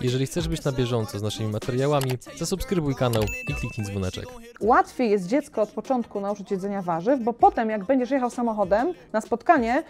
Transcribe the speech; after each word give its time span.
Jeżeli 0.00 0.26
chcesz 0.26 0.48
być 0.48 0.64
na 0.64 0.72
bieżąco 0.72 1.18
z 1.18 1.22
naszymi 1.22 1.48
materiałami, 1.48 2.10
zasubskrybuj 2.36 2.94
kanał 2.94 3.22
i 3.48 3.54
kliknij 3.54 3.86
dzwoneczek. 3.86 4.24
Łatwiej 4.60 5.10
jest 5.10 5.26
dziecko 5.26 5.62
od 5.62 5.68
początku 5.68 6.20
nauczyć 6.20 6.50
jedzenia 6.50 6.82
warzyw, 6.82 7.20
bo 7.20 7.32
potem 7.32 7.70
jak 7.70 7.84
będziesz 7.84 8.10
jechał 8.10 8.30
samochodem 8.30 8.94
na 9.12 9.20
spotkanie, 9.20 9.82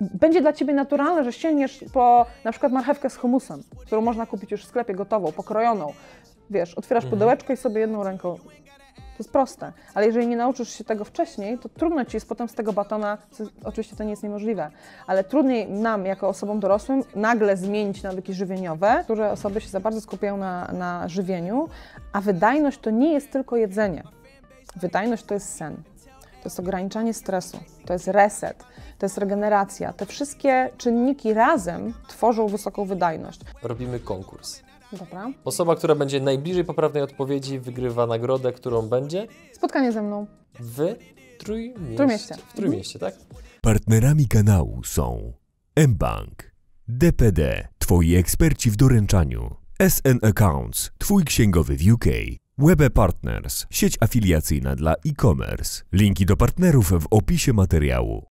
będzie 0.00 0.40
dla 0.40 0.52
Ciebie 0.52 0.74
naturalne, 0.74 1.24
że 1.24 1.32
sięgniesz 1.32 1.84
po 1.92 2.26
na 2.44 2.50
przykład 2.50 2.72
marchewkę 2.72 3.10
z 3.10 3.16
humusem, 3.16 3.62
którą 3.86 4.00
można 4.00 4.26
kupić 4.26 4.50
już 4.50 4.64
w 4.64 4.68
sklepie 4.68 4.94
gotową, 4.94 5.32
pokrojoną. 5.32 5.92
Wiesz, 6.50 6.74
otwierasz 6.74 7.06
pudełeczko 7.06 7.52
i 7.52 7.56
sobie 7.56 7.80
jedną 7.80 8.04
ręką 8.04 8.38
jest 9.20 9.32
proste, 9.32 9.72
ale 9.94 10.06
jeżeli 10.06 10.26
nie 10.26 10.36
nauczysz 10.36 10.68
się 10.68 10.84
tego 10.84 11.04
wcześniej, 11.04 11.58
to 11.58 11.68
trudno 11.68 12.04
ci 12.04 12.16
jest 12.16 12.28
potem 12.28 12.48
z 12.48 12.54
tego 12.54 12.72
batona, 12.72 13.18
oczywiście 13.64 13.96
to 13.96 14.04
nie 14.04 14.10
jest 14.10 14.22
niemożliwe, 14.22 14.70
ale 15.06 15.24
trudniej 15.24 15.70
nam, 15.70 16.06
jako 16.06 16.28
osobom 16.28 16.60
dorosłym, 16.60 17.02
nagle 17.14 17.56
zmienić 17.56 18.02
nawyki 18.02 18.34
żywieniowe, 18.34 19.00
które 19.04 19.30
osoby 19.30 19.60
się 19.60 19.68
za 19.68 19.80
bardzo 19.80 20.00
skupiają 20.00 20.36
na, 20.36 20.72
na 20.72 21.08
żywieniu, 21.08 21.68
a 22.12 22.20
wydajność 22.20 22.78
to 22.78 22.90
nie 22.90 23.12
jest 23.12 23.30
tylko 23.30 23.56
jedzenie. 23.56 24.02
Wydajność 24.76 25.24
to 25.24 25.34
jest 25.34 25.54
sen, 25.54 25.76
to 26.42 26.44
jest 26.44 26.60
ograniczanie 26.60 27.14
stresu, 27.14 27.58
to 27.86 27.92
jest 27.92 28.08
reset, 28.08 28.64
to 28.98 29.06
jest 29.06 29.18
regeneracja. 29.18 29.92
Te 29.92 30.06
wszystkie 30.06 30.70
czynniki 30.76 31.34
razem 31.34 31.94
tworzą 32.08 32.46
wysoką 32.48 32.84
wydajność. 32.84 33.40
Robimy 33.62 34.00
konkurs. 34.00 34.62
Dobra. 34.98 35.32
Osoba, 35.44 35.76
która 35.76 35.94
będzie 35.94 36.20
najbliżej 36.20 36.64
poprawnej 36.64 37.02
odpowiedzi, 37.02 37.58
wygrywa 37.58 38.06
nagrodę, 38.06 38.52
którą 38.52 38.82
będzie 38.82 39.26
Spotkanie 39.52 39.92
ze 39.92 40.02
mną. 40.02 40.26
w 40.60 40.94
Trójmieście. 41.38 41.96
Trójmieście. 41.96 42.34
W 42.48 42.52
Trójmieście, 42.52 42.98
tak? 42.98 43.14
Partnerami 43.62 44.28
kanału 44.28 44.84
są 44.84 45.32
mBank, 45.88 46.52
DPD, 46.88 47.68
Twoi 47.78 48.14
eksperci 48.14 48.70
w 48.70 48.76
doręczaniu, 48.76 49.56
SN 49.88 50.18
Accounts, 50.22 50.90
Twój 50.98 51.24
księgowy 51.24 51.76
w 51.76 51.92
UK, 51.92 52.04
Webe 52.58 52.90
Partners, 52.90 53.66
sieć 53.70 53.96
afiliacyjna 54.00 54.76
dla 54.76 54.92
e-commerce. 54.92 55.82
Linki 55.92 56.26
do 56.26 56.36
partnerów 56.36 56.92
w 56.92 57.06
opisie 57.10 57.52
materiału. 57.52 58.29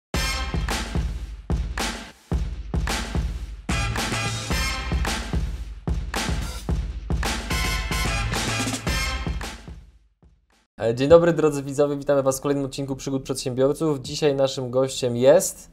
Dzień 10.95 11.09
dobry 11.09 11.33
drodzy 11.33 11.63
widzowie, 11.63 11.97
witamy 11.97 12.23
Was 12.23 12.39
w 12.39 12.41
kolejnym 12.41 12.65
odcinku 12.65 12.97
Przygód 12.97 13.23
Przedsiębiorców. 13.23 14.01
Dzisiaj 14.01 14.35
naszym 14.35 14.71
gościem 14.71 15.17
jest 15.17 15.71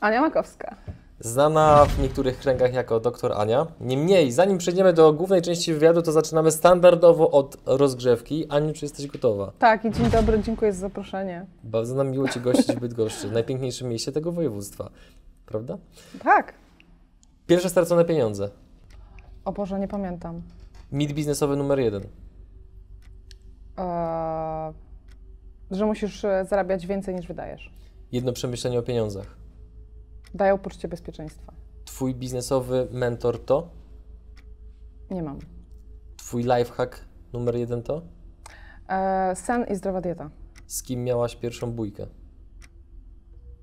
Ania 0.00 0.20
Makowska. 0.20 0.76
znana 1.20 1.84
w 1.84 1.98
niektórych 1.98 2.38
kręgach 2.38 2.74
jako 2.74 3.00
doktor 3.00 3.32
Ania. 3.32 3.66
Niemniej, 3.80 4.32
zanim 4.32 4.58
przejdziemy 4.58 4.92
do 4.92 5.12
głównej 5.12 5.42
części 5.42 5.74
wywiadu, 5.74 6.02
to 6.02 6.12
zaczynamy 6.12 6.50
standardowo 6.50 7.30
od 7.30 7.56
rozgrzewki. 7.66 8.46
Aniu, 8.48 8.72
czy 8.72 8.84
jesteś 8.84 9.06
gotowa? 9.06 9.52
Tak, 9.58 9.84
i 9.84 9.90
dzień 9.90 10.10
dobry, 10.10 10.42
dziękuję 10.42 10.72
za 10.72 10.80
zaproszenie. 10.80 11.46
Bardzo 11.64 11.94
nam 11.94 12.10
miło 12.10 12.28
Cię 12.28 12.40
gościć 12.40 12.76
w 12.76 12.80
Bydgoszczy, 12.80 13.30
najpiękniejszym 13.30 13.88
mieście 13.88 14.12
tego 14.12 14.32
województwa. 14.32 14.90
Prawda? 15.46 15.78
Tak. 16.24 16.54
Pierwsze 17.46 17.68
stracone 17.70 18.04
pieniądze. 18.04 18.50
O 19.44 19.52
Boże, 19.52 19.78
nie 19.80 19.88
pamiętam. 19.88 20.42
Mit 20.92 21.12
biznesowy 21.12 21.56
numer 21.56 21.78
jeden. 21.80 22.02
Że 25.70 25.86
musisz 25.86 26.24
e, 26.24 26.44
zarabiać 26.44 26.86
więcej 26.86 27.14
niż 27.14 27.26
wydajesz. 27.26 27.72
Jedno 28.12 28.32
przemyślenie 28.32 28.78
o 28.78 28.82
pieniądzach. 28.82 29.36
Dają 30.34 30.58
poczucie 30.58 30.88
bezpieczeństwa. 30.88 31.52
Twój 31.84 32.14
biznesowy 32.14 32.88
mentor 32.90 33.44
to? 33.44 33.68
Nie 35.10 35.22
mam. 35.22 35.38
Twój 36.16 36.42
lifehack 36.42 37.04
numer 37.32 37.56
jeden 37.56 37.82
to? 37.82 38.02
Eee, 38.88 39.36
sen 39.36 39.66
i 39.70 39.74
zdrowa 39.76 40.00
dieta. 40.00 40.30
Z 40.66 40.82
kim 40.82 41.04
miałaś 41.04 41.36
pierwszą 41.36 41.72
bójkę? 41.72 42.06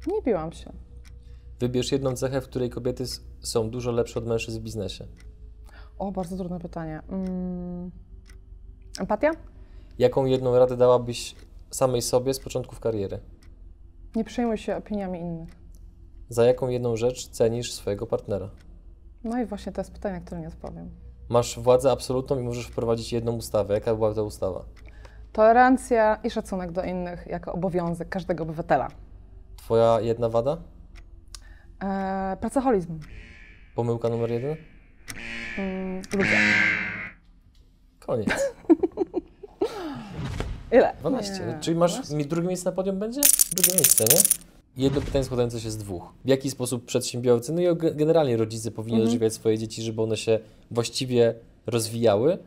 Nie 0.07 0.21
biłam 0.21 0.51
się. 0.51 0.73
Wybierz 1.59 1.91
jedną 1.91 2.15
cechę, 2.15 2.41
w 2.41 2.47
której 2.47 2.69
kobiety 2.69 3.03
są 3.41 3.69
dużo 3.69 3.91
lepsze 3.91 4.19
od 4.19 4.25
mężczyzn 4.25 4.59
w 4.59 4.63
biznesie. 4.63 5.05
O, 5.99 6.11
bardzo 6.11 6.37
trudne 6.37 6.59
pytanie. 6.59 7.01
Mm. 7.09 7.91
Empatia? 8.99 9.31
Jaką 9.99 10.25
jedną 10.25 10.59
radę 10.59 10.77
dałabyś 10.77 11.35
samej 11.71 12.01
sobie 12.01 12.33
z 12.33 12.39
początków 12.39 12.79
kariery? 12.79 13.19
Nie 14.15 14.23
przejmuj 14.23 14.57
się 14.57 14.75
opiniami 14.75 15.19
innych. 15.19 15.49
Za 16.29 16.45
jaką 16.45 16.69
jedną 16.69 16.95
rzecz 16.95 17.27
cenisz 17.27 17.73
swojego 17.73 18.07
partnera? 18.07 18.49
No 19.23 19.41
i 19.41 19.45
właśnie 19.45 19.71
to 19.71 19.81
jest 19.81 19.91
pytanie, 19.91 20.21
które 20.25 20.41
nie 20.41 20.47
odpowiem. 20.47 20.89
Masz 21.29 21.59
władzę 21.59 21.91
absolutną 21.91 22.39
i 22.39 22.43
możesz 22.43 22.67
wprowadzić 22.67 23.13
jedną 23.13 23.31
ustawę. 23.35 23.73
Jaka 23.73 23.95
była 23.95 24.13
ta 24.13 24.21
ustawa? 24.21 24.65
Tolerancja 25.31 26.19
i 26.23 26.29
szacunek 26.29 26.71
do 26.71 26.83
innych 26.83 27.27
jako 27.27 27.53
obowiązek 27.53 28.09
każdego 28.09 28.43
obywatela. 28.43 28.87
Twoja 29.55 29.99
jedna 30.01 30.29
wada? 30.29 30.57
Eee, 31.81 32.37
pracoholizm. 32.37 32.99
Pomyłka 33.75 34.09
numer 34.09 34.31
jeden? 34.31 34.55
Mm, 35.57 36.01
ludzie. 36.15 36.37
Koniec. 37.99 38.29
Ile? 40.71 40.93
12. 40.99 41.33
Nie. 41.47 41.57
Czyli 41.61 41.77
masz 41.77 41.91
12? 41.91 42.15
mi 42.15 42.25
drugie 42.25 42.47
miejsce 42.47 42.69
na 42.69 42.75
podium 42.75 42.99
będzie? 42.99 43.21
Drugie 43.53 43.73
miejsce, 43.73 44.03
nie? 44.13 44.19
Jedno 44.83 45.01
pytanie 45.01 45.23
składające 45.23 45.59
się 45.59 45.71
z 45.71 45.77
dwóch. 45.77 46.13
W 46.25 46.27
jaki 46.27 46.49
sposób 46.51 46.85
przedsiębiorcy, 46.85 47.53
no 47.53 47.61
i 47.61 47.67
ge- 47.67 47.95
generalnie 47.95 48.37
rodzice 48.37 48.71
powinni 48.71 48.95
Mhm. 48.95 49.07
odżywiać 49.07 49.33
swoje 49.33 49.57
dzieci, 49.57 49.81
żeby 49.81 50.01
one 50.01 50.17
się 50.17 50.39
właściwie 50.71 51.33
rozwijały? 51.67 52.37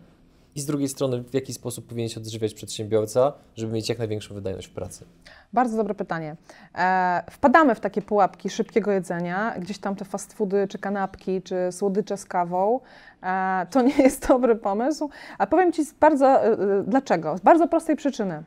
I 0.55 0.61
z 0.61 0.67
drugiej 0.67 0.89
strony, 0.89 1.23
w 1.23 1.35
jaki 1.35 1.53
sposób 1.53 1.87
powinien 1.87 2.09
się 2.09 2.21
odżywiać 2.21 2.55
przedsiębiorca, 2.55 3.33
żeby 3.57 3.73
mieć 3.73 3.89
jak 3.89 3.99
największą 3.99 4.35
wydajność 4.35 4.67
w 4.67 4.71
pracy? 4.71 5.05
Bardzo 5.53 5.77
dobre 5.77 5.95
pytanie. 5.95 6.37
E, 6.75 7.23
wpadamy 7.31 7.75
w 7.75 7.81
takie 7.81 8.03
pułapki 8.03 8.51
szybkiego 8.51 8.93
jedzenia, 8.93 9.55
gdzieś 9.59 9.79
tam 9.79 9.97
te 9.97 10.05
fast 10.05 10.33
foody, 10.33 10.69
czy 10.69 10.79
kanapki, 10.79 11.43
czy 11.43 11.57
słodycze 11.71 12.17
z 12.17 12.25
kawą. 12.25 12.81
E, 13.23 13.67
to 13.71 13.83
nie 13.83 13.97
jest 13.97 14.29
dobry 14.29 14.57
pomysł. 14.57 15.11
A 15.39 15.47
powiem 15.47 15.73
Ci 15.73 15.83
bardzo, 16.01 16.27
e, 16.27 16.53
e, 16.53 16.59
dlaczego. 16.87 17.39
Z 17.39 17.41
bardzo 17.41 17.69
prostej 17.69 17.97
przyczyny. 17.97 18.43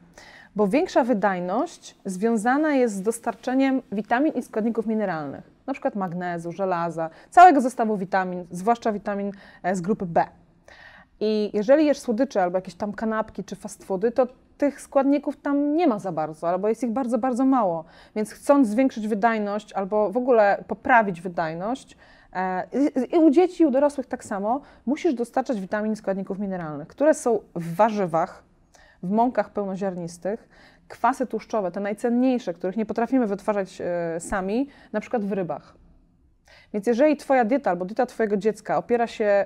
Bo 0.55 0.67
większa 0.67 1.03
wydajność 1.03 1.95
związana 2.05 2.75
jest 2.75 2.95
z 2.95 3.01
dostarczeniem 3.01 3.81
witamin 3.91 4.33
i 4.33 4.43
składników 4.43 4.85
mineralnych, 4.85 5.51
przykład 5.73 5.95
magnezu, 5.95 6.51
żelaza, 6.51 7.09
całego 7.31 7.61
zestawu 7.61 7.97
witamin, 7.97 8.45
zwłaszcza 8.51 8.91
witamin 8.91 9.31
e, 9.63 9.75
z 9.75 9.81
grupy 9.81 10.05
B. 10.05 10.25
I 11.19 11.49
jeżeli 11.53 11.85
jesz 11.85 11.99
słodycze 11.99 12.43
albo 12.43 12.57
jakieś 12.57 12.75
tam 12.75 12.93
kanapki 12.93 13.43
czy 13.43 13.55
fast 13.55 13.83
foody, 13.83 14.11
to 14.11 14.27
tych 14.57 14.81
składników 14.81 15.37
tam 15.37 15.75
nie 15.75 15.87
ma 15.87 15.99
za 15.99 16.11
bardzo, 16.11 16.49
albo 16.49 16.67
jest 16.69 16.83
ich 16.83 16.91
bardzo, 16.91 17.17
bardzo 17.17 17.45
mało. 17.45 17.85
Więc 18.15 18.31
chcąc 18.31 18.67
zwiększyć 18.67 19.07
wydajność 19.07 19.73
albo 19.73 20.09
w 20.11 20.17
ogóle 20.17 20.63
poprawić 20.67 21.21
wydajność, 21.21 21.97
e, 22.33 22.63
i- 23.13 23.17
u 23.17 23.29
dzieci 23.29 23.63
i 23.63 23.65
u 23.65 23.71
dorosłych 23.71 24.07
tak 24.07 24.23
samo, 24.25 24.61
musisz 24.85 25.13
dostarczać 25.13 25.61
witamin 25.61 25.91
i 25.93 25.95
składników 25.95 26.39
mineralnych, 26.39 26.87
które 26.87 27.13
są 27.13 27.39
w 27.55 27.75
warzywach, 27.75 28.43
w 29.03 29.09
mąkach 29.11 29.49
pełnoziarnistych, 29.49 30.49
kwasy 30.87 31.25
tłuszczowe, 31.27 31.71
te 31.71 31.79
najcenniejsze, 31.79 32.53
których 32.53 32.77
nie 32.77 32.85
potrafimy 32.85 33.27
wytwarzać 33.27 33.81
e, 33.81 34.19
sami, 34.19 34.67
na 34.93 34.99
przykład 34.99 35.25
w 35.25 35.31
rybach. 35.31 35.75
Więc 36.73 36.87
jeżeli 36.87 37.17
Twoja 37.17 37.45
dieta 37.45 37.69
albo 37.69 37.85
dieta 37.85 38.05
Twojego 38.05 38.37
dziecka 38.37 38.77
opiera 38.77 39.07
się 39.07 39.45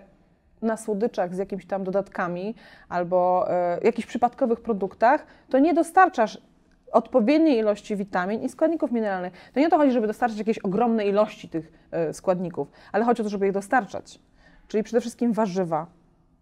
na 0.62 0.78
słodyczach 0.78 1.36
z 1.36 1.38
jakimiś 1.38 1.66
tam 1.66 1.84
dodatkami 1.84 2.56
albo 2.90 3.46
e, 3.50 3.80
jakichś 3.84 4.08
przypadkowych 4.08 4.62
produktach, 4.62 5.26
to 5.50 5.60
nie 5.60 5.74
dostarczasz 5.74 6.42
odpowiedniej 6.92 7.58
ilości 7.58 7.96
witamin 7.96 8.42
i 8.42 8.50
składników 8.50 8.92
mineralnych. 8.92 9.34
To 9.54 9.60
nie 9.60 9.68
o 9.68 9.70
to 9.70 9.78
chodzi, 9.78 9.92
żeby 9.92 10.08
dostarczyć 10.08 10.40
jakiejś 10.40 10.60
ogromnej 10.60 11.10
ilości 11.10 11.50
tych 11.50 11.72
e, 11.92 12.14
składników, 12.14 12.72
ale 12.92 13.06
chodzi 13.06 13.22
o 13.22 13.24
to, 13.24 13.30
żeby 13.30 13.46
je 13.46 13.52
dostarczać. 13.52 14.20
Czyli 14.68 14.84
przede 14.84 15.02
wszystkim 15.02 15.34
warzywa. 15.34 15.88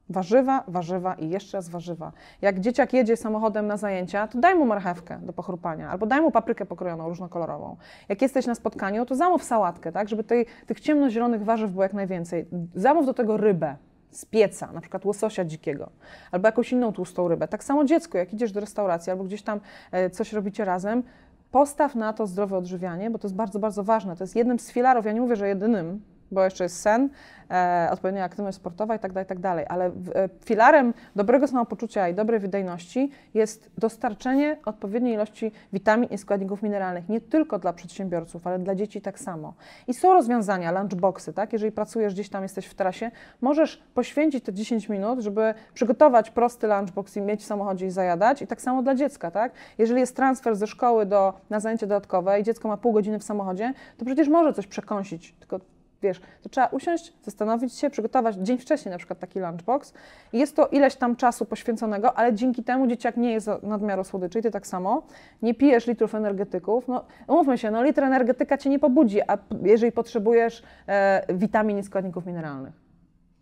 Warzywa, 0.10 0.64
warzywa 0.68 1.14
i 1.14 1.30
jeszcze 1.30 1.58
raz 1.58 1.70
warzywa. 1.70 2.12
Jak 2.42 2.60
dzieciak 2.60 2.94
jedzie 2.94 3.18
samochodem 3.18 3.68
na 3.68 3.78
zajęcia, 3.78 4.28
to 4.28 4.40
daj 4.40 4.56
mu 4.56 4.66
marchewkę 4.66 5.20
do 5.22 5.34
pochrupania, 5.34 5.90
albo 5.90 6.06
daj 6.06 6.22
mu 6.22 6.32
paprykę 6.32 6.66
pokrojoną, 6.66 7.10
różnokolorową. 7.10 7.78
Jak 8.10 8.22
jesteś 8.22 8.46
na 8.46 8.56
spotkaniu, 8.56 9.06
to 9.06 9.16
zamów 9.16 9.44
sałatkę, 9.44 9.92
tak, 9.92 10.10
żeby 10.10 10.24
tej, 10.24 10.46
tych 10.66 10.80
ciemnozielonych 10.80 11.44
warzyw 11.44 11.72
było 11.72 11.84
jak 11.84 11.94
najwięcej. 11.94 12.48
Zamów 12.76 13.06
do 13.06 13.14
tego 13.14 13.38
rybę 13.38 13.76
z 14.18 14.26
pieca, 14.26 14.72
na 14.72 14.82
przykład 14.82 15.06
łososia 15.06 15.46
dzikiego, 15.46 15.90
albo 16.32 16.48
jakąś 16.48 16.72
inną 16.72 16.94
tłustą 16.94 17.28
rybę. 17.28 17.48
Tak 17.48 17.64
samo 17.64 17.86
dziecko, 17.86 18.18
jak 18.18 18.34
idziesz 18.34 18.52
do 18.52 18.60
restauracji, 18.60 19.12
albo 19.12 19.24
gdzieś 19.24 19.42
tam 19.42 19.60
e, 19.92 20.10
coś 20.10 20.34
robicie 20.34 20.66
razem, 20.66 21.04
postaw 21.52 21.96
na 21.96 22.14
to 22.14 22.28
zdrowe 22.28 22.58
odżywianie, 22.58 23.10
bo 23.10 23.20
to 23.20 23.28
jest 23.28 23.36
bardzo, 23.36 23.60
bardzo 23.60 23.84
ważne. 23.84 24.16
To 24.16 24.24
jest 24.24 24.36
jednym 24.36 24.60
z 24.60 24.72
filarów, 24.72 25.06
ja 25.06 25.12
nie 25.12 25.22
mówię, 25.22 25.36
że 25.36 25.48
jedynym, 25.48 26.02
bo 26.32 26.44
jeszcze 26.44 26.64
jest 26.64 26.82
sen, 26.82 27.10
e, 27.52 27.90
odpowiednia 27.92 28.24
aktywność 28.24 28.58
sportowa 28.58 28.96
i 28.96 29.00
tak 29.00 29.14
dalej, 29.14 29.26
i 29.26 29.28
tak. 29.28 29.38
Ale 29.68 29.90
w, 29.90 30.10
e, 30.16 30.30
filarem 30.46 30.94
dobrego 31.16 31.48
samopoczucia 31.48 32.10
i 32.10 32.14
dobrej 32.14 32.40
wydajności 32.40 33.12
jest 33.34 33.72
dostarczenie 33.78 34.58
odpowiedniej 34.66 35.14
ilości 35.14 35.52
witamin 35.74 36.10
i 36.10 36.18
składników 36.18 36.64
mineralnych, 36.64 37.10
nie 37.10 37.22
tylko 37.22 37.60
dla 37.60 37.74
przedsiębiorców, 37.74 38.48
ale 38.48 38.60
dla 38.60 38.76
dzieci 38.76 39.02
tak 39.02 39.20
samo. 39.20 39.54
I 39.88 39.94
są 39.94 40.14
rozwiązania, 40.14 40.72
lunchboxy, 40.72 41.34
tak? 41.34 41.54
Jeżeli 41.54 41.72
pracujesz 41.72 42.14
gdzieś 42.14 42.30
tam, 42.30 42.44
jesteś 42.44 42.66
w 42.66 42.74
trasie, 42.74 43.12
możesz 43.42 43.84
poświęcić 43.94 44.44
te 44.44 44.54
10 44.54 44.90
minut, 44.90 45.20
żeby 45.20 45.54
przygotować 45.74 46.30
prosty 46.30 46.68
lunchbox 46.68 47.18
i 47.18 47.22
mieć 47.22 47.42
w 47.42 47.46
samochodzie 47.46 47.86
i 47.86 47.90
zajadać. 47.90 48.42
I 48.42 48.48
tak 48.48 48.62
samo 48.62 48.84
dla 48.84 48.96
dziecka, 48.96 49.32
tak? 49.32 49.52
Jeżeli 49.78 50.00
jest 50.00 50.16
transfer 50.16 50.56
ze 50.56 50.68
szkoły 50.68 51.06
do, 51.06 51.34
na 51.50 51.60
zajęcie 51.60 51.88
dodatkowe 51.88 52.40
i 52.40 52.44
dziecko 52.44 52.68
ma 52.68 52.78
pół 52.78 52.94
godziny 52.94 53.20
w 53.20 53.24
samochodzie, 53.24 53.74
to 53.98 54.06
przecież 54.06 54.28
może 54.28 54.54
coś 54.54 54.68
przekąsić, 54.68 55.36
tylko 55.40 55.60
wiesz, 56.02 56.22
to 56.42 56.50
trzeba 56.50 56.68
usiąść, 56.68 57.14
zastanowić 57.24 57.74
się, 57.74 57.90
przygotować 57.90 58.36
dzień 58.36 58.58
wcześniej 58.58 58.92
na 58.92 58.98
przykład 58.98 59.20
taki 59.20 59.40
lunchbox. 59.40 59.94
Jest 60.34 60.56
to 60.56 60.68
ileś 60.68 60.96
tam 60.96 61.16
czasu 61.16 61.46
poświęconego, 61.46 62.14
ale 62.14 62.34
dzięki 62.34 62.64
temu 62.64 62.88
dzieciak 62.88 63.18
nie 63.18 63.32
jest 63.32 63.50
nadmiaru 63.64 64.04
słodyczy 64.04 64.40
i 64.40 64.42
ty 64.42 64.52
tak 64.52 64.68
samo. 64.68 65.04
Nie 65.42 65.54
pijesz 65.54 65.88
litrów 65.88 66.16
energetyków. 66.16 66.88
No, 66.88 67.06
umówmy 67.28 67.58
się, 67.58 67.72
no 67.72 67.84
litr 67.84 68.04
energetyka 68.04 68.58
cię 68.58 68.70
nie 68.70 68.80
pobudzi, 68.80 69.22
a 69.22 69.38
jeżeli 69.64 69.92
potrzebujesz 69.92 70.64
e, 70.88 71.26
witamin 71.34 71.78
i 71.78 71.84
składników 71.84 72.26
mineralnych. 72.26 72.74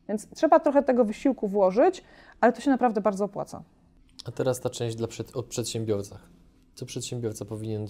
Więc 0.09 0.29
trzeba 0.29 0.59
trochę 0.59 0.83
tego 0.83 1.05
wysiłku 1.05 1.47
włożyć, 1.47 2.03
ale 2.41 2.53
to 2.53 2.61
się 2.61 2.71
naprawdę 2.71 3.01
bardzo 3.01 3.25
opłaca. 3.25 3.63
A 4.27 4.31
teraz 4.31 4.59
ta 4.59 4.69
część 4.69 4.95
dla 4.95 5.07
przed, 5.07 5.35
o 5.35 5.43
przedsiębiorcach. 5.43 6.34
Co 6.75 6.85
przedsiębiorca 6.85 7.45
powinien. 7.45 7.83
y, 7.83 7.87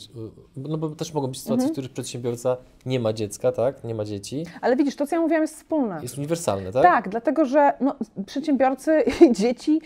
No 0.56 0.78
bo 0.78 0.90
też 0.90 1.14
mogą 1.14 1.28
być 1.28 1.40
sytuacje, 1.42 1.54
Mhm. 1.64 1.70
w 1.70 1.72
których 1.72 1.92
przedsiębiorca 1.92 2.58
nie 2.86 3.00
ma 3.00 3.14
dziecka, 3.14 3.52
tak? 3.52 3.84
Nie 3.84 3.96
ma 3.96 4.06
dzieci. 4.06 4.46
Ale 4.62 4.76
widzisz, 4.76 4.96
to 4.96 5.08
co 5.08 5.16
ja 5.16 5.22
mówiłam 5.22 5.42
jest 5.42 5.56
wspólne. 5.56 6.00
Jest 6.02 6.18
uniwersalne, 6.18 6.72
tak? 6.72 6.84
Tak, 6.84 7.10
dlatego 7.10 7.46
że 7.46 7.74
no, 7.82 7.96
przedsiębiorcy 8.26 9.04
i 9.22 9.32
dzieci 9.42 9.82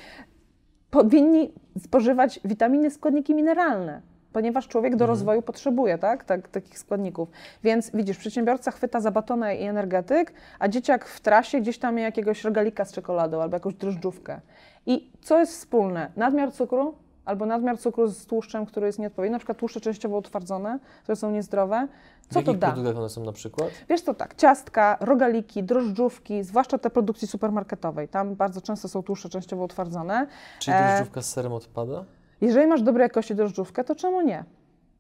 powinni 0.92 1.54
spożywać 1.80 2.40
witaminy, 2.46 2.92
składniki 2.92 3.36
mineralne, 3.36 4.02
ponieważ 4.34 4.68
człowiek 4.68 4.96
do 4.96 5.06
rozwoju 5.06 5.42
potrzebuje 5.42 5.98
tak, 5.98 6.24
tak, 6.24 6.48
takich 6.48 6.80
składników. 6.80 7.30
Więc 7.64 7.92
widzisz, 7.94 8.18
przedsiębiorca 8.18 8.72
chwyta 8.72 9.02
za 9.02 9.12
batonę 9.12 9.56
i 9.58 9.62
energetyk, 9.64 10.34
a 10.60 10.68
dzieciak 10.68 11.06
w 11.06 11.20
trasie 11.22 11.62
gdzieś 11.62 11.78
tam 11.80 11.98
je 11.98 12.04
jakiegoś 12.04 12.44
regalika 12.44 12.86
z 12.86 12.92
czekoladą 12.92 13.42
albo 13.42 13.56
jakąś 13.56 13.74
drożdżówkę. 13.74 14.42
I 14.86 15.12
co 15.22 15.40
jest 15.40 15.52
wspólne? 15.54 16.12
Nadmiar 16.16 16.54
cukru 16.54 16.94
albo 17.30 17.46
nadmiar 17.46 17.80
cukru 17.80 18.08
z 18.08 18.26
tłuszczem, 18.26 18.66
który 18.66 18.88
jest 18.88 19.00
nieodpowiedni, 19.00 19.32
na 19.32 19.40
przykład 19.40 19.58
tłuszcze 19.58 19.82
częściowo 19.82 20.18
utwardzone, 20.18 20.80
które 21.04 21.16
są 21.16 21.32
niezdrowe. 21.32 21.88
w 22.22 22.34
Co 22.34 22.42
to 22.42 22.54
da? 22.54 22.68
produktach 22.72 22.98
one 22.98 23.10
są 23.10 23.24
na 23.24 23.32
przykład? 23.32 23.70
Wiesz 23.90 24.02
co, 24.02 24.14
tak, 24.14 24.36
ciastka, 24.36 24.98
rogaliki, 25.02 25.64
drożdżówki, 25.64 26.44
zwłaszcza 26.44 26.78
te 26.78 26.90
produkcji 26.90 27.28
supermarketowej, 27.28 28.08
tam 28.08 28.36
bardzo 28.36 28.62
często 28.62 28.88
są 28.88 29.04
tłuszcze 29.04 29.30
częściowo 29.30 29.64
utwardzone. 29.64 30.28
Czy 30.60 30.72
E, 30.72 30.88
drożdżówka 30.88 31.22
z 31.22 31.30
serem 31.30 31.54
odpada? 31.54 32.06
Jeżeli 32.42 32.68
masz 32.68 32.82
dobrej 32.82 33.04
jakości 33.04 33.36
drożdżówkę, 33.36 33.84
to 33.84 33.96
czemu 33.96 34.22
nie? 34.22 34.44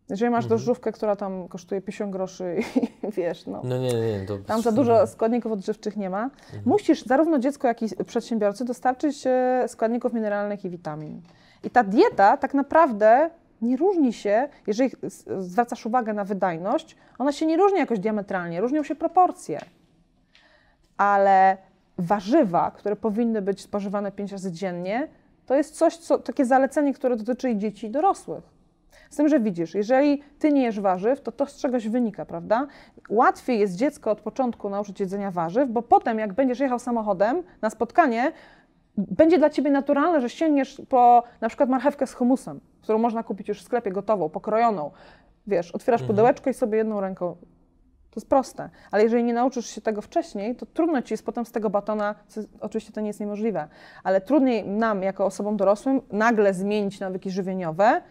Jeżeli 0.09 0.29
masz 0.31 0.43
Mhm. 0.45 0.49
drożdżówkę, 0.49 0.91
która 0.91 1.15
tam 1.15 1.47
kosztuje 1.47 1.81
50 1.81 2.11
groszy 2.11 2.55
i 2.75 3.11
wiesz, 3.17 3.45
no, 3.47 3.61
No 3.63 3.77
nie, 3.77 3.93
nie. 3.93 4.25
To 4.27 4.37
tam 4.37 4.61
za 4.61 4.71
dużo 4.71 5.07
składników 5.07 5.51
odżywczych 5.51 5.97
nie 5.97 6.09
ma, 6.09 6.29
musisz 6.65 7.03
zarówno 7.03 7.39
dziecku, 7.39 7.67
jak 7.67 7.81
i 7.81 7.87
przedsiębiorcy 8.05 8.65
dostarczyć 8.65 9.23
e, 9.27 9.63
składników 9.67 10.13
mineralnych 10.13 10.65
i 10.65 10.69
witamin. 10.69 11.21
I 11.63 11.69
ta 11.69 11.83
dieta 11.83 12.37
tak 12.37 12.53
naprawdę 12.53 13.29
nie 13.61 13.77
różni 13.77 14.13
się, 14.13 14.49
jeżeli 14.67 14.91
zwracasz 15.39 15.85
uwagę 15.85 16.13
na 16.13 16.23
wydajność, 16.23 16.95
ona 17.17 17.31
się 17.31 17.45
nie 17.45 17.57
różni 17.57 17.77
jakoś 17.79 17.99
diametralnie, 17.99 18.61
różnią 18.61 18.83
się 18.83 18.95
proporcje. 18.95 19.59
Ale 20.97 21.57
warzywa, 21.97 22.71
które 22.71 22.95
powinny 22.95 23.41
być 23.41 23.61
spożywane 23.61 24.11
5 24.11 24.31
razy 24.31 24.51
dziennie, 24.51 25.07
to 25.45 25.55
jest 25.55 25.75
coś, 25.77 25.97
co, 25.97 26.17
takie 26.17 26.45
zalecenie, 26.45 26.93
które 26.93 27.15
dotyczy 27.15 27.49
i 27.49 27.57
dzieci, 27.57 27.87
i 27.87 27.89
dorosłych. 27.89 28.58
Z 29.09 29.15
tym, 29.15 29.29
że 29.29 29.39
widzisz, 29.39 29.75
jeżeli 29.75 30.21
ty 30.39 30.53
nie 30.53 30.63
jesz 30.63 30.79
warzyw, 30.79 31.21
to 31.21 31.31
to 31.31 31.45
z 31.45 31.57
czegoś 31.57 31.87
wynika, 31.87 32.25
prawda? 32.25 32.67
Łatwiej 33.09 33.59
jest 33.59 33.75
dziecko 33.75 34.11
od 34.11 34.21
początku 34.21 34.69
nauczyć 34.69 34.99
jedzenia 34.99 35.31
warzyw, 35.31 35.69
bo 35.69 35.81
potem, 35.81 36.19
jak 36.19 36.33
będziesz 36.33 36.59
jechał 36.59 36.79
samochodem 36.79 37.43
na 37.61 37.69
spotkanie, 37.69 38.31
będzie 38.97 39.37
dla 39.37 39.49
ciebie 39.49 39.71
naturalne, 39.71 40.21
że 40.21 40.29
sięgniesz 40.29 40.81
po 40.89 41.23
na 41.41 41.47
przykład 41.47 41.69
marchewkę 41.69 42.07
z 42.07 42.13
humusem, 42.13 42.59
którą 42.81 42.97
można 42.99 43.23
kupić 43.23 43.47
już 43.47 43.61
w 43.61 43.65
sklepie 43.65 43.91
gotową, 43.91 44.29
pokrojoną. 44.29 44.91
Wiesz, 45.47 45.71
otwierasz 45.71 46.03
pudełeczko 46.03 46.49
i 46.49 46.53
sobie 46.53 46.77
jedną 46.77 47.01
ręką. 47.01 47.35
To 48.09 48.19
jest 48.19 48.29
proste, 48.29 48.69
ale 48.91 49.03
jeżeli 49.03 49.23
nie 49.23 49.33
nauczysz 49.33 49.65
się 49.65 49.81
tego 49.81 50.01
wcześniej, 50.01 50.55
to 50.55 50.65
trudno 50.65 51.01
ci 51.01 51.13
jest 51.13 51.25
potem 51.25 51.45
z 51.45 51.51
tego 51.51 51.69
batona, 51.69 52.15
oczywiście 52.61 52.93
to 52.93 53.01
nie 53.01 53.07
jest 53.07 53.19
niemożliwe, 53.19 53.67
ale 54.03 54.21
trudniej 54.21 54.67
nam, 54.67 55.03
jako 55.03 55.25
osobom 55.25 55.57
dorosłym, 55.57 56.01
nagle 56.11 56.53
zmienić 56.53 56.99
nawyki 56.99 57.31
żywieniowe 57.31 58.01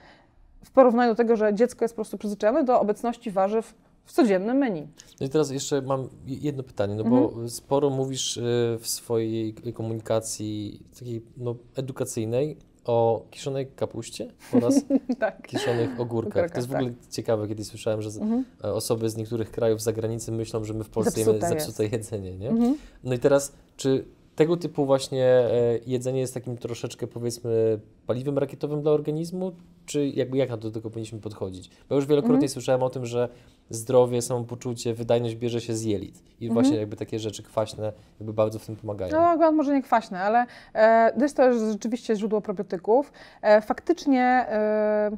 w 0.65 0.71
porównaniu 0.71 1.13
do 1.13 1.17
tego, 1.17 1.37
że 1.37 1.55
dziecko 1.55 1.85
jest 1.85 1.95
po 1.95 1.97
prostu 1.97 2.19
przyzwyczajone 2.19 2.65
do 2.65 2.81
obecności 2.81 3.31
warzyw 3.31 3.75
w 4.05 4.13
codziennym 4.13 4.57
menu. 4.57 4.89
No 5.21 5.27
i 5.27 5.29
teraz 5.31 5.51
jeszcze 5.51 5.83
mam 5.83 6.09
jedno 6.27 6.63
pytanie, 6.63 6.95
no 6.95 7.03
Mhm. 7.05 7.23
bo 7.23 7.49
sporo 7.49 7.91
mówisz 7.91 8.37
y, 8.37 8.43
w 8.81 8.89
swojej 8.89 9.55
komunikacji 9.75 10.81
takiej 10.99 11.23
no, 11.37 11.55
edukacyjnej 11.77 12.57
o 12.85 13.27
kiszonej 13.31 13.67
kapuście 13.77 14.33
oraz 14.53 14.75
tak. 15.19 15.47
kiszonych 15.47 16.01
ogórkach. 16.01 16.51
To 16.51 16.57
jest 16.57 16.69
w 16.69 16.71
Ogórkach, 16.71 16.83
ogóle 16.93 16.95
ciekawe, 17.11 17.49
kiedyś 17.49 17.67
słyszałem, 17.67 18.03
że 18.03 18.09
Mhm. 18.21 18.45
e, 18.65 18.73
osoby 18.73 19.11
z 19.11 19.17
niektórych 19.17 19.51
krajów 19.51 19.81
z 19.81 19.85
zagranicy 19.85 20.33
myślą, 20.33 20.65
że 20.65 20.75
my 20.75 20.85
w 20.85 20.89
Polsce 20.91 21.21
jemy 21.21 21.33
Zepsute 21.33 21.49
zepsute 21.61 21.87
jedzenie, 21.87 22.37
nie? 22.39 22.49
Mhm. 22.51 22.77
No 23.05 23.15
i 23.15 23.19
teraz, 23.19 23.53
czy 23.77 24.05
tego 24.39 24.57
typu 24.57 24.87
właśnie 24.87 25.25
e, 25.25 25.51
jedzenie 25.87 26.21
jest 26.21 26.35
takim 26.35 26.57
troszeczkę 26.57 27.07
powiedzmy 27.07 27.81
paliwem 28.07 28.39
rakietowym 28.39 28.83
dla 28.83 28.93
organizmu, 28.93 29.53
czy 29.87 30.09
jakby 30.09 30.37
jak 30.37 30.57
do 30.57 30.71
tego 30.71 30.91
powinniśmy 30.91 31.21
podchodzić? 31.21 31.71
Bo 31.89 31.95
już 31.97 32.07
wielokrotnie 32.07 32.35
Mhm. 32.35 32.49
słyszałem 32.49 32.83
o 32.83 32.91
tym, 32.91 33.07
że 33.07 33.29
zdrowie, 33.71 34.23
samopoczucie, 34.23 34.95
wydajność 34.95 35.35
bierze 35.37 35.61
się 35.61 35.75
z 35.75 35.83
jelit 35.83 36.23
i 36.41 36.47
Mhm. 36.47 36.53
właśnie 36.53 36.77
jakby 36.81 36.97
takie 36.97 37.19
rzeczy 37.19 37.43
kwaśne 37.43 37.93
jakby 38.21 38.33
bardzo 38.33 38.59
w 38.59 38.67
tym 38.67 38.77
pomagają. 38.77 39.13
No, 39.13 39.19
akurat 39.19 39.55
może 39.55 39.75
nie 39.75 39.83
kwaśne, 39.83 40.21
ale 40.21 40.47
e, 40.75 41.13
to 41.17 41.23
jest 41.23 41.37
to 41.37 41.71
rzeczywiście 41.73 42.17
źródło 42.17 42.41
probiotyków. 42.41 43.13
E, 43.43 43.61
faktycznie, 43.61 44.23
e, 44.23 45.11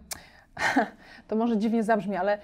to 1.29 1.37
może 1.37 1.59
dziwnie 1.59 1.83
zabrzmi, 1.83 2.17
ale 2.17 2.39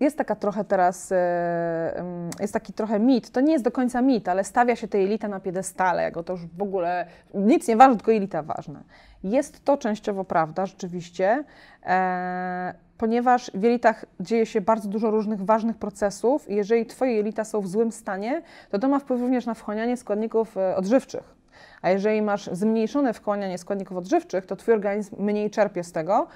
jest 0.00 0.18
taka 0.18 0.34
trochę 0.36 0.64
teraz, 0.64 1.12
e, 1.12 2.04
jest 2.40 2.52
taki 2.52 2.72
trochę 2.72 2.98
mit, 3.00 3.30
to 3.30 3.40
nie 3.40 3.52
jest 3.52 3.64
do 3.64 3.70
końca 3.70 4.02
mit, 4.02 4.28
ale 4.28 4.44
stawia 4.44 4.76
się 4.76 4.88
tę 4.88 4.98
elitę 4.98 5.28
na 5.28 5.40
piedestale, 5.40 6.02
jako 6.02 6.22
to 6.22 6.32
już 6.32 6.46
w 6.46 6.62
ogóle 6.62 7.06
nic 7.34 7.68
nie 7.68 7.76
ważne, 7.76 7.96
tylko 7.96 8.12
elita 8.12 8.42
ważna. 8.42 8.82
Jest 9.24 9.64
to 9.64 9.76
częściowo 9.76 10.24
prawda, 10.24 10.66
rzeczywiście, 10.66 11.44
e, 11.86 12.74
ponieważ 12.98 13.50
w 13.54 13.62
jelitach 13.62 14.04
dzieje 14.20 14.46
się 14.46 14.60
bardzo 14.60 14.88
dużo 14.88 15.10
różnych 15.10 15.44
ważnych 15.44 15.76
procesów 15.76 16.50
i 16.50 16.54
jeżeli 16.54 16.86
Twoje 16.86 17.12
jelita 17.12 17.44
są 17.44 17.60
w 17.60 17.68
złym 17.68 17.92
stanie, 17.92 18.42
to 18.70 18.78
to 18.78 18.88
ma 18.88 18.98
wpływ 18.98 19.20
również 19.20 19.46
na 19.46 19.54
wchłanianie 19.54 19.96
składników 19.96 20.56
e, 20.56 20.76
odżywczych. 20.76 21.36
A 21.82 21.90
jeżeli 21.90 22.22
masz 22.22 22.50
zmniejszone 22.52 23.12
wchłanianie 23.12 23.58
składników 23.58 23.96
odżywczych, 23.96 24.46
to 24.46 24.56
Twój 24.56 24.74
organizm 24.74 25.16
mniej 25.18 25.50
czerpie 25.50 25.84
z 25.84 25.92
tego. 25.92 26.26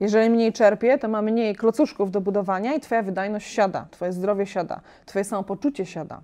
Jeżeli 0.00 0.30
mniej 0.30 0.52
czerpie, 0.52 0.98
to 0.98 1.08
ma 1.08 1.22
mniej 1.22 1.56
klocuszków 1.56 2.10
do 2.10 2.20
budowania 2.20 2.74
i 2.74 2.80
Twoja 2.80 3.02
wydajność 3.02 3.52
siada, 3.52 3.86
Twoje 3.90 4.12
zdrowie 4.12 4.46
siada, 4.46 4.80
Twoje 5.06 5.24
samopoczucie 5.24 5.86
siada. 5.86 6.20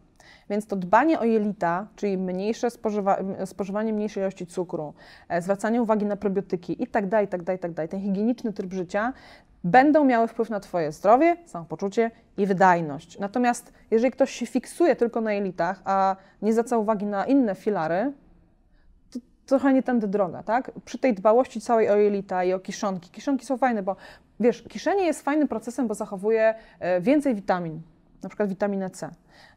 Więc 0.50 0.66
to 0.66 0.76
dbanie 0.76 1.20
o 1.20 1.24
jelita, 1.24 1.86
czyli 1.96 2.18
mniejsze 2.18 2.70
spożywa, 2.70 3.18
spożywanie 3.44 3.92
mniejszej 3.92 4.22
ilości 4.22 4.46
cukru, 4.46 4.94
e, 5.28 5.42
zwracanie 5.42 5.82
uwagi 5.82 6.06
na 6.06 6.16
probiotyki 6.16 6.82
i 6.82 6.86
dalej, 6.86 7.28
dalej, 7.28 7.58
tak 7.58 7.72
dalej, 7.72 7.88
ten 7.88 8.00
higieniczny 8.00 8.52
tryb 8.52 8.72
życia 8.72 9.12
będą 9.64 10.04
miały 10.04 10.28
wpływ 10.28 10.50
na 10.50 10.60
Twoje 10.60 10.92
zdrowie, 10.92 11.36
samopoczucie 11.46 12.10
i 12.36 12.46
wydajność. 12.46 13.18
Natomiast 13.18 13.72
jeżeli 13.90 14.10
ktoś 14.10 14.30
się 14.30 14.46
fiksuje 14.46 14.96
tylko 14.96 15.20
na 15.20 15.32
jelitach, 15.32 15.82
a 15.84 16.16
nie 16.42 16.52
zwraca 16.52 16.78
uwagi 16.78 17.06
na 17.06 17.24
inne 17.24 17.54
filary, 17.54 18.12
trochę 19.46 19.72
nie 19.72 19.82
tędy 19.82 20.08
droga, 20.08 20.42
tak? 20.42 20.70
Przy 20.84 20.98
tej 20.98 21.14
dbałości 21.14 21.60
całej 21.60 21.90
o 21.90 21.96
jelita 21.96 22.44
i 22.44 22.52
o 22.52 22.60
kiszonki. 22.60 23.10
Kiszonki 23.10 23.46
są 23.46 23.56
fajne, 23.56 23.82
bo 23.82 23.96
wiesz, 24.40 24.62
kiszenie 24.62 25.04
jest 25.04 25.22
fajnym 25.22 25.48
procesem, 25.48 25.88
bo 25.88 25.94
zachowuje 25.94 26.54
e, 26.80 27.00
więcej 27.00 27.34
witamin, 27.34 27.80
na 28.22 28.28
przykład 28.28 28.48
witaminę 28.48 28.90
C. 28.90 29.10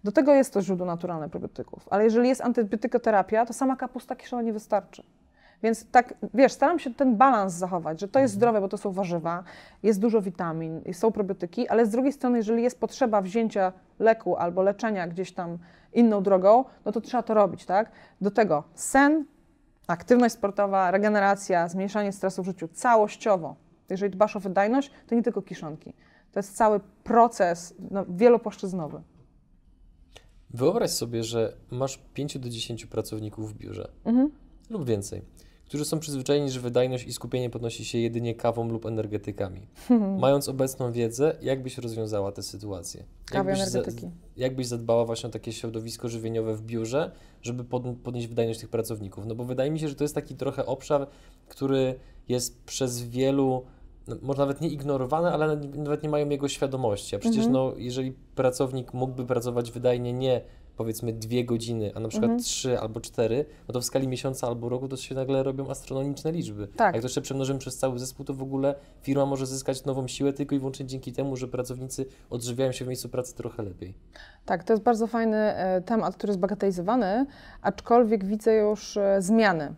Do 0.03 0.11
tego 0.11 0.33
jest 0.33 0.53
to 0.53 0.61
źródło 0.61 0.85
naturalne 0.85 1.29
probiotyków, 1.29 1.87
ale 1.89 2.03
jeżeli 2.03 2.29
jest 2.29 2.41
antybiotykoterapia, 2.41 3.45
to 3.45 3.53
sama 3.53 3.75
kapusta 3.75 4.15
kiszona 4.15 4.41
nie 4.41 4.53
wystarczy. 4.53 5.03
Więc 5.63 5.91
tak, 5.91 6.13
wiesz, 6.33 6.51
staram 6.51 6.79
się 6.79 6.93
ten 6.93 7.15
balans 7.15 7.53
zachować, 7.53 7.99
że 7.99 8.07
to 8.07 8.19
jest 8.19 8.33
zdrowe, 8.33 8.61
bo 8.61 8.67
to 8.67 8.77
są 8.77 8.91
warzywa, 8.91 9.43
jest 9.83 9.99
dużo 9.99 10.21
witamin, 10.21 10.81
są 10.93 11.11
probiotyki, 11.11 11.67
ale 11.67 11.85
z 11.85 11.89
drugiej 11.89 12.13
strony, 12.13 12.37
jeżeli 12.37 12.63
jest 12.63 12.79
potrzeba 12.79 13.21
wzięcia 13.21 13.73
leku 13.99 14.35
albo 14.35 14.61
leczenia 14.61 15.07
gdzieś 15.07 15.31
tam 15.31 15.57
inną 15.93 16.23
drogą, 16.23 16.65
no 16.85 16.91
to 16.91 17.01
trzeba 17.01 17.23
to 17.23 17.33
robić, 17.33 17.65
tak? 17.65 17.91
Do 18.21 18.31
tego 18.31 18.63
sen, 18.75 19.25
aktywność 19.87 20.35
sportowa, 20.35 20.91
regeneracja, 20.91 21.67
zmniejszanie 21.67 22.11
stresu 22.11 22.43
w 22.43 22.45
życiu 22.45 22.67
całościowo. 22.67 23.55
Jeżeli 23.89 24.11
dbasz 24.11 24.35
o 24.35 24.39
wydajność, 24.39 24.91
to 25.07 25.15
nie 25.15 25.23
tylko 25.23 25.41
kiszonki. 25.41 25.93
To 26.31 26.39
jest 26.39 26.55
cały 26.55 26.79
proces 27.03 27.73
no, 27.91 28.05
wielopłaszczyznowy. 28.09 29.01
Wyobraź 30.49 30.91
sobie, 30.91 31.23
że 31.23 31.53
masz 31.71 31.97
5 32.13 32.37
do 32.39 32.49
10 32.49 32.85
pracowników 32.85 33.53
w 33.53 33.57
biurze 33.57 33.91
Mhm. 34.05 34.31
lub 34.69 34.85
więcej, 34.85 35.21
którzy 35.67 35.85
są 35.85 35.99
przyzwyczajeni, 35.99 36.51
że 36.51 36.59
wydajność 36.59 37.07
i 37.07 37.13
skupienie 37.13 37.49
podnosi 37.49 37.85
się 37.85 37.97
jedynie 37.97 38.35
kawą 38.35 38.69
lub 38.69 38.85
energetykami. 38.85 39.67
Mając 40.19 40.49
obecną 40.49 40.91
wiedzę, 40.91 41.35
jak 41.41 41.63
byś 41.63 41.77
rozwiązała 41.77 42.31
tę 42.31 42.43
sytuację? 42.43 43.03
Jak 43.33 43.45
byś 43.45 43.57
za- 43.59 43.79
energetyki. 43.79 44.11
jak 44.37 44.55
byś 44.55 44.67
zadbała 44.67 45.05
właśnie 45.05 45.27
o 45.29 45.31
takie 45.31 45.51
środowisko 45.53 46.07
żywieniowe 46.09 46.55
w 46.55 46.61
biurze, 46.61 47.11
żeby 47.41 47.63
pod, 47.63 47.83
podnieść 48.03 48.27
wydajność 48.27 48.59
tych 48.59 48.69
pracowników? 48.69 49.25
No 49.25 49.35
bo 49.35 49.43
wydaje 49.43 49.71
mi 49.71 49.79
się, 49.79 49.89
że 49.89 49.95
to 49.95 50.03
jest 50.03 50.15
taki 50.15 50.35
trochę 50.35 50.65
obszar, 50.65 51.07
który 51.47 51.95
jest 52.29 52.63
przez 52.63 53.01
wielu, 53.01 53.65
no, 54.07 54.15
może 54.21 54.39
nawet 54.39 54.61
nie 54.61 54.69
ignorowany, 54.69 55.29
ale 55.29 55.47
nawet- 55.47 55.75
nawet 55.75 56.03
nie 56.03 56.09
mają 56.09 56.29
jego 56.29 56.47
świadomości. 56.47 57.15
A 57.15 57.19
przecież 57.19 57.45
Mhm. 57.45 57.53
no, 57.53 57.73
jeżeli 57.77 58.11
pracownik 58.35 58.93
mógłby 58.93 59.25
pracować 59.25 59.71
wydajnie 59.71 60.13
nie 60.13 60.41
powiedzmy 60.77 61.13
dwie 61.13 61.45
godziny, 61.45 61.91
a 61.95 61.99
na 61.99 62.07
przykład 62.07 62.31
Mhm. 62.31 62.43
trzy 62.43 62.79
albo 62.79 62.99
cztery, 63.01 63.45
no 63.67 63.73
to 63.73 63.81
w 63.81 63.85
skali 63.85 64.07
miesiąca 64.07 64.47
albo 64.47 64.69
roku 64.69 64.87
to 64.87 64.97
się 64.97 65.15
nagle 65.15 65.43
robią 65.43 65.69
astronomiczne 65.69 66.31
liczby. 66.31 66.67
Tak. 66.67 66.93
Jak 66.95 67.01
to 67.01 67.05
jeszcze 67.05 67.21
przemnożymy 67.21 67.59
przez 67.59 67.77
cały 67.77 67.99
zespół, 67.99 68.25
to 68.25 68.33
w 68.33 68.41
ogóle 68.41 68.75
firma 69.01 69.25
może 69.25 69.45
zyskać 69.45 69.85
nową 69.85 70.07
siłę 70.07 70.33
tylko 70.33 70.55
i 70.55 70.59
wyłącznie 70.59 70.85
dzięki 70.85 71.13
temu, 71.13 71.35
że 71.35 71.47
pracownicy 71.47 72.05
odżywiają 72.29 72.71
się 72.71 72.85
w 72.85 72.87
miejscu 72.87 73.09
pracy 73.09 73.35
trochę 73.35 73.63
lepiej. 73.63 73.93
Tak, 74.45 74.63
to 74.63 74.73
jest 74.73 74.83
bardzo 74.83 75.07
fajny 75.07 75.37
e, 75.37 75.81
temat, 75.81 76.15
który 76.15 76.31
jest 76.31 76.39
bagatelizowany, 76.39 77.25
aczkolwiek 77.61 78.25
widzę 78.25 78.53
już 78.55 78.97
e, 78.97 79.21
zmiany 79.21 79.73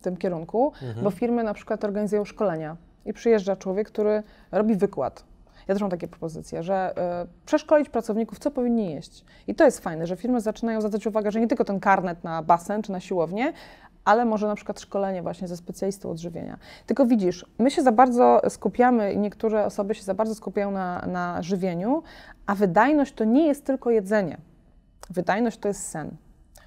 w 0.00 0.04
tym 0.04 0.16
kierunku, 0.16 0.72
Mhm. 0.82 1.04
bo 1.04 1.10
firmy 1.10 1.44
na 1.44 1.54
przykład 1.54 1.84
organizują 1.84 2.24
szkolenia 2.24 2.76
i 3.06 3.12
przyjeżdża 3.12 3.56
człowiek, 3.56 3.88
który 3.88 4.22
robi 4.52 4.76
wykład. 4.76 5.24
Ja 5.68 5.74
też 5.74 5.82
mam 5.82 5.90
takie 5.90 6.08
propozycje, 6.08 6.62
że 6.62 6.92
e, 6.96 7.26
przeszkolić 7.46 7.88
pracowników, 7.88 8.38
co 8.38 8.50
powinni 8.50 8.94
jeść. 8.94 9.24
I 9.46 9.54
to 9.54 9.64
jest 9.64 9.80
fajne, 9.80 10.06
że 10.06 10.16
firmy 10.16 10.40
zaczynają 10.40 10.80
zwracać 10.80 11.06
uwagę, 11.06 11.30
że 11.30 11.40
nie 11.40 11.48
tylko 11.48 11.64
ten 11.64 11.80
karnet 11.80 12.24
na 12.24 12.42
basen 12.42 12.82
czy 12.82 12.92
na 12.92 13.00
siłownię, 13.00 13.52
ale 14.04 14.24
może 14.24 14.46
na 14.46 14.54
przykład 14.54 14.80
szkolenie 14.80 15.22
właśnie 15.22 15.48
ze 15.48 15.56
specjalistą 15.56 16.10
odżywienia. 16.10 16.58
Tylko 16.86 17.06
widzisz, 17.06 17.46
my 17.58 17.70
się 17.70 17.82
za 17.82 17.92
bardzo 17.92 18.40
skupiamy 18.48 19.12
i 19.12 19.18
niektóre 19.18 19.66
osoby 19.66 19.94
się 19.94 20.02
za 20.02 20.14
bardzo 20.14 20.34
skupiają 20.34 20.70
na, 20.70 21.06
na 21.06 21.42
żywieniu, 21.42 22.02
a 22.46 22.54
wydajność 22.54 23.14
to 23.14 23.24
nie 23.24 23.46
jest 23.46 23.64
tylko 23.64 23.90
jedzenie. 23.90 24.38
Wydajność 25.10 25.58
to 25.58 25.68
jest 25.68 25.88
sen, 25.88 26.16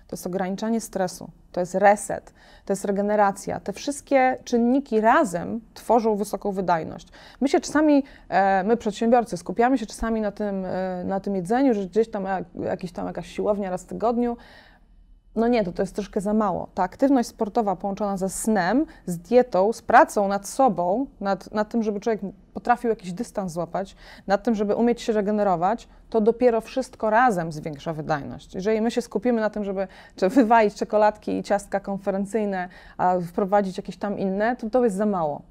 to 0.08 0.16
jest 0.16 0.28
ograniczanie 0.28 0.82
stresu, 0.82 1.30
to 1.52 1.60
jest 1.60 1.76
reset, 1.76 2.34
to 2.66 2.74
jest 2.74 2.86
regeneracja. 2.86 3.60
Te 3.60 3.74
wszystkie 3.74 4.38
czynniki 4.44 5.02
razem 5.02 5.62
tworzą 5.74 6.16
wysoką 6.16 6.52
wydajność. 6.52 7.08
My 7.42 7.48
się 7.48 7.60
czasami, 7.60 8.04
e, 8.30 8.64
my 8.64 8.78
przedsiębiorcy, 8.78 9.38
skupiamy 9.38 9.78
się 9.78 9.86
czasami 9.86 10.22
na 10.22 10.32
tym, 10.32 10.66
e, 10.66 11.04
na 11.06 11.20
tym 11.20 11.36
jedzeniu, 11.36 11.74
że 11.74 11.86
gdzieś 11.86 12.10
tam 12.10 12.24
jak, 12.24 12.44
jakiś 12.56 12.92
tam 12.92 13.08
jakaś 13.08 13.28
siłownia 13.28 13.70
raz 13.70 13.84
w 13.84 13.86
tygodniu. 13.86 14.38
No 15.36 15.48
nie, 15.48 15.64
to, 15.64 15.72
to 15.72 15.84
jest 15.84 15.96
troszkę 15.96 16.22
za 16.22 16.34
mało. 16.34 16.68
Ta 16.74 16.84
aktywność 16.84 17.30
sportowa 17.30 17.76
połączona 17.76 18.18
ze 18.18 18.30
snem, 18.30 18.86
z 19.06 19.18
dietą, 19.18 19.74
z 19.74 19.82
pracą 19.82 20.28
nad 20.28 20.48
sobą, 20.48 21.06
nad, 21.20 21.52
nad 21.52 21.70
tym, 21.70 21.84
żeby 21.84 22.00
człowiek 22.00 22.22
potrafił 22.58 22.90
jakiś 22.90 23.14
dystans 23.14 23.54
złapać, 23.54 23.96
nad 24.28 24.44
tym, 24.44 24.56
żeby 24.56 24.76
umieć 24.76 25.02
się 25.02 25.14
regenerować, 25.14 25.88
to 26.10 26.22
dopiero 26.22 26.62
wszystko 26.62 27.10
razem 27.10 27.52
zwiększa 27.52 27.94
wydajność. 27.94 28.56
Jeżeli 28.56 28.82
my 28.82 28.92
się 28.92 29.02
skupimy 29.02 29.42
na 29.42 29.50
tym, 29.50 29.64
żeby 29.64 29.88
czy 30.16 30.30
wywalić 30.30 30.76
czekoladki 30.76 31.38
i 31.38 31.44
ciastka 31.44 31.80
konferencyjne, 31.80 32.70
a 32.98 33.20
wprowadzić 33.20 33.78
jakieś 33.78 33.98
tam 33.98 34.20
inne, 34.20 34.56
to 34.56 34.70
to 34.70 34.84
jest 34.84 34.96
za 34.96 35.06
mało. 35.06 35.42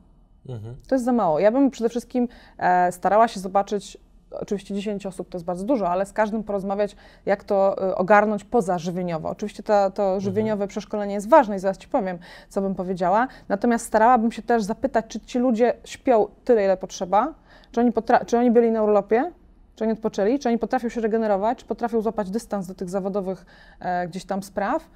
Mhm. 0.48 0.76
To 0.88 0.94
jest 0.94 1.04
za 1.04 1.12
mało. 1.12 1.38
Ja 1.38 1.52
bym 1.52 1.70
przede 1.70 1.88
wszystkim 1.88 2.28
e, 2.58 2.92
starała 2.92 3.28
się 3.28 3.40
zobaczyć, 3.40 3.98
oczywiście 4.30 4.74
10 4.74 5.06
osób 5.06 5.28
to 5.28 5.38
jest 5.38 5.44
bardzo 5.44 5.64
dużo, 5.64 5.88
ale 5.88 6.06
z 6.06 6.12
każdym 6.12 6.42
porozmawiać, 6.42 6.96
jak 7.26 7.44
to 7.44 7.88
e, 7.88 7.94
ogarnąć 7.94 8.44
poza 8.44 8.78
żywieniowo. 8.78 9.28
Oczywiście 9.28 9.62
to, 9.62 9.90
to 9.90 10.20
żywieniowe 10.20 10.66
przeszkolenie 10.66 11.14
jest 11.14 11.28
ważne 11.28 11.56
i 11.56 11.58
zaraz 11.58 11.78
Ci 11.78 11.88
powiem, 11.88 12.18
co 12.48 12.60
bym 12.60 12.74
powiedziała. 12.74 13.28
Natomiast 13.48 13.86
starałabym 13.86 14.32
się 14.32 14.42
też 14.42 14.62
zapytać, 14.62 15.04
czy 15.08 15.20
ci 15.20 15.38
ludzie 15.38 15.74
śpią 15.84 16.26
tyle, 16.44 16.64
ile 16.64 16.76
potrzeba, 16.76 17.34
czy 17.72 17.80
oni, 17.80 17.92
czy 18.26 18.38
oni 18.38 18.50
byli 18.50 18.70
na 18.70 18.82
urlopie, 18.82 19.32
czy 19.76 19.84
oni 19.84 19.92
odpoczęli, 19.92 20.38
czy 20.38 20.48
oni 20.48 20.58
potrafią 20.58 20.88
się 20.88 21.00
regenerować, 21.00 21.58
czy 21.58 21.64
potrafią 21.64 22.00
złapać 22.00 22.30
dystans 22.30 22.66
do 22.66 22.74
tych 22.74 22.90
zawodowych 22.90 23.46
e, 23.80 24.08
gdzieś 24.08 24.24
tam 24.24 24.42
spraw. 24.42 24.90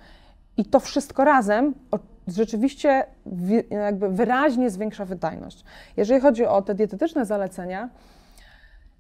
I 0.56 0.64
to 0.64 0.80
wszystko 0.80 1.25
razem 1.25 1.75
o, 1.90 1.99
rzeczywiście 2.28 3.04
wi, 3.26 3.62
jakby 3.70 4.08
wyraźnie 4.08 4.70
zwiększa 4.70 5.04
wydajność. 5.04 5.64
Jeżeli 5.96 6.20
chodzi 6.20 6.46
o 6.46 6.62
te 6.62 6.75
dietetyczne 6.75 7.26
zalecenia, 7.26 7.88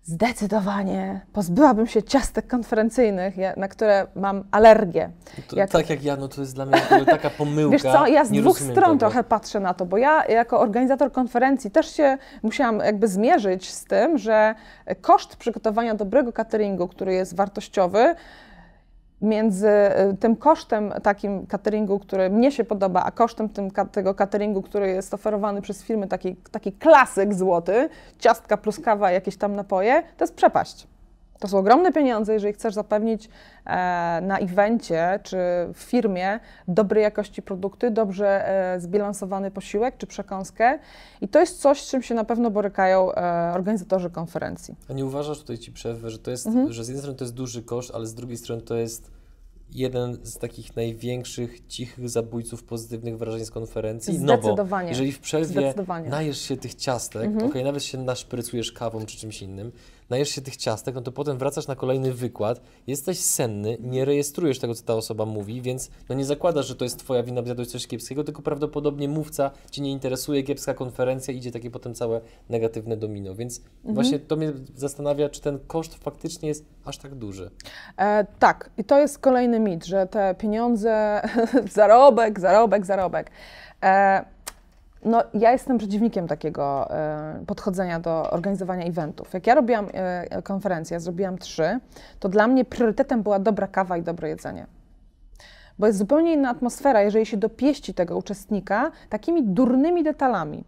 zdecydowanie 0.04 1.20
pozbyłabym 1.32 1.86
się 1.86 2.02
ciastek 2.02 2.46
konferencyjnych, 2.46 3.34
na 3.56 3.68
które 3.68 4.06
mam 4.16 4.44
alergię. 4.50 5.10
To, 5.48 5.56
Jak- 5.56 5.70
Tak 5.70 5.90
jak 5.90 6.02
ja, 6.04 6.16
no 6.16 6.28
to 6.28 6.40
jest 6.40 6.54
dla 6.54 6.66
mnie 6.66 6.80
taka 7.06 7.30
pomyłka. 7.38 7.72
Wiesz 7.72 7.82
co, 7.82 8.06
ja 8.06 8.24
z 8.24 8.30
nie 8.30 8.40
dwóch 8.40 8.58
stron 8.60 8.74
tego. 8.74 8.98
trochę 8.98 9.24
patrzę 9.24 9.60
na 9.60 9.74
to, 9.74 9.86
bo 9.86 9.96
ja 9.96 10.24
jako 10.26 10.60
organizator 10.60 11.12
konferencji 11.12 11.70
też 11.70 11.94
się 11.96 12.18
musiałam 12.42 12.78
jakby 12.78 13.08
zmierzyć 13.08 13.70
z 13.70 13.84
tym, 13.84 14.18
że 14.18 14.54
koszt 15.00 15.36
przygotowania 15.36 15.94
dobrego 15.94 16.32
cateringu, 16.32 16.88
który 16.88 17.14
jest 17.14 17.36
wartościowy, 17.36 18.14
między 19.22 19.68
y, 20.12 20.16
tym 20.16 20.36
kosztem 20.36 20.92
takim 21.02 21.46
cateringu, 21.46 21.98
który 21.98 22.30
mnie 22.30 22.52
się 22.52 22.64
podoba, 22.64 23.02
a 23.04 23.10
kosztem 23.10 23.48
tym, 23.48 23.70
tego 23.92 24.14
cateringu, 24.14 24.62
który 24.62 24.88
jest 24.88 25.14
oferowany 25.14 25.62
przez 25.62 25.82
firmy, 25.82 26.08
taki, 26.08 26.36
taki 26.36 26.72
klasyk 26.72 27.34
złoty, 27.34 27.88
ciastka 28.18 28.56
plus 28.56 28.80
kawa, 28.80 29.10
jakieś 29.10 29.36
tam 29.36 29.56
napoje, 29.56 30.02
to 30.16 30.24
jest 30.24 30.34
przepaść. 30.34 30.86
To 31.40 31.48
są 31.48 31.58
ogromne 31.58 31.92
pieniądze, 31.92 32.32
jeżeli 32.32 32.52
chcesz 32.52 32.74
zapewnić 32.74 33.24
e, 33.26 33.30
na 34.22 34.38
evencie 34.38 35.20
czy 35.22 35.36
w 35.74 35.78
firmie 35.78 36.40
dobrej 36.68 37.02
jakości 37.02 37.42
produkty, 37.42 37.90
dobrze 37.90 38.48
e, 38.74 38.80
zbilansowany 38.80 39.50
posiłek 39.50 39.96
czy 39.98 40.06
przekąskę. 40.06 40.78
I 41.20 41.28
to 41.28 41.40
jest 41.40 41.60
coś, 41.60 41.82
z 41.82 41.90
czym 41.90 42.02
się 42.02 42.14
na 42.14 42.24
pewno 42.24 42.50
borykają 42.50 43.12
e, 43.14 43.52
organizatorzy 43.54 44.10
konferencji. 44.10 44.74
A 44.90 44.92
nie 44.92 45.04
uważasz, 45.06 45.38
tutaj 45.38 45.58
ci 45.58 45.72
przerwę, 45.72 46.10
że 46.10 46.18
to 46.18 46.30
jest, 46.30 46.46
Mhm. 46.46 46.72
że 46.72 46.84
z 46.84 46.88
jednej 46.88 47.00
strony 47.02 47.18
to 47.18 47.24
jest 47.24 47.34
duży 47.34 47.62
koszt, 47.62 47.90
ale 47.94 48.06
z 48.06 48.14
drugiej 48.14 48.36
strony 48.36 48.62
to 48.62 48.74
jest 48.74 49.10
jeden 49.72 50.18
z 50.22 50.38
takich 50.38 50.76
największych 50.76 51.66
cichych 51.66 52.08
zabójców 52.08 52.64
pozytywnych 52.64 53.18
wrażeń 53.18 53.44
z 53.44 53.50
konferencji. 53.50 54.18
No 54.18 54.36
bo 54.36 54.42
Zdecydowanie. 54.42 54.88
jeżeli 54.88 55.12
w 55.12 55.18
przerwie 55.20 55.46
Zdecydowanie. 55.46 56.08
najesz 56.08 56.40
się 56.40 56.56
tych 56.56 56.74
ciastek, 56.74 57.24
Mhm. 57.24 57.50
okej, 57.50 57.64
nawet 57.64 57.84
się 57.84 57.98
naszprycujesz 57.98 58.72
kawą 58.72 59.06
czy 59.06 59.16
czymś 59.16 59.42
innym, 59.42 59.72
najesz 60.10 60.28
się 60.28 60.40
tych 60.42 60.56
ciastek, 60.56 60.94
no 60.94 61.00
to 61.00 61.12
potem 61.12 61.38
wracasz 61.38 61.66
na 61.66 61.76
kolejny 61.76 62.12
wykład, 62.12 62.60
jesteś 62.86 63.18
senny, 63.20 63.76
nie 63.80 64.04
rejestrujesz 64.04 64.58
tego, 64.58 64.74
co 64.74 64.84
ta 64.84 64.94
osoba 64.94 65.26
mówi, 65.26 65.62
więc 65.62 65.90
no 66.08 66.14
nie 66.14 66.24
zakładasz, 66.24 66.66
że 66.66 66.74
to 66.76 66.84
jest 66.84 66.98
twoja 66.98 67.22
wina, 67.22 67.42
bo 67.42 67.46
zjadłeś 67.46 67.68
coś 67.68 67.86
kiepskiego, 67.86 68.24
tylko 68.24 68.42
prawdopodobnie 68.42 69.08
mówca 69.08 69.50
cię 69.70 69.82
nie 69.82 69.90
interesuje, 69.92 70.42
kiepska 70.42 70.74
konferencja, 70.74 71.34
idzie 71.34 71.50
takie 71.52 71.70
potem 71.70 71.94
całe 71.94 72.20
negatywne 72.48 72.96
domino, 72.96 73.34
więc 73.34 73.60
Mhm. 73.78 73.94
właśnie 73.94 74.18
to 74.18 74.36
mnie 74.36 74.52
zastanawia, 74.76 75.28
czy 75.28 75.40
ten 75.40 75.58
koszt 75.66 75.94
faktycznie 75.94 76.48
jest 76.48 76.64
aż 76.84 76.98
tak 76.98 77.14
duży. 77.14 77.50
E, 77.98 78.26
tak, 78.38 78.70
i 78.78 78.84
to 78.84 78.98
jest 78.98 79.18
kolejny 79.18 79.60
mit, 79.60 79.84
że 79.86 80.06
te 80.06 80.34
pieniądze, 80.34 81.22
zarobek, 81.72 82.40
zarobek, 82.40 82.86
zarobek. 82.86 83.30
E, 83.82 84.24
no, 85.04 85.22
ja 85.34 85.52
jestem 85.52 85.78
przeciwnikiem 85.78 86.28
takiego 86.28 86.90
e, 86.90 87.44
podchodzenia 87.46 88.00
do 88.00 88.30
organizowania 88.30 88.84
eventów. 88.84 89.34
Jak 89.34 89.46
ja 89.46 89.54
robiłam 89.54 89.86
e, 89.92 90.42
konferencję, 90.42 91.00
zrobiłam 91.00 91.38
trzy, 91.38 91.80
to 92.20 92.28
dla 92.28 92.46
mnie 92.46 92.64
priorytetem 92.64 93.22
była 93.22 93.38
dobra 93.38 93.66
kawa 93.66 93.96
i 93.96 94.02
dobre 94.02 94.28
jedzenie. 94.28 94.66
Bo 95.78 95.86
jest 95.86 95.98
zupełnie 95.98 96.32
inna 96.32 96.50
atmosfera, 96.50 97.02
jeżeli 97.02 97.26
się 97.26 97.36
dopieści 97.36 97.94
tego 97.94 98.16
uczestnika 98.16 98.90
takimi 99.08 99.42
durnymi 99.42 100.04
detalami. 100.04 100.64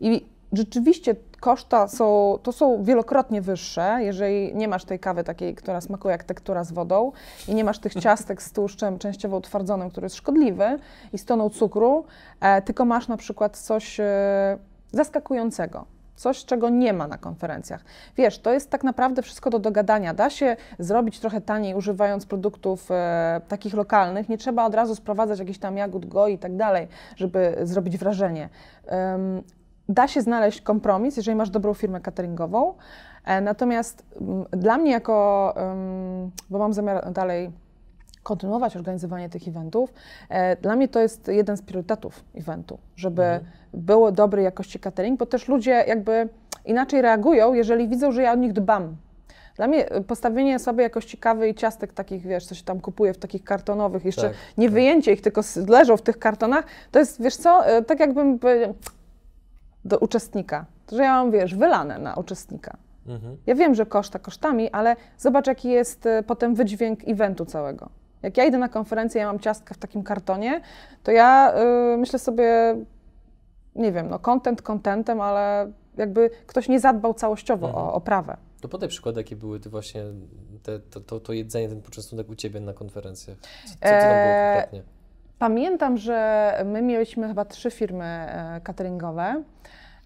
I 0.00 0.26
rzeczywiście 0.52 1.14
koszta 1.40 1.88
są, 1.88 2.38
to 2.42 2.52
są 2.52 2.84
wielokrotnie 2.84 3.42
wyższe, 3.42 3.98
jeżeli 4.00 4.54
nie 4.54 4.68
masz 4.68 4.84
tej 4.84 4.98
kawy 4.98 5.24
takiej, 5.24 5.54
która 5.54 5.80
smakuje 5.80 6.12
jak 6.12 6.24
tektura 6.24 6.64
z 6.64 6.72
wodą 6.72 7.12
i 7.48 7.54
nie 7.54 7.64
masz 7.64 7.78
tych 7.78 7.94
ciastek 8.04 8.42
z 8.42 8.52
tłuszczem 8.52 8.98
częściowo 8.98 9.36
utwardzonym, 9.36 9.90
który 9.90 10.04
jest 10.04 10.16
szkodliwy 10.16 10.78
i 11.12 11.18
z 11.18 11.24
toną 11.24 11.50
cukru, 11.50 12.04
e, 12.40 12.62
tylko 12.62 12.84
masz 12.84 13.08
na 13.08 13.16
przykład 13.16 13.56
coś 13.58 14.00
e, 14.00 14.58
zaskakującego. 14.92 15.84
Coś, 16.16 16.44
czego 16.44 16.68
nie 16.68 16.92
ma 16.92 17.08
na 17.08 17.18
konferencjach. 17.18 17.84
Wiesz, 18.16 18.38
to 18.38 18.52
jest 18.52 18.70
tak 18.70 18.84
naprawdę 18.84 19.22
wszystko 19.22 19.50
do 19.50 19.58
dogadania. 19.58 20.14
Da 20.14 20.30
się 20.30 20.56
zrobić 20.78 21.20
trochę 21.20 21.40
taniej, 21.40 21.74
używając 21.74 22.26
produktów 22.26 22.90
e, 22.90 23.40
takich 23.48 23.74
lokalnych. 23.74 24.28
Nie 24.28 24.38
trzeba 24.38 24.64
od 24.64 24.74
razu 24.74 24.94
sprowadzać 24.94 25.38
jakichś 25.38 25.58
tam 25.58 25.76
jagód 25.76 26.06
goi 26.06 26.34
i 26.34 26.38
tak 26.38 26.56
dalej, 26.56 26.88
żeby 27.16 27.56
zrobić 27.62 27.98
wrażenie. 27.98 28.48
Em, 28.86 29.42
da 29.88 30.08
się 30.08 30.20
znaleźć 30.22 30.60
kompromis, 30.60 31.16
jeżeli 31.16 31.36
masz 31.36 31.50
dobrą 31.50 31.74
firmę 31.74 32.00
cateringową. 32.00 32.74
E, 33.24 33.40
Natomiast 33.40 34.04
mm, 34.20 34.44
dla 34.50 34.78
mnie, 34.78 34.90
jako, 34.90 35.54
bo 36.50 36.58
mam 36.58 36.72
zamiar 36.72 37.12
dalej 37.12 37.50
kontynuować 38.22 38.76
organizowanie 38.76 39.28
tych 39.28 39.48
eventów, 39.48 39.92
e, 40.28 40.56
dla 40.56 40.76
mnie 40.76 40.88
to 40.88 41.00
jest 41.00 41.28
jeden 41.28 41.56
z 41.56 41.62
priorytetów 41.62 42.24
eventu, 42.34 42.78
żeby 42.96 43.22
Mhm. 43.22 43.50
było 43.74 44.12
dobrej 44.12 44.44
jakości 44.44 44.78
catering, 44.80 45.18
bo 45.18 45.26
też 45.26 45.48
ludzie 45.48 45.84
jakby 45.86 46.28
inaczej 46.64 47.02
reagują, 47.02 47.54
jeżeli 47.54 47.88
widzą, 47.88 48.12
że 48.12 48.22
ja 48.22 48.32
o 48.32 48.36
nich 48.36 48.52
dbam. 48.52 48.96
Dla 49.56 49.66
mnie 49.66 49.96
y, 49.96 50.00
postawienie 50.04 50.58
sobie 50.58 50.82
jakości 50.82 51.18
kawy 51.18 51.48
i 51.48 51.54
ciastek 51.54 51.92
takich, 51.92 52.22
wiesz, 52.26 52.46
co 52.46 52.54
się 52.54 52.64
tam 52.64 52.80
kupuje 52.80 53.14
w 53.14 53.18
takich 53.18 53.44
kartonowych, 53.44 54.04
jeszcze 54.04 54.28
Tak, 54.28 54.36
nie 54.58 54.66
tak. 54.66 54.74
wyjęcie 54.74 55.12
ich, 55.12 55.20
tylko 55.20 55.40
leżą 55.68 55.96
w 55.96 56.02
tych 56.02 56.18
kartonach, 56.18 56.64
to 56.90 56.98
jest, 56.98 57.22
wiesz 57.22 57.36
co, 57.36 57.62
tak 57.86 58.00
jakbym 58.00 58.38
do 59.86 59.98
uczestnika. 59.98 60.64
Że 60.92 61.02
ja 61.02 61.12
mam, 61.12 61.30
wiesz, 61.30 61.54
wylane 61.54 61.98
na 61.98 62.14
uczestnika. 62.14 62.76
Mhm. 63.08 63.36
Ja 63.46 63.54
wiem, 63.54 63.74
że 63.74 63.86
koszta 63.86 64.18
kosztami, 64.18 64.70
ale 64.70 64.96
zobacz, 65.18 65.46
jaki 65.46 65.68
jest 65.68 66.06
y, 66.06 66.22
potem 66.26 66.54
wydźwięk 66.54 67.00
eventu 67.08 67.44
całego. 67.44 67.88
Jak 68.22 68.36
ja 68.36 68.44
idę 68.44 68.58
na 68.58 68.68
konferencję, 68.68 69.20
ja 69.20 69.26
mam 69.26 69.38
ciastka 69.40 69.74
w 69.74 69.78
takim 69.78 70.02
kartonie, 70.02 70.60
to 71.02 71.10
ja 71.12 71.54
y, 71.94 71.96
myślę 71.96 72.18
sobie, 72.18 72.76
nie 73.74 73.92
wiem, 73.92 74.08
no 74.08 74.18
content 74.18 74.62
contentem, 74.62 75.20
ale 75.20 75.72
jakby 75.96 76.30
ktoś 76.46 76.68
nie 76.68 76.80
zadbał 76.80 77.14
całościowo 77.14 77.66
Mhm. 77.66 77.84
o 77.86 77.92
oprawę. 77.94 78.36
To 78.60 78.68
podaj 78.68 78.88
przykłady, 78.88 79.20
jakie 79.20 79.36
były 79.36 79.58
właśnie 79.58 80.02
te, 80.62 80.78
to, 80.80 81.00
to, 81.00 81.20
to 81.20 81.32
jedzenie, 81.32 81.68
ten 81.68 81.82
poczęstunek 81.82 82.28
u 82.28 82.34
Ciebie 82.34 82.60
na 82.60 82.72
konferencjach. 82.72 83.36
Co, 83.38 83.68
co, 83.68 83.74
co 83.74 83.80
tam 83.80 84.00
było 84.00 84.12
Eee, 84.12 84.54
konkretnie? 84.54 84.82
Pamiętam, 85.38 85.96
że 85.98 86.52
my 86.64 86.82
mieliśmy 86.82 87.28
chyba 87.28 87.44
trzy 87.44 87.70
firmy 87.70 88.04
e, 88.04 88.60
cateringowe. 88.64 89.42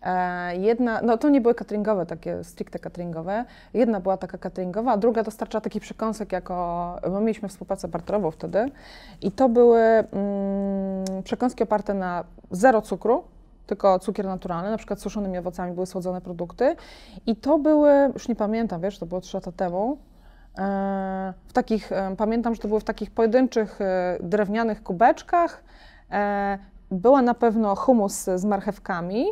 E, 0.03 0.57
Jedna, 0.57 1.01
no 1.03 1.19
to 1.19 1.29
nie 1.29 1.41
były 1.41 1.55
cateringowe, 1.55 2.07
takie 2.07 2.45
stricte 2.45 2.79
cateringowe. 2.79 3.45
Jedna 3.75 4.01
była 4.01 4.17
taka 4.17 4.39
cateringowa, 4.39 4.93
a 4.93 4.97
druga 4.97 5.23
dostarczała 5.23 5.61
takich 5.61 5.83
przekąsek 5.83 6.33
jako, 6.33 6.97
my 7.11 7.21
mieliśmy 7.21 7.49
współpracę 7.49 7.89
barterową 7.89 8.31
wtedy 8.31 8.71
i 9.23 9.33
to 9.33 9.49
były 9.49 9.81
mm, 9.81 10.07
przekąski 11.25 11.63
oparte 11.63 11.95
na 11.95 12.25
zero 12.51 12.83
cukru, 12.83 13.25
tylko 13.67 13.99
cukier 13.99 14.27
naturalny, 14.27 14.71
na 14.71 14.77
przykład 14.77 15.01
suszonymi 15.01 15.39
owocami 15.39 15.73
były 15.73 15.87
słodzone 15.87 16.21
produkty 16.21 16.77
i 17.27 17.37
to 17.37 17.59
były, 17.59 17.91
już 18.15 18.29
nie 18.29 18.37
pamiętam, 18.37 18.81
wiesz, 18.81 18.99
to 18.99 19.07
było 19.07 19.21
trzy 19.21 19.37
lata 19.37 19.53
temu, 19.53 19.99
E, 20.59 21.33
w 21.49 21.53
takich, 21.53 21.93
e, 21.93 22.17
pamiętam, 22.17 22.55
że 22.55 22.61
to 22.61 22.69
były 22.69 22.81
w 22.81 22.85
takich 22.85 23.11
pojedynczych 23.11 23.79
drewnianych 24.21 24.83
kubeczkach. 24.83 25.63
Była 26.91 27.23
na 27.23 27.35
pewno 27.35 27.77
humus 27.77 28.25
z 28.35 28.45
marchewkami. 28.45 29.27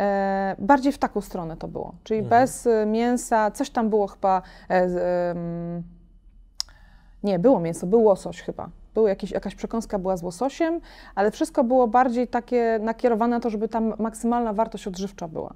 E, 0.00 0.56
Bardziej 0.58 0.92
w 0.92 0.98
taką 0.98 1.20
stronę 1.20 1.56
to 1.56 1.68
było, 1.68 1.94
czyli 2.04 2.20
Mhm. 2.20 2.42
bez 2.42 2.66
e, 2.66 2.86
mięsa, 2.86 3.50
coś 3.50 3.70
tam 3.70 3.88
było 3.90 4.06
chyba. 4.06 4.42
e, 4.70 4.88
Nie, 7.22 7.38
było 7.38 7.60
mięso, 7.60 7.86
był 7.86 8.02
łosoś 8.04 8.42
chyba. 8.42 8.68
Był 8.94 9.06
jakiś, 9.06 9.30
jakaś 9.30 9.54
przekąska 9.54 9.98
była 9.98 10.16
z 10.16 10.22
łososiem, 10.22 10.80
ale 11.14 11.30
wszystko 11.30 11.64
było 11.64 11.88
bardziej 11.88 12.28
takie 12.28 12.78
nakierowane 12.82 13.36
na 13.36 13.40
to, 13.40 13.50
żeby 13.50 13.68
tam 13.68 13.94
maksymalna 13.98 14.52
wartość 14.52 14.86
odżywcza 14.88 15.28
była. 15.28 15.54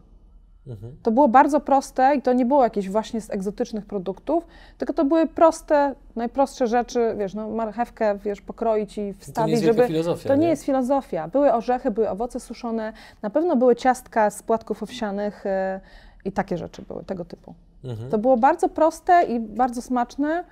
Mhm. 0.67 0.97
To 1.03 1.11
było 1.11 1.29
bardzo 1.29 1.61
proste 1.61 2.17
i 2.17 2.23
to 2.23 2.33
nie 2.33 2.47
było 2.47 2.65
jakieś 2.65 2.91
właśnie 2.91 3.21
z 3.21 3.31
egzotycznych 3.31 3.87
produktów, 3.87 4.47
tylko 4.79 4.93
to 4.93 5.05
były 5.05 5.27
proste, 5.27 5.95
najprostsze 6.17 6.67
rzeczy, 6.67 7.15
wiesz, 7.19 7.35
no 7.35 7.51
marchewkę, 7.51 8.19
wiesz, 8.19 8.41
pokroić 8.41 8.93
i 8.93 9.01
To 9.01 9.03
nie 9.07 9.15
wstawić, 9.15 9.53
jest 9.53 9.65
wielka 9.65 9.83
żeby... 9.83 9.89
filozofia, 9.89 10.29
To 10.29 10.35
nie 10.37 10.49
jest 10.49 10.65
filozofia. 10.65 11.29
Były 11.29 11.53
orzechy, 11.53 11.91
były 11.91 12.11
owoce 12.11 12.41
suszone, 12.41 12.93
na 13.23 13.31
pewno 13.31 13.57
były 13.57 13.77
ciastka 13.77 14.31
z 14.31 14.43
płatków 14.43 14.83
owsianych 14.83 15.47
e, 15.47 15.81
i 16.25 16.33
takie 16.33 16.59
rzeczy 16.59 16.83
były, 16.89 17.05
tego 17.05 17.25
typu. 17.25 17.55
Mhm. 17.85 18.11
To 18.11 18.19
było 18.19 18.37
bardzo 18.37 18.69
proste 18.69 19.23
i 19.23 19.41
bardzo 19.41 19.83
smaczne 19.83 20.45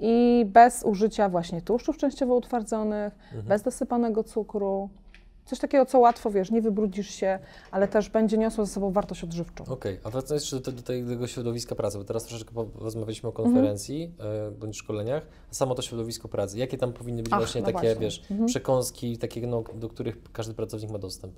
i 0.00 0.46
bez 0.52 0.82
użycia 0.82 1.28
właśnie 1.28 1.62
tłuszczów 1.62 1.96
częściowo 1.96 2.34
utwardzonych, 2.34 3.14
Mhm. 3.24 3.44
bez 3.46 3.62
dosypanego 3.62 4.24
cukru. 4.24 4.88
Coś 5.46 5.58
takiego, 5.58 5.86
co 5.86 5.98
łatwo, 5.98 6.30
wiesz, 6.30 6.50
nie 6.50 6.62
wybrudzisz 6.62 7.10
się, 7.10 7.38
ale 7.70 7.88
też 7.88 8.08
będzie 8.10 8.38
niosło 8.38 8.66
ze 8.66 8.72
sobą 8.72 8.92
wartość 8.92 9.24
odżywczą. 9.24 9.64
Okej, 9.64 9.98
a 10.04 10.10
wracając 10.10 10.42
jeszcze 10.52 10.60
do, 10.60 10.72
do 10.72 10.82
tego 10.82 11.26
środowiska 11.26 11.74
pracy, 11.74 11.98
bo 11.98 12.04
teraz 12.04 12.24
troszeczkę 12.24 12.52
rozmawialiśmy 12.74 13.28
o 13.28 13.32
Mhm. 13.32 13.46
konferencji 13.48 14.14
e, 14.48 14.50
bądź 14.50 14.76
szkoleniach, 14.76 15.26
a 15.50 15.54
samo 15.54 15.74
to 15.74 15.82
środowisko 15.82 16.28
pracy. 16.28 16.58
Jakie 16.58 16.78
tam 16.78 16.92
powinny 16.92 17.22
być 17.22 17.32
Ach, 17.32 17.38
właśnie 17.38 17.60
no 17.60 17.66
takie, 17.66 17.78
właśnie. 17.78 18.00
wiesz, 18.00 18.22
Mhm. 18.30 18.46
przekąski, 18.48 19.18
takie, 19.18 19.46
no, 19.46 19.64
do 19.74 19.88
których 19.88 20.18
każdy 20.32 20.54
pracownik 20.54 20.90
ma 20.90 20.98
dostęp? 20.98 21.34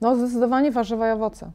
No 0.00 0.16
zdecydowanie 0.16 0.70
warzywa 0.72 1.08
i 1.08 1.12
owoce. 1.12 1.50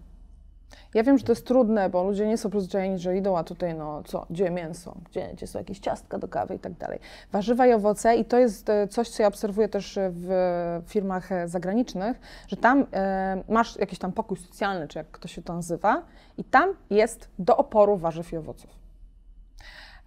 Ja 0.93 1.03
wiem, 1.03 1.17
że 1.17 1.25
to 1.25 1.31
jest 1.31 1.47
trudne, 1.47 1.89
bo 1.89 2.03
ludzie 2.03 2.27
nie 2.27 2.37
są 2.37 2.49
przyzwyczajeni, 2.49 2.99
że 2.99 3.17
idą, 3.17 3.37
a 3.37 3.43
tutaj 3.43 3.75
no 3.75 4.03
co, 4.03 4.25
gdzie 4.29 4.49
mięso, 4.49 4.95
gdzie, 5.09 5.29
gdzie 5.33 5.47
są 5.47 5.59
jakieś 5.59 5.79
ciastka 5.79 6.19
do 6.19 6.27
kawy 6.27 6.55
i 6.55 6.59
tak 6.59 6.73
dalej. 6.73 6.99
Warzywa 7.31 7.67
i 7.67 7.73
owoce 7.73 8.15
i 8.15 8.25
to 8.25 8.37
jest 8.37 8.69
e, 8.69 8.87
coś, 8.87 9.09
co 9.09 9.23
ja 9.23 9.27
obserwuję 9.27 9.69
też 9.69 9.99
w 10.01 10.81
firmach 10.87 11.31
e, 11.31 11.47
zagranicznych, 11.47 12.19
że 12.47 12.57
tam 12.57 12.85
e, 12.93 13.43
masz 13.49 13.79
jakiś 13.79 13.99
tam 13.99 14.11
pokój 14.11 14.37
socjalny, 14.37 14.87
czy 14.87 14.97
jak 14.99 15.17
to 15.17 15.27
się 15.27 15.41
to 15.41 15.53
nazywa 15.53 16.01
i 16.37 16.43
tam 16.43 16.69
jest 16.89 17.29
do 17.39 17.57
oporu 17.57 17.97
warzyw 17.97 18.33
i 18.33 18.37
owoców. 18.37 18.82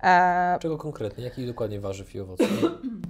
E, 0.02 0.58
Czego 0.60 0.78
konkretnie? 0.78 1.24
Jakich 1.24 1.46
dokładnie 1.46 1.80
warzyw 1.80 2.14
i 2.14 2.20
owoców? 2.20 2.62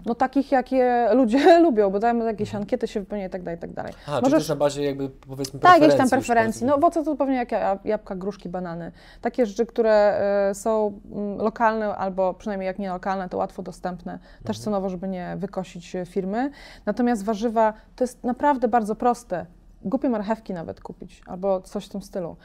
no 0.07 0.14
takich, 0.14 0.53
jakie 0.53 1.09
ludzie 1.14 1.59
lubią, 1.64 1.90
bo 1.90 1.99
dajemy 1.99 2.25
jakieś 2.25 2.55
ankiety, 2.55 2.88
się 2.88 3.01
wypełnia 3.01 3.27
i 3.27 3.31
tak 3.31 3.42
dalej, 3.42 3.59
i 3.59 3.61
tak 3.61 3.72
dalej. 3.72 3.92
Możesz- 4.22 4.33
jest 4.33 4.49
na 4.49 4.57
bazie 4.57 4.85
jakby 4.85 5.09
powiedzmy 5.09 5.61
Tak, 5.61 5.70
jakieś 5.72 5.81
preferencji 5.81 6.11
tam 6.11 6.20
preferencji. 6.20 6.66
No 6.66 6.75
owoce 6.75 7.05
to 7.05 7.16
pewnie 7.16 7.37
jak 7.37 7.53
ja- 7.53 7.79
jabłka, 7.85 8.16
gruszki, 8.16 8.49
banany. 8.49 8.92
Takie 9.20 9.46
rzeczy, 9.46 9.66
które 9.66 10.18
e, 10.51 10.55
są 10.55 11.01
mm, 11.12 11.38
lokalne 11.38 11.96
albo 11.96 12.35
przynajmniej 12.35 12.66
jak 12.66 12.79
nie 12.79 12.88
lokalne, 12.88 13.29
to 13.29 13.37
łatwo 13.37 13.62
dostępne. 13.62 14.18
Też 14.44 14.59
cenowo, 14.59 14.88
żeby 14.88 15.09
nie 15.09 15.37
wykosić 15.38 15.96
e, 15.96 16.07
firmy. 16.07 16.51
Natomiast 16.87 17.25
warzywa 17.25 17.72
to 17.96 18.05
jest 18.05 18.25
naprawdę 18.25 18.68
bardzo 18.68 18.94
proste. 18.96 19.46
Głupie 19.83 20.09
marchewki 20.09 20.53
nawet 20.55 20.81
kupić 20.81 21.22
albo 21.27 21.61
coś 21.61 21.87
w 21.87 21.88
tym 21.88 22.03
stylu. 22.03 22.37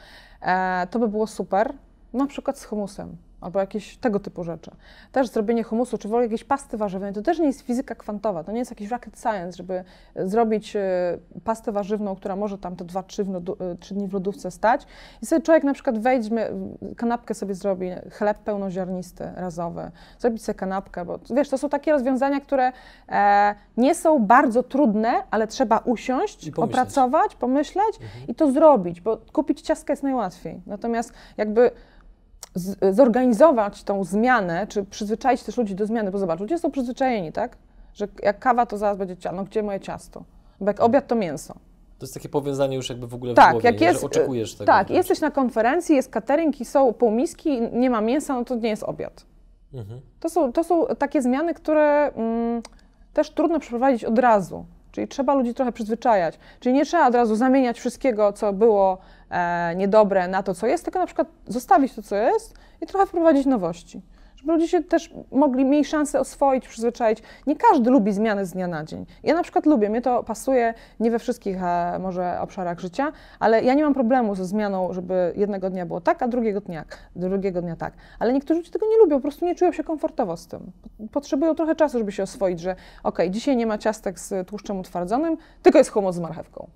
To 0.90 0.98
by 0.98 1.08
było 1.08 1.26
super. 1.26 1.72
Na 2.12 2.26
przykład 2.26 2.58
z 2.58 2.64
humusem 2.64 3.16
albo 3.42 3.60
jakieś 3.60 3.96
tego 3.96 4.20
typu 4.20 4.44
rzeczy. 4.44 4.70
Też 5.12 5.28
zrobienie 5.28 5.62
humusu, 5.62 5.98
czy 5.98 6.08
w 6.08 6.10
ogóle 6.10 6.22
jakiejś 6.22 6.44
pasty 6.44 6.76
warzywnej, 6.76 7.12
to 7.12 7.22
też 7.22 7.38
nie 7.38 7.46
jest 7.46 7.60
fizyka 7.60 7.94
kwantowa, 7.94 8.44
to 8.44 8.52
nie 8.52 8.58
jest 8.58 8.70
jakiś 8.70 8.90
rocket 8.90 9.18
science, 9.20 9.56
żeby 9.56 9.84
e, 10.14 10.28
zrobić 10.28 10.76
e, 10.76 10.80
pastę 11.44 11.72
warzywną, 11.72 12.16
która 12.16 12.36
może 12.36 12.58
tam 12.58 12.76
te 12.76 12.84
2-3 12.84 13.94
dni 13.94 14.08
w 14.08 14.12
lodówce 14.12 14.50
stać 14.50 14.86
i 15.22 15.26
sobie 15.26 15.42
człowiek 15.42 15.64
na 15.64 15.74
przykład 15.74 15.98
wejdźmie, 15.98 16.46
w- 16.52 16.94
kanapkę 16.96 17.34
sobie 17.34 17.54
zrobi, 17.54 17.90
chleb 18.10 18.38
pełnoziarnisty, 18.38 19.30
razowy, 19.36 19.90
zrobić 20.18 20.44
sobie 20.44 20.58
kanapkę, 20.58 21.04
bo 21.04 21.18
wiesz, 21.30 21.48
to 21.48 21.58
są 21.58 21.68
takie 21.68 21.92
rozwiązania, 21.92 22.40
które 22.40 22.72
e, 23.08 23.54
nie 23.76 23.94
są 23.94 24.18
bardzo 24.18 24.62
trudne, 24.62 25.12
ale 25.30 25.46
trzeba 25.46 25.78
usiąść, 25.78 26.50
pomyśleć. 26.50 26.58
opracować, 26.58 27.34
pomyśleć 27.36 27.98
i 28.28 28.34
to 28.34 28.50
zrobić, 28.52 29.00
bo 29.00 29.18
kupić 29.32 29.60
ciastka 29.60 29.92
jest 29.92 30.02
najłatwiej. 30.02 30.60
Natomiast 30.66 31.12
jakby 31.36 31.70
z, 32.54 32.94
zorganizować 32.96 33.82
tą 33.84 34.04
zmianę, 34.04 34.66
czy 34.66 34.84
przyzwyczaić 34.84 35.42
też 35.42 35.56
ludzi 35.56 35.74
do 35.74 35.86
zmiany, 35.86 36.10
bo 36.10 36.18
zobacz, 36.18 36.40
ludzie 36.40 36.58
są 36.58 36.70
przyzwyczajeni, 36.70 37.32
tak? 37.32 37.56
Że 37.94 38.08
jak 38.22 38.38
kawa, 38.38 38.66
to 38.66 38.78
zaraz 38.78 38.98
będzie 38.98 39.16
ciasto. 39.16 39.36
No 39.36 39.44
gdzie 39.44 39.62
moje 39.62 39.80
ciasto? 39.80 40.24
Bo 40.60 40.66
jak 40.66 40.80
obiad, 40.80 41.06
to 41.06 41.14
mięso. 41.14 41.54
To 41.98 42.04
jest 42.04 42.14
takie 42.14 42.28
powiązanie 42.28 42.76
już 42.76 42.88
jakby 42.88 43.06
w 43.06 43.14
ogóle 43.14 43.32
w 43.32 43.36
Tak, 43.36 43.52
głowie, 43.52 43.70
jak 43.70 43.80
nie? 43.80 43.86
jest- 43.86 44.00
że 44.00 44.06
oczekujesz 44.06 44.54
tego. 44.54 44.66
Tak, 44.66 44.86
wręcz. 44.86 44.96
jesteś 44.98 45.20
na 45.20 45.30
konferencji, 45.30 45.96
jest 45.96 46.10
catering 46.10 46.60
i 46.60 46.64
są 46.64 46.92
półmiski, 46.92 47.60
nie 47.72 47.90
ma 47.90 48.00
mięsa, 48.00 48.34
no 48.34 48.44
to 48.44 48.54
nie 48.54 48.68
jest 48.68 48.82
obiad. 48.82 49.26
Mhm. 49.74 50.00
To 50.20 50.28
są, 50.28 50.52
to 50.52 50.64
są 50.64 50.86
takie 50.86 51.22
zmiany, 51.22 51.54
które 51.54 52.12
mm, 52.14 52.62
też 53.12 53.30
trudno 53.30 53.58
przeprowadzić 53.60 54.04
od 54.04 54.18
razu. 54.18 54.64
Czyli 54.92 55.08
trzeba 55.08 55.34
ludzi 55.34 55.54
trochę 55.54 55.72
przyzwyczajać. 55.72 56.38
Czyli 56.60 56.74
nie 56.74 56.84
trzeba 56.84 57.08
od 57.08 57.14
razu 57.14 57.36
zamieniać 57.36 57.78
wszystkiego, 57.80 58.32
co 58.32 58.52
było 58.52 58.98
niedobre, 59.76 60.28
na 60.28 60.42
to, 60.42 60.54
co 60.54 60.66
jest, 60.66 60.84
tylko 60.84 60.98
na 60.98 61.06
przykład 61.06 61.28
zostawić 61.46 61.94
to, 61.94 62.02
co 62.02 62.16
jest 62.16 62.54
i 62.80 62.86
trochę 62.86 63.06
wprowadzić 63.06 63.46
nowości. 63.46 64.02
Żeby 64.42 64.52
ludzie 64.52 64.68
się 64.68 64.82
też 64.82 65.14
mogli, 65.32 65.64
mieli 65.64 65.84
szansę 65.84 66.20
oswoić, 66.20 66.68
przyzwyczaić. 66.68 67.22
Nie 67.46 67.56
każdy 67.56 67.90
lubi 67.90 68.12
zmiany 68.12 68.46
z 68.46 68.52
dnia 68.52 68.66
na 68.66 68.84
dzień. 68.84 69.06
Ja 69.22 69.34
na 69.34 69.42
przykład 69.42 69.66
lubię, 69.66 69.90
mnie 69.90 70.02
to 70.02 70.22
pasuje 70.22 70.74
nie 71.00 71.10
we 71.10 71.18
wszystkich 71.18 71.62
e, 71.62 71.98
może 71.98 72.40
obszarach 72.40 72.80
życia, 72.80 73.12
ale 73.40 73.62
ja 73.62 73.74
nie 73.74 73.84
mam 73.84 73.94
problemu 73.94 74.34
ze 74.34 74.44
zmianą, 74.44 74.92
żeby 74.92 75.32
jednego 75.36 75.70
dnia 75.70 75.86
było 75.86 76.00
tak, 76.00 76.22
a 76.22 76.28
drugiego 76.28 76.60
dnia, 76.60 76.84
drugiego 77.16 77.62
dnia 77.62 77.76
tak. 77.76 77.94
Ale 78.18 78.32
niektórzy 78.32 78.60
ludzie 78.60 78.70
tego 78.70 78.86
nie 78.86 78.98
lubią, 78.98 79.16
po 79.16 79.22
prostu 79.22 79.44
nie 79.44 79.54
czują 79.54 79.72
się 79.72 79.84
komfortowo 79.84 80.36
z 80.36 80.46
tym. 80.46 80.72
Potrzebują 81.12 81.54
trochę 81.54 81.74
czasu, 81.74 81.98
żeby 81.98 82.12
się 82.12 82.22
oswoić, 82.22 82.60
że 82.60 82.76
okej, 83.02 83.30
dzisiaj 83.30 83.56
nie 83.56 83.66
ma 83.66 83.78
ciastek 83.78 84.20
z 84.20 84.48
tłuszczem 84.48 84.78
utwardzonym, 84.78 85.36
tylko 85.62 85.78
jest 85.78 85.90
humus 85.90 86.14
z 86.14 86.18
marchewką. 86.18 86.68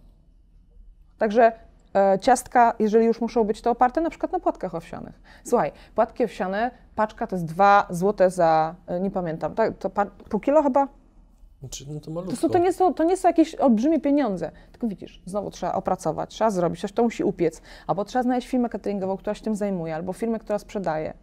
Także 1.18 1.44
e, 1.44 1.52
ciastka, 2.20 2.74
jeżeli 2.78 3.06
już 3.06 3.20
muszą 3.20 3.44
być 3.44 3.60
to 3.62 3.70
oparte 3.70 4.00
na 4.00 4.10
przykład 4.10 4.32
na 4.32 4.40
płatkach 4.40 4.74
owsianych. 4.74 5.20
Słuchaj, 5.44 5.72
płatki 5.94 6.24
owsiane, 6.24 6.70
paczka 6.94 7.26
to 7.26 7.36
jest 7.36 7.44
2 7.44 7.86
złote 7.90 8.30
za, 8.30 8.74
e, 8.86 9.00
nie 9.00 9.10
pamiętam, 9.10 9.54
tak, 9.54 9.78
to 9.78 9.90
pół 10.28 10.40
kilo 10.40 10.62
chyba? 10.62 10.88
Czy, 11.70 11.84
no 11.92 12.00
to 12.00 12.06
To, 12.06 12.10
malutko. 12.10 12.36
są, 12.36 12.48
to, 12.48 12.58
nie 12.58 12.72
są, 12.72 12.94
to 12.94 13.04
nie 13.04 13.16
są 13.16 13.28
jakieś 13.28 13.54
olbrzymie 13.54 14.00
pieniądze. 14.00 14.50
Tylko 14.72 14.86
widzisz, 14.88 15.22
znowu 15.26 15.50
trzeba 15.50 15.72
opracować, 15.72 16.30
trzeba 16.30 16.50
zrobić, 16.50 16.78
ktoś 16.78 16.92
to 16.92 17.02
musi 17.02 17.24
upiec, 17.24 17.62
albo 17.86 18.04
trzeba 18.04 18.22
znaleźć 18.22 18.48
firmę 18.48 18.68
cateringową, 18.68 19.16
która 19.16 19.34
się 19.34 19.42
tym 19.44 19.54
zajmuje, 19.56 19.94
albo 19.94 20.12
firmę, 20.12 20.38
która 20.38 20.58
sprzedaje. 20.58 21.14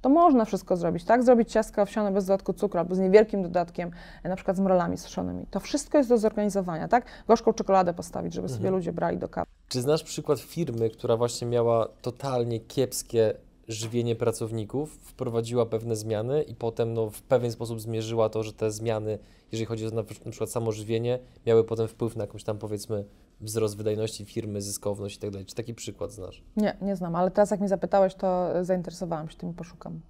To 0.00 0.08
można 0.08 0.44
wszystko 0.44 0.76
zrobić, 0.76 1.04
tak? 1.04 1.22
Zrobić 1.22 1.52
ciastka 1.52 1.82
owsiane 1.82 2.12
bez 2.12 2.24
dodatku 2.26 2.52
cukru 2.52 2.80
albo 2.80 2.94
z 2.94 2.98
niewielkim 2.98 3.42
dodatkiem, 3.42 3.90
e, 4.22 4.28
na 4.28 4.36
przykład 4.36 4.56
z 4.56 4.60
mrolami 4.60 4.96
suszonymi. 4.98 5.46
To 5.50 5.60
wszystko 5.60 5.98
jest 5.98 6.10
do 6.10 6.18
zorganizowania, 6.18 6.88
tak? 6.88 7.04
Gorzką 7.28 7.52
czekoladę 7.52 7.94
postawić, 7.94 8.34
żeby 8.34 8.48
sobie 8.48 8.70
ludzie 8.70 8.92
brali 8.92 9.18
do 9.18 9.28
kawy. 9.28 9.46
Czy 9.74 9.80
znasz 9.80 10.02
przykład 10.02 10.40
firmy, 10.40 10.90
która 10.90 11.16
właśnie 11.16 11.46
miała 11.46 11.88
totalnie 12.02 12.60
kiepskie 12.60 13.34
żywienie 13.68 14.16
pracowników, 14.16 14.98
wprowadziła 15.02 15.66
pewne 15.66 15.96
zmiany 15.96 16.42
i 16.42 16.54
potem 16.54 16.94
no, 16.94 17.10
w 17.10 17.22
pewien 17.22 17.52
sposób 17.52 17.80
zmierzyła 17.80 18.28
to, 18.28 18.42
że 18.42 18.52
te 18.52 18.70
zmiany, 18.70 19.18
jeżeli 19.52 19.66
chodzi 19.66 19.86
o 19.86 19.90
na, 19.90 20.02
na 20.24 20.30
przykład 20.30 20.50
samo 20.50 20.72
żywienie, 20.72 21.18
miały 21.46 21.64
potem 21.64 21.88
wpływ 21.88 22.16
na 22.16 22.24
jakąś 22.24 22.44
tam 22.44 22.58
powiedzmy 22.58 23.04
wzrost 23.40 23.76
wydajności 23.76 24.24
firmy, 24.24 24.62
zyskowność 24.62 25.16
i 25.16 25.18
tak 25.18 25.30
dalej. 25.30 25.46
Czy 25.46 25.54
taki 25.54 25.74
przykład 25.74 26.12
znasz? 26.12 26.42
Nie, 26.56 26.76
nie 26.82 26.96
znam, 26.96 27.16
ale 27.16 27.30
teraz 27.30 27.50
jak 27.50 27.60
mnie 27.60 27.68
zapytałeś, 27.68 28.14
to 28.14 28.50
zainteresowałam 28.64 29.30
się 29.30 29.36
tym 29.36 29.50
i 29.50 29.54
poszukam. 29.54 30.00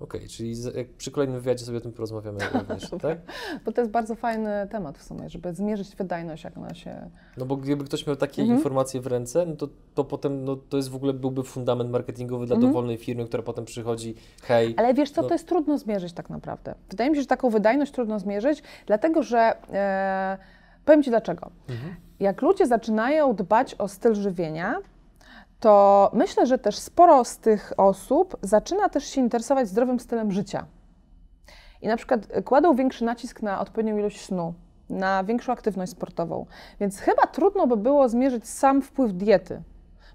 Okej, 0.00 0.28
czyli 0.28 0.54
z, 0.54 0.76
jak 0.76 0.88
przy 0.88 1.10
kolejnym 1.10 1.40
wywiadzie 1.40 1.64
sobie 1.64 1.78
o 1.78 1.80
tym 1.80 1.92
porozmawiamy 1.92 2.38
również, 2.54 2.90
tak? 3.02 3.18
Bo 3.64 3.72
to 3.72 3.80
jest 3.80 3.90
bardzo 3.90 4.14
fajny 4.14 4.68
temat 4.70 4.98
w 4.98 5.02
sumie, 5.02 5.28
żeby 5.30 5.54
zmierzyć 5.54 5.96
wydajność, 5.96 6.44
jak 6.44 6.58
ona 6.58 6.74
się... 6.74 7.10
No 7.36 7.44
bo 7.46 7.56
gdyby 7.56 7.84
ktoś 7.84 8.06
miał 8.06 8.16
takie 8.16 8.42
Mhm. 8.42 8.58
informacje 8.58 9.00
w 9.00 9.06
ręce, 9.06 9.46
no 9.46 9.56
to, 9.56 9.68
to 9.94 10.04
potem 10.04 10.44
no, 10.44 10.56
to 10.56 10.76
jest 10.76 10.88
w 10.88 10.94
ogóle 10.96 11.12
byłby 11.12 11.42
fundament 11.42 11.90
marketingowy 11.90 12.46
dla 12.46 12.56
Mhm. 12.56 12.72
dowolnej 12.72 12.96
firmy, 12.96 13.24
która 13.24 13.42
potem 13.42 13.64
przychodzi, 13.64 14.14
hej, 14.42 14.74
Ale 14.76 14.94
wiesz 14.94 15.10
co, 15.10 15.22
No. 15.22 15.28
to 15.28 15.34
jest 15.34 15.48
trudno 15.48 15.78
zmierzyć 15.78 16.12
tak 16.12 16.30
naprawdę. 16.30 16.74
Wydaje 16.90 17.10
mi 17.10 17.16
się, 17.16 17.22
że 17.22 17.28
taką 17.28 17.50
wydajność 17.50 17.92
trudno 17.92 18.18
zmierzyć, 18.18 18.62
dlatego 18.86 19.22
że... 19.22 19.56
E, 19.72 20.38
powiem 20.84 21.02
Ci 21.02 21.10
dlaczego. 21.10 21.50
Mhm. 21.68 21.94
Jak 22.20 22.42
ludzie 22.42 22.66
zaczynają 22.66 23.34
dbać 23.34 23.74
o 23.74 23.88
styl 23.88 24.14
żywienia, 24.14 24.76
to 25.60 26.10
myślę, 26.14 26.46
że 26.46 26.58
też 26.58 26.78
sporo 26.78 27.24
z 27.24 27.38
tych 27.38 27.72
osób 27.76 28.36
zaczyna 28.42 28.88
też 28.88 29.04
się 29.04 29.20
interesować 29.20 29.68
zdrowym 29.68 30.00
stylem 30.00 30.32
życia. 30.32 30.66
I 31.82 31.88
na 31.88 31.96
przykład 31.96 32.20
kładą 32.44 32.74
większy 32.74 33.04
nacisk 33.04 33.42
na 33.42 33.60
odpowiednią 33.60 33.98
ilość 33.98 34.24
snu, 34.24 34.54
na 34.90 35.24
większą 35.24 35.52
aktywność 35.52 35.92
sportową. 35.92 36.46
Więc 36.80 36.98
chyba 36.98 37.26
trudno 37.26 37.66
by 37.66 37.76
było 37.76 38.08
zmierzyć 38.08 38.48
sam 38.48 38.82
wpływ 38.82 39.12
diety. 39.12 39.62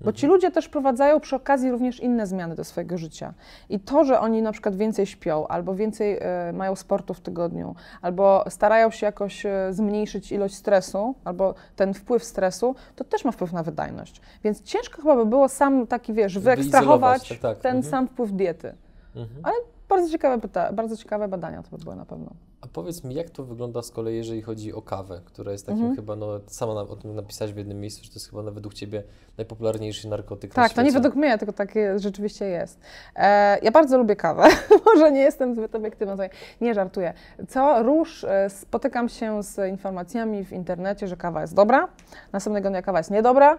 Bo 0.02 0.14
ci 0.14 0.28
ludzie 0.28 0.52
też 0.52 0.70
prowadzają 0.70 1.20
przy 1.20 1.36
okazji 1.36 1.72
również 1.72 2.00
inne 2.00 2.28
zmiany 2.28 2.56
do 2.56 2.64
swojego 2.64 2.98
życia. 2.98 3.34
I 3.70 3.80
to, 3.80 4.04
że 4.04 4.20
oni 4.20 4.42
na 4.42 4.52
przykład 4.52 4.76
więcej 4.76 5.06
śpią, 5.06 5.48
albo 5.48 5.76
więcej 5.76 6.18
e, 6.22 6.54
mają 6.54 6.76
sportu 6.76 7.14
w 7.14 7.22
tygodniu, 7.22 7.76
albo 8.02 8.44
starają 8.50 8.92
się 8.92 9.06
jakoś 9.06 9.46
e, 9.46 9.68
zmniejszyć 9.72 10.32
ilość 10.32 10.56
stresu, 10.56 11.16
albo 11.24 11.56
ten 11.76 11.94
wpływ 11.94 12.24
stresu, 12.24 12.76
to 12.96 13.04
też 13.04 13.26
ma 13.26 13.32
wpływ 13.32 13.54
na 13.54 13.64
wydajność. 13.64 14.22
Więc 14.44 14.62
ciężko 14.64 15.02
chyba 15.02 15.16
by 15.16 15.26
było 15.26 15.50
sam 15.50 15.88
taki, 15.88 16.14
wiesz, 16.14 16.40
wyekstrahować 16.40 17.30
tak, 17.30 17.40
tak. 17.40 17.58
ten 17.58 17.76
Mhm. 17.76 17.92
sam 17.92 18.08
wpływ 18.08 18.32
diety. 18.32 18.76
Mhm. 19.16 19.56
Bardzo 19.90 20.10
ciekawe, 20.10 20.48
pyta- 20.48 20.74
bardzo 20.74 20.98
ciekawe 20.98 21.28
badania 21.28 21.64
to 21.64 21.78
by 21.78 21.84
były 21.84 21.96
na 21.96 22.06
pewno. 22.06 22.30
A 22.64 22.68
powiedz 22.74 23.04
mi, 23.04 23.16
jak 23.16 23.30
to 23.30 23.44
wygląda 23.44 23.82
z 23.82 23.92
kolei, 23.92 24.16
jeżeli 24.16 24.42
chodzi 24.42 24.74
o 24.74 24.82
kawę, 24.82 25.22
która 25.26 25.52
jest 25.52 25.66
takim 25.66 25.80
Mhm. 25.82 25.96
chyba, 25.96 26.16
no 26.16 26.40
sama 26.48 26.74
na, 26.74 26.82
o 26.82 26.96
tym 26.96 27.16
napisałaś 27.16 27.54
w 27.54 27.58
jednym 27.58 27.80
miejscu, 27.82 28.04
że 28.04 28.10
to 28.10 28.16
jest 28.16 28.30
chyba 28.30 28.44
na, 28.44 28.52
według 28.52 28.74
Ciebie 28.74 29.04
najpopularniejszy 29.38 30.08
narkotyk 30.10 30.52
na 30.52 30.56
Tak, 30.56 30.64
to 30.64 30.74
świecie. 30.74 30.86
nie 30.86 30.92
według 30.92 31.16
mnie, 31.16 31.38
tylko 31.38 31.54
tak 31.54 31.76
jest, 31.76 32.04
rzeczywiście 32.04 32.46
jest. 32.46 32.80
E, 33.16 33.60
ja 33.60 33.72
bardzo 33.72 33.98
lubię 33.98 34.16
kawę, 34.16 34.44
może 34.94 35.12
nie 35.12 35.20
jestem 35.20 35.56
zbyt 35.56 35.76
obiektywna, 35.76 36.14
tutaj 36.14 36.30
nie 36.62 36.74
żartuję. 36.74 37.14
Co 37.50 37.84
róż 37.84 38.24
e, 38.24 38.50
spotykam 38.50 39.10
się 39.10 39.44
z 39.44 39.70
informacjami 39.70 40.46
w 40.46 40.52
internecie, 40.54 41.08
że 41.08 41.18
kawa 41.18 41.42
jest 41.42 41.54
dobra, 41.56 41.88
następnego 42.34 42.70
dnia 42.70 42.82
kawa 42.82 42.98
jest 42.98 43.12
niedobra, 43.12 43.58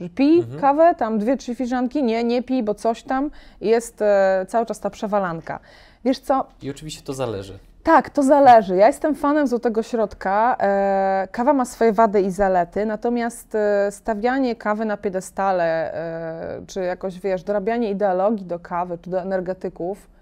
że 0.00 0.08
pij 0.08 0.38
Mhm. 0.38 0.60
kawę, 0.60 0.94
tam 0.98 1.18
dwie, 1.18 1.36
trzy 1.36 1.54
filiżanki, 1.54 2.02
nie, 2.02 2.24
nie 2.24 2.42
pij, 2.42 2.62
bo 2.62 2.74
coś 2.74 3.02
tam, 3.02 3.30
jest 3.60 4.02
e, 4.02 4.46
cały 4.48 4.66
czas 4.66 4.80
ta 4.80 4.90
przewalanka. 4.90 5.60
Wiesz 6.04 6.18
co, 6.18 6.46
I 6.62 6.70
oczywiście 6.70 7.02
to 7.02 7.14
zależy. 7.14 7.58
Tak, 7.84 8.10
to 8.10 8.22
zależy. 8.22 8.76
Ja 8.76 8.86
jestem 8.86 9.14
fanem 9.14 9.46
złotego 9.46 9.82
środka. 9.82 10.56
E, 10.60 11.28
kawa 11.32 11.52
ma 11.52 11.64
swoje 11.64 11.92
wady 11.92 12.20
i 12.20 12.30
zalety, 12.30 12.86
natomiast 12.86 13.54
e, 13.54 13.90
stawianie 13.90 14.56
kawy 14.56 14.84
na 14.84 14.96
piedestale, 14.96 15.94
e, 15.94 16.66
czy 16.66 16.80
jakoś, 16.80 17.20
wiesz, 17.20 17.42
dorabianie 17.42 17.90
ideologii 17.90 18.46
do 18.46 18.58
kawy, 18.58 18.98
czy 18.98 19.10
do 19.10 19.20
energetyków, 19.20 20.13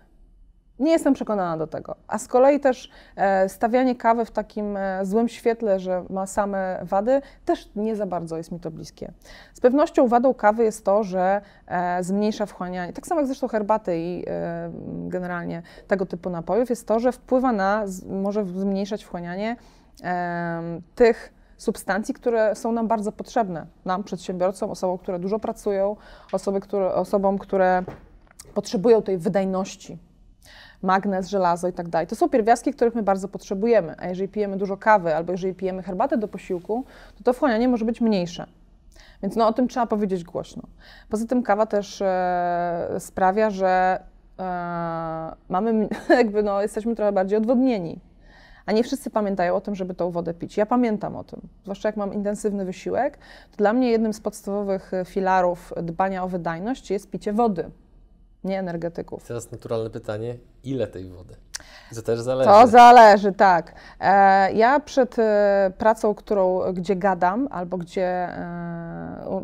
nie 0.83 0.93
jestem 0.93 1.15
przekonana 1.15 1.57
do 1.57 1.67
tego. 1.67 1.97
A 2.09 2.19
z 2.19 2.29
kolei 2.29 2.61
też 2.61 2.91
e, 3.17 3.49
stawianie 3.49 3.97
kawy 3.97 4.25
w 4.25 4.31
takim 4.31 4.77
e, 4.77 5.05
złym 5.05 5.29
świetle, 5.29 5.81
że 5.81 6.05
ma 6.11 6.27
same 6.27 6.79
wady, 6.83 7.23
też 7.45 7.69
nie 7.77 7.97
za 7.97 8.07
bardzo 8.07 8.37
jest 8.37 8.53
mi 8.53 8.61
to 8.61 8.71
bliskie. 8.71 9.13
Z 9.55 9.61
pewnością 9.61 10.09
wadą 10.09 10.35
kawy 10.35 10.65
jest 10.65 10.85
to, 10.85 11.05
że 11.05 11.41
e, 11.67 12.05
zmniejsza 12.05 12.47
wchłanianie, 12.47 12.93
tak 12.93 13.07
samo 13.07 13.21
jak 13.21 13.27
zresztą 13.27 13.49
herbaty 13.49 13.99
i 13.99 14.25
generalnie 15.09 15.63
tego 15.89 16.07
typu 16.07 16.31
napojów, 16.31 16.71
jest 16.71 16.87
to, 16.87 17.01
że 17.01 17.13
wpływa 17.13 17.53
na, 17.53 17.85
może 18.09 18.45
zmniejszać 18.45 19.05
wchłanianie 19.05 19.57
tych 20.95 21.33
substancji, 21.57 22.15
które 22.15 22.55
są 22.55 22.73
nam 22.73 22.89
bardzo 22.89 23.13
potrzebne, 23.13 23.67
nam, 23.85 24.05
przedsiębiorcom, 24.05 24.71
osobom, 24.71 24.99
które 24.99 25.19
dużo 25.19 25.39
pracują, 25.39 25.97
osoby, 26.33 26.61
które, 26.61 26.95
osobom, 26.95 27.39
które 27.39 27.83
potrzebują 28.55 29.03
tej 29.03 29.19
wydajności. 29.19 29.99
Magnez, 30.83 31.29
żelazo 31.29 31.69
i 31.69 31.73
tak 31.73 31.89
dalej. 31.89 32.07
To 32.07 32.17
są 32.17 32.29
pierwiastki, 32.29 32.73
których 32.73 32.95
my 32.95 33.03
bardzo 33.03 33.29
potrzebujemy, 33.29 33.95
a 33.99 34.09
jeżeli 34.09 34.29
pijemy 34.29 34.57
dużo 34.57 34.77
kawy 34.77 35.17
albo 35.17 35.33
jeżeli 35.33 35.55
pijemy 35.55 35.83
herbatę 35.83 36.19
do 36.19 36.29
posiłku, 36.29 36.85
to 37.19 37.25
to 37.25 37.33
wchłanianie 37.33 37.69
może 37.69 37.85
być 37.85 38.01
mniejsze. 38.01 38.47
Więc 39.23 39.37
no, 39.37 39.49
o 39.49 39.53
tym 39.53 39.69
trzeba 39.69 39.87
powiedzieć 39.87 40.25
głośno. 40.25 40.63
Poza 41.09 41.27
tym 41.27 41.43
kawa 41.43 41.67
też 41.67 42.03
e, 42.03 42.97
sprawia, 42.99 43.51
że 43.51 44.01
e, 44.39 44.43
mamy, 45.49 45.89
jakby 46.09 46.43
no, 46.43 46.63
jesteśmy 46.63 46.95
trochę 46.97 47.13
bardziej 47.13 47.39
odwodnieni. 47.39 48.01
A 48.67 48.73
nie 48.73 48.83
wszyscy 48.83 49.11
pamiętają 49.11 49.55
o 49.55 49.61
tym, 49.61 49.75
żeby 49.75 49.95
tą 49.95 50.11
wodę 50.11 50.35
pić. 50.35 50.57
Ja 50.57 50.67
pamiętam 50.67 51.17
o 51.17 51.25
tym. 51.25 51.41
Zwłaszcza 51.63 51.89
jak 51.89 51.97
mam 51.97 52.15
intensywny 52.15 52.65
wysiłek, 52.65 53.19
to 53.51 53.57
dla 53.57 53.73
mnie 53.73 53.91
jednym 53.91 54.13
z 54.13 54.21
podstawowych 54.21 54.95
e, 54.95 55.05
filarów 55.05 55.73
dbania 55.83 56.25
o 56.25 56.29
wydajność 56.29 56.91
jest 56.91 57.11
picie 57.11 57.33
wody, 57.33 57.71
nie 58.45 58.59
energetyków. 58.59 59.25
Teraz 59.29 59.53
naturalne 59.53 59.91
pytanie, 59.91 60.37
ile 60.65 60.87
tej 60.87 61.11
wody? 61.11 61.35
To 61.95 62.03
też 62.03 62.21
zależy. 62.21 62.51
To 62.51 62.67
zależy, 62.67 63.33
tak. 63.33 63.73
E, 64.01 64.53
ja 64.53 64.81
przed 64.81 65.19
e, 65.19 65.73
pracą, 65.79 66.15
którą, 66.15 66.73
gdzie 66.73 66.97
gadam, 66.97 67.49
albo 67.51 67.77
gdzie, 67.79 68.07
e, 68.07 69.25
u- 69.31 69.43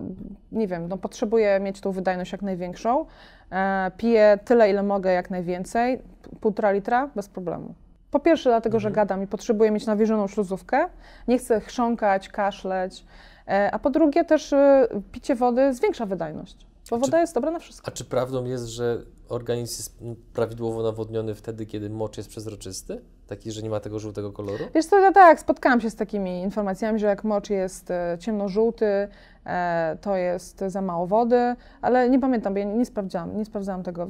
nie 0.53 0.67
wiem, 0.69 0.89
no, 0.89 0.97
potrzebuję 0.99 1.61
mieć 1.61 1.81
tą 1.81 1.93
wydajność 1.93 2.33
jak 2.33 2.43
największą, 2.43 3.07
e, 3.53 3.91
piję 3.97 4.39
tyle, 4.45 4.71
ile 4.71 4.83
mogę, 4.83 5.13
jak 5.13 5.31
najwięcej, 5.31 6.03
półtora 6.41 6.71
litra, 6.71 7.09
bez 7.17 7.29
problemu. 7.29 7.75
Po 8.11 8.21
pierwsze 8.21 8.51
dlatego, 8.51 8.81
że 8.81 8.89
Mhm. 8.89 9.07
gadam 9.07 9.23
i 9.23 9.27
potrzebuję 9.27 9.71
mieć 9.71 9.87
nawilżoną 9.87 10.29
śluzówkę, 10.29 10.87
nie 11.29 11.39
chcę 11.39 11.61
chrząkać, 11.61 12.29
kaszleć, 12.29 13.05
e, 13.49 13.71
a 13.73 13.79
po 13.79 13.91
drugie 13.91 14.25
też 14.25 14.53
e, 14.53 14.89
picie 15.13 15.35
wody 15.35 15.75
zwiększa 15.75 16.07
wydajność, 16.07 16.67
bo 16.91 16.97
A 16.97 16.99
czy- 16.99 17.05
woda 17.07 17.21
jest 17.21 17.35
dobra 17.35 17.51
na 17.51 17.59
wszystko. 17.59 17.89
A 17.89 17.91
czy 17.91 18.05
prawdą 18.05 18.45
jest, 18.45 18.67
że 18.67 19.03
organizm 19.29 19.73
jest 19.77 19.99
prawidłowo 20.33 20.83
nawodniony 20.83 21.35
wtedy, 21.35 21.67
kiedy 21.67 21.91
mocz 21.91 22.17
jest 22.17 22.29
przezroczysty? 22.29 23.01
Taki, 23.27 23.53
że 23.53 23.63
nie 23.63 23.71
ma 23.71 23.81
tego 23.81 23.99
żółtego 23.99 24.33
koloru? 24.33 24.65
Wiesz 24.75 24.87
co, 24.87 24.99
ja 25.01 25.13
tak, 25.13 25.41
spotkałam 25.41 25.81
się 25.81 25.91
z 25.91 25.95
takimi 25.97 26.41
informacjami, 26.43 26.99
że 26.99 27.07
jak 27.07 27.25
mocz 27.25 27.51
jest 27.51 27.91
e, 27.91 28.17
ciemnożółty, 28.21 29.09
e, 29.47 29.99
to 30.01 30.17
jest 30.17 30.65
za 30.67 30.83
mało 30.83 31.07
wody, 31.07 31.55
ale 31.81 32.11
nie 32.11 32.21
pamiętam, 32.21 32.53
bo 32.55 32.59
ja 32.59 32.65
nie, 32.65 32.85
sprawdzałam, 32.87 33.37
nie 33.37 33.45
sprawdzałam 33.45 33.83
tego. 33.83 34.07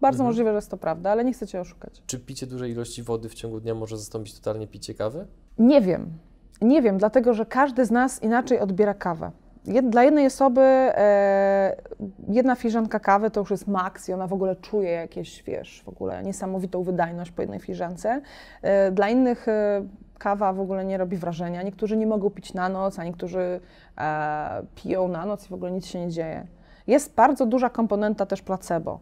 Bardzo 0.00 0.16
Mhm. 0.16 0.26
możliwe, 0.26 0.50
że 0.50 0.54
jest 0.56 0.70
to 0.70 0.76
prawda, 0.76 1.10
ale 1.10 1.24
nie 1.24 1.32
chcę 1.32 1.46
Cię 1.46 1.60
oszukać. 1.60 2.02
Czy 2.06 2.18
picie 2.18 2.46
dużej 2.46 2.72
ilości 2.72 3.02
wody 3.02 3.28
w 3.28 3.34
ciągu 3.34 3.60
dnia 3.60 3.74
może 3.74 3.98
zastąpić 3.98 4.34
totalnie 4.40 4.66
picie 4.66 4.94
kawy? 4.94 5.26
Nie 5.58 5.80
wiem, 5.80 6.10
nie 6.60 6.82
wiem, 6.82 6.98
dlatego 6.98 7.34
że 7.34 7.46
każdy 7.46 7.84
z 7.84 7.90
nas 7.90 8.22
inaczej 8.22 8.60
odbiera 8.60 8.94
kawę. 8.94 9.30
Jed, 9.68 9.88
dla 9.88 10.04
jednej 10.04 10.26
osoby 10.26 10.60
e, 10.60 11.76
jedna 12.28 12.54
filiżanka 12.54 13.00
kawy 13.00 13.30
to 13.30 13.40
już 13.40 13.50
jest 13.50 13.66
maks 13.66 14.08
i 14.08 14.12
ona 14.12 14.26
w 14.26 14.32
ogóle 14.32 14.56
czuje 14.56 14.90
jakieś, 14.90 15.42
wiesz, 15.42 15.82
w 15.84 15.88
ogóle 15.88 16.22
niesamowitą 16.22 16.82
wydajność 16.82 17.30
po 17.30 17.42
jednej 17.42 17.60
filiżance. 17.60 18.20
E, 18.62 18.90
dla 18.90 19.08
innych 19.08 19.48
e, 19.48 19.82
kawa 20.18 20.52
w 20.52 20.60
ogóle 20.60 20.84
nie 20.84 20.98
robi 20.98 21.16
wrażenia. 21.16 21.62
Niektórzy 21.62 21.96
nie 21.96 22.06
mogą 22.06 22.30
pić 22.30 22.54
na 22.54 22.68
noc, 22.68 22.98
a 22.98 23.04
niektórzy 23.04 23.60
e, 23.98 24.62
piją 24.74 25.08
na 25.08 25.26
noc 25.26 25.46
i 25.46 25.48
w 25.48 25.52
ogóle 25.52 25.70
nic 25.70 25.86
się 25.86 26.00
nie 26.00 26.10
dzieje. 26.10 26.46
Jest 26.86 27.14
bardzo 27.14 27.46
duża 27.46 27.70
komponenta 27.70 28.26
też 28.26 28.42
placebo. 28.42 29.00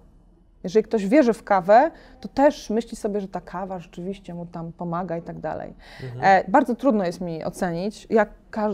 Jeżeli 0.66 0.85
ktoś 0.85 1.07
wierzy 1.07 1.33
w 1.33 1.44
kawę, 1.44 1.90
to 2.20 2.29
też 2.29 2.70
myśli 2.70 2.96
sobie, 2.96 3.20
że 3.20 3.29
ta 3.29 3.40
kawa 3.40 3.79
rzeczywiście 3.79 4.35
mu 4.35 4.46
tam 4.46 4.72
pomaga 4.72 5.16
i 5.16 5.22
tak 5.22 5.38
dalej. 5.40 5.74
E, 6.22 6.50
bardzo 6.50 6.74
trudno 6.74 7.05
jest 7.05 7.20
mi 7.20 7.44
ocenić, 7.44 8.07
jak, 8.11 8.29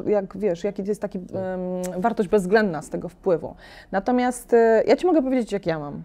jak 0.07 0.39
wiesz, 0.39 0.65
jaki 0.65 0.85
jest 0.85 1.03
taki 1.03 1.19
em, 1.19 2.01
wartość 2.03 2.29
bezwzględna 2.29 2.83
z 2.83 2.91
tego 2.91 3.09
wpływu. 3.09 3.55
Natomiast 3.93 4.53
e, 4.55 4.83
ja 4.87 4.97
ci 4.97 5.07
mogę 5.07 5.23
powiedzieć, 5.23 5.53
jak 5.53 5.67
ja 5.67 5.79
mam. 5.79 6.03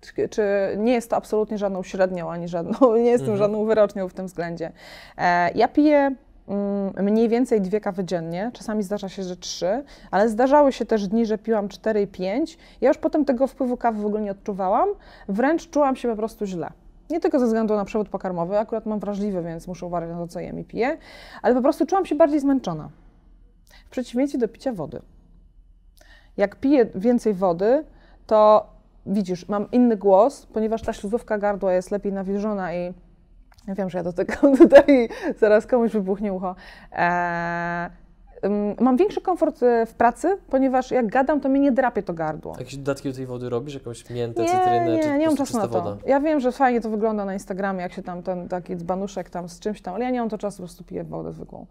Czy, 0.00 0.28
czy 0.28 0.42
nie 0.76 0.92
jest 0.92 1.10
to 1.10 1.16
absolutnie 1.16 1.58
żadną 1.58 1.82
średnią, 1.82 2.30
ani 2.30 2.48
żadną, 2.48 2.72
nie 2.96 3.10
jestem 3.10 3.30
Mhm. 3.30 3.38
żadną 3.38 3.64
wyrocznią 3.64 4.08
w 4.08 4.14
tym 4.14 4.26
względzie. 4.26 4.72
E, 5.18 5.50
ja 5.54 5.68
piję 5.68 6.14
mniej 7.02 7.28
więcej 7.28 7.60
dwie 7.60 7.80
kawy 7.80 8.04
dziennie, 8.04 8.50
czasami 8.54 8.82
zdarza 8.82 9.08
się, 9.08 9.22
że 9.22 9.36
trzy, 9.36 9.84
ale 10.10 10.28
zdarzały 10.28 10.72
się 10.72 10.86
też 10.86 11.08
dni, 11.08 11.26
że 11.26 11.38
piłam 11.38 11.68
cztery 11.68 12.02
i 12.02 12.06
pięć. 12.06 12.58
Ja 12.80 12.88
już 12.88 12.98
potem 12.98 13.24
tego 13.24 13.46
wpływu 13.46 13.76
kawy 13.76 14.02
w 14.02 14.06
ogóle 14.06 14.22
nie 14.22 14.30
odczuwałam, 14.30 14.88
wręcz 15.28 15.70
czułam 15.70 15.96
się 15.96 16.08
po 16.08 16.16
prostu 16.16 16.46
źle. 16.46 16.70
Nie 17.10 17.20
tylko 17.20 17.38
ze 17.38 17.46
względu 17.46 17.76
na 17.76 17.84
przewód 17.84 18.08
pokarmowy, 18.08 18.58
akurat 18.58 18.86
mam 18.86 18.98
wrażliwy, 18.98 19.42
więc 19.42 19.68
muszę 19.68 19.86
uważać 19.86 20.10
na 20.10 20.16
to, 20.16 20.28
co 20.28 20.40
jem 20.40 20.58
i 20.58 20.64
piję, 20.64 20.98
ale 21.42 21.54
po 21.54 21.62
prostu 21.62 21.86
czułam 21.86 22.06
się 22.06 22.14
bardziej 22.14 22.40
zmęczona. 22.40 22.88
W 23.86 23.90
przeciwieństwie 23.90 24.38
do 24.38 24.48
picia 24.48 24.72
wody. 24.72 25.00
Jak 26.36 26.56
piję 26.56 26.86
więcej 26.94 27.34
wody, 27.34 27.84
to 28.26 28.66
widzisz, 29.06 29.48
mam 29.48 29.70
inny 29.70 29.96
głos, 29.96 30.46
ponieważ 30.46 30.82
ta 30.82 30.92
śluzówka 30.92 31.38
gardła 31.38 31.72
jest 31.72 31.90
lepiej 31.90 32.12
nawilżona 32.12 32.74
i 32.74 32.94
ja 33.68 33.74
wiem, 33.74 33.90
że 33.90 33.98
ja 33.98 34.04
dotykam 34.04 34.56
tutaj 34.58 35.08
zaraz 35.38 35.66
komuś 35.66 35.92
wybuchnie 35.92 36.32
ucho. 36.32 36.54
Eee, 36.92 37.90
ym, 38.44 38.74
mam 38.80 38.96
większy 38.96 39.20
komfort 39.20 39.62
e, 39.62 39.86
w 39.86 39.94
pracy, 39.94 40.38
ponieważ 40.50 40.90
jak 40.90 41.06
gadam, 41.06 41.40
to 41.40 41.48
mnie 41.48 41.60
nie 41.60 41.72
drapie 41.72 42.02
to 42.02 42.14
gardło. 42.14 42.54
Jakieś 42.58 42.76
dodatki 42.76 43.08
do 43.08 43.14
tej 43.16 43.26
wody 43.26 43.48
robisz? 43.48 43.74
Jakąś 43.74 44.10
miętę, 44.10 44.42
Nie, 44.42 44.48
cytrynę? 44.48 44.86
nie, 44.96 45.02
czy 45.02 45.18
nie 45.18 45.26
mam 45.26 45.36
czasu 45.36 45.56
na 45.56 45.62
to. 45.62 45.68
woda? 45.68 45.96
Ja 46.06 46.20
wiem, 46.20 46.40
że 46.40 46.52
fajnie 46.52 46.80
to 46.80 46.90
wygląda 46.90 47.24
na 47.24 47.32
Instagramie, 47.32 47.82
jak 47.82 47.92
się 47.92 48.02
tam 48.02 48.22
ten 48.22 48.48
taki 48.48 48.76
dzbanuszek 48.76 49.30
tam 49.30 49.48
z 49.48 49.60
czymś 49.60 49.82
tam, 49.82 49.94
ale 49.94 50.04
ja 50.04 50.10
nie 50.10 50.20
mam 50.20 50.28
to 50.28 50.38
czasu, 50.38 50.56
po 50.56 50.62
prostu 50.62 50.84
piję 50.84 51.04
wodę 51.04 51.32
zwykłą. 51.32 51.66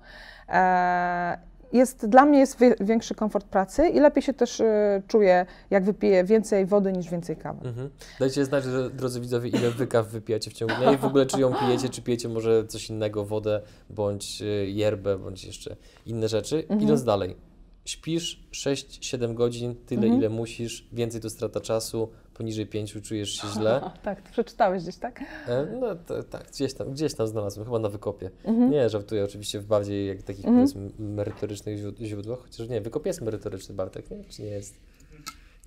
Eee, 0.50 1.38
jest, 1.74 2.06
dla 2.06 2.26
mnie 2.26 2.40
jest 2.40 2.60
większy 2.80 3.16
komfort 3.16 3.48
pracy 3.48 3.90
i 3.90 4.00
lepiej 4.00 4.24
się 4.24 4.34
też 4.34 4.62
e, 4.62 5.02
czuję, 5.08 5.46
jak 5.70 5.84
wypiję 5.84 6.24
więcej 6.24 6.66
wody 6.66 6.94
niż 6.94 7.10
więcej 7.10 7.36
kawy. 7.36 7.68
Mhm. 7.68 7.90
Dajcie 8.20 8.46
znać, 8.46 8.64
że, 8.64 8.90
drodzy 8.90 9.22
widzowie, 9.22 9.50
ile 9.50 9.72
wy 9.72 9.88
kaw 9.88 10.08
wypijacie 10.08 10.52
w 10.52 10.54
ciągu 10.54 10.76
dnia 10.76 10.92
i 10.92 10.98
w 10.98 11.06
ogóle 11.06 11.26
czy 11.26 11.40
ją 11.40 11.54
pijecie, 11.54 11.90
czy 11.90 12.02
pijecie 12.02 12.30
może 12.30 12.68
coś 12.68 12.90
innego, 12.90 13.26
wodę, 13.26 13.62
bądź 13.90 14.42
y, 14.42 14.46
yerbę, 14.70 15.18
bądź 15.18 15.46
jeszcze 15.46 15.76
inne 16.06 16.28
rzeczy. 16.28 16.58
Mhm. 16.62 16.82
Idąc 16.82 17.04
dalej. 17.04 17.47
Śpisz 17.88 18.40
6-7 18.52 19.34
godzin, 19.34 19.76
tyle 19.86 20.02
Mhm. 20.02 20.20
ile 20.20 20.30
musisz, 20.30 20.88
więcej 20.94 21.22
to 21.22 21.30
strata 21.30 21.62
czasu, 21.62 22.10
poniżej 22.34 22.68
5 22.68 23.02
czujesz 23.02 23.30
się 23.30 23.48
źle. 23.48 23.92
tak, 24.04 24.22
to 24.22 24.32
przeczytałeś 24.32 24.84
gdzieś, 24.84 24.96
tak? 24.98 25.22
E, 25.48 25.66
No 25.80 25.96
to, 25.96 26.24
tak, 26.24 26.52
gdzieś 26.52 26.74
tam, 26.74 26.92
gdzieś 26.92 27.14
tam 27.14 27.28
znalazłem, 27.28 27.66
chyba 27.66 27.80
na 27.80 27.90
wykopie. 27.90 28.32
Mhm. 28.44 28.72
Nie, 28.72 28.90
żartuję 28.90 29.24
oczywiście 29.24 29.60
w 29.60 29.66
bardziej 29.66 30.08
jak 30.08 30.24
takich 30.24 30.46
Mhm. 30.46 30.92
merytorycznych 31.00 31.78
źród- 31.80 32.02
źródłach, 32.06 32.40
chociaż 32.40 32.70
nie, 32.70 32.82
wykop 32.82 33.06
jest 33.06 33.22
merytoryczny, 33.22 33.76
Bartek, 33.76 34.12
nie? 34.12 34.24
Czy 34.24 34.42
nie 34.42 34.48
jest? 34.50 34.76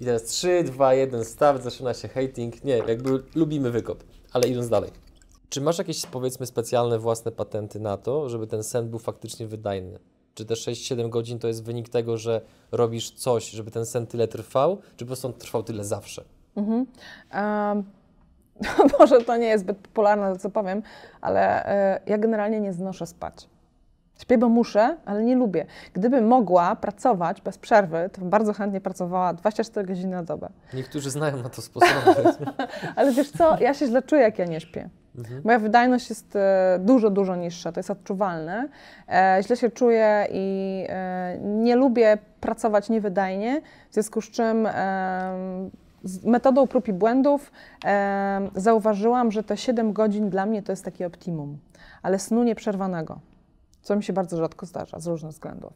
I 0.01 0.05
teraz 0.05 0.25
3, 0.25 0.63
2, 0.65 0.95
1, 0.95 1.25
start, 1.25 1.63
zaczyna 1.63 1.95
się 1.95 2.09
hating. 2.09 2.65
Nie, 2.65 2.77
jakby 2.77 3.23
lubimy 3.35 3.71
wykop, 3.71 4.05
ale 4.33 4.49
idąc 4.49 4.69
dalej. 4.69 4.91
Czy 5.49 5.61
masz 5.61 5.79
jakieś 5.79 6.07
powiedzmy 6.07 6.47
specjalne 6.47 6.99
własne 6.99 7.33
patenty 7.33 7.81
na 7.81 7.97
to, 7.97 8.29
żeby 8.29 8.47
ten 8.47 8.63
sen 8.63 8.91
był 8.91 8.99
faktycznie 8.99 9.47
wydajny? 9.47 9.99
Czy 10.35 10.45
te 10.45 10.55
6-7 10.55 11.09
godzin 11.09 11.39
to 11.39 11.49
jest 11.49 11.65
wynik 11.65 11.89
tego, 11.89 12.19
że 12.19 12.41
robisz 12.73 13.11
coś, 13.11 13.51
żeby 13.51 13.71
ten 13.71 13.87
sen 13.87 14.07
tyle 14.07 14.29
trwał, 14.29 14.79
czy 14.97 15.05
po 15.05 15.07
prostu 15.07 15.27
on 15.27 15.35
trwał 15.35 15.63
tyle 15.63 15.85
zawsze? 15.85 16.25
Mhm. 16.57 16.87
Em, 17.31 17.85
może 18.99 19.21
to 19.21 19.37
nie 19.37 19.47
jest 19.47 19.65
zbyt 19.65 19.79
popularne, 19.79 20.39
co 20.39 20.51
powiem, 20.51 20.83
ale 21.21 21.67
e, 21.67 22.01
ja 22.07 22.19
generalnie 22.19 22.61
nie 22.61 22.73
znoszę 22.73 23.07
spać. 23.07 23.49
Śpię, 24.21 24.39
bo 24.39 24.49
muszę, 24.49 24.97
ale 25.05 25.25
nie 25.25 25.37
lubię. 25.37 25.67
Gdybym 25.93 26.27
mogła 26.27 26.77
pracować 26.77 27.41
bez 27.41 27.59
przerwy, 27.59 28.11
to 28.13 28.21
bardzo 28.21 28.53
chętnie 28.53 28.81
pracowała 28.81 29.35
24 29.35 29.87
godziny 29.87 30.17
na 30.17 30.23
dobę. 30.23 30.49
Niektórzy 30.75 31.11
znają 31.11 31.43
na 31.43 31.49
to 31.49 31.63
sposoby. 31.63 32.47
Ale 32.97 33.13
wiesz 33.13 33.31
co, 33.31 33.61
ja 33.61 33.75
się 33.75 33.87
źle 33.87 34.03
czuję, 34.03 34.23
jak 34.23 34.39
ja 34.39 34.45
nie 34.45 34.61
śpię. 34.61 34.89
Mhm. 35.19 35.43
Moja 35.45 35.59
wydajność 35.59 36.11
jest 36.11 36.37
e, 36.37 36.79
dużo, 36.83 37.11
dużo 37.11 37.37
niższa, 37.37 37.73
to 37.73 37.81
jest 37.81 37.91
odczuwalne. 37.91 38.69
E, 39.09 39.41
źle 39.47 39.57
się 39.57 39.71
czuję 39.71 40.27
i 40.33 40.87
e, 40.89 41.39
nie 41.41 41.77
lubię 41.77 42.19
pracować 42.41 42.89
niewydajnie, 42.89 43.63
w 43.91 43.95
związku 43.95 44.21
z 44.21 44.31
czym 44.31 44.67
em, 44.67 44.73
z 46.05 46.25
metodą 46.25 46.67
prób 46.67 46.89
i 46.89 46.93
błędów 46.93 47.53
em, 47.85 48.51
zauważyłam, 48.55 49.33
że 49.33 49.43
te 49.43 49.57
7 49.57 49.93
godzin 49.93 50.31
dla 50.31 50.47
mnie 50.47 50.63
to 50.63 50.73
jest 50.73 50.85
takie 50.85 51.07
optimum, 51.07 51.59
ale 52.03 52.19
snu 52.19 52.45
nieprzerwanego, 52.45 53.19
co 53.83 53.97
mi 53.97 54.03
się 54.03 54.13
bardzo 54.13 54.37
rzadko 54.37 54.67
zdarza 54.67 55.01
z 55.01 55.07
różnych 55.07 55.33
względów. 55.33 55.73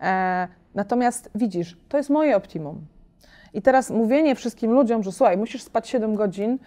E, 0.00 0.48
natomiast 0.74 1.30
widzisz, 1.34 1.76
to 1.88 1.96
jest 1.96 2.10
moje 2.10 2.36
optimum. 2.36 2.86
I 3.54 3.62
teraz 3.62 3.90
mówienie 3.90 4.34
wszystkim 4.34 4.72
ludziom, 4.72 5.02
że 5.02 5.12
słuchaj, 5.12 5.36
musisz 5.36 5.62
spać 5.62 5.88
7 5.88 6.14
godzin, 6.14 6.58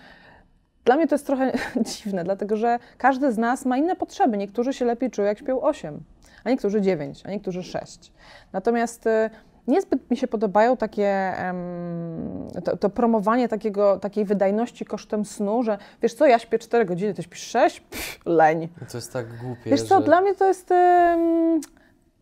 dla 0.88 0.96
mnie 0.96 1.08
to 1.08 1.16
jest 1.16 1.26
trochę 1.26 1.52
dziwne, 1.90 2.24
dlatego 2.24 2.58
że 2.58 2.80
każdy 2.98 3.32
z 3.32 3.38
nas 3.38 3.66
ma 3.66 3.78
inne 3.78 3.96
potrzeby. 3.96 4.38
Niektórzy 4.38 4.74
się 4.74 4.86
lepiej 4.86 5.12
czują, 5.12 5.28
jak 5.28 5.40
śpią 5.40 5.62
8, 5.62 6.00
a 6.44 6.50
niektórzy 6.50 6.82
9, 6.82 7.24
a 7.26 7.30
niektórzy 7.30 7.64
6. 7.64 8.12
Natomiast 8.54 9.08
y, 9.08 9.30
niezbyt 9.68 10.12
mi 10.12 10.18
się 10.18 10.28
podobają 10.28 10.78
takie, 10.78 11.34
to, 12.64 12.78
to 12.78 12.90
promowanie 12.90 13.48
takiego, 13.48 14.00
takiej 14.00 14.26
wydajności 14.26 14.86
kosztem 14.86 15.26
snu, 15.26 15.64
że 15.64 15.78
wiesz 16.02 16.14
co, 16.14 16.26
ja 16.26 16.40
śpię 16.40 16.60
4 16.60 16.86
godziny, 16.86 17.14
ty 17.14 17.24
śpisz 17.24 17.42
6? 17.42 17.80
Pff, 17.80 18.20
leń. 18.26 18.68
To 18.92 18.98
jest 18.98 19.14
tak 19.14 19.38
głupie, 19.38 19.70
Wiesz 19.70 19.84
co, 19.84 20.00
że... 20.00 20.06
dla 20.06 20.22
mnie 20.22 20.36
to 20.36 20.48
jest. 20.48 20.74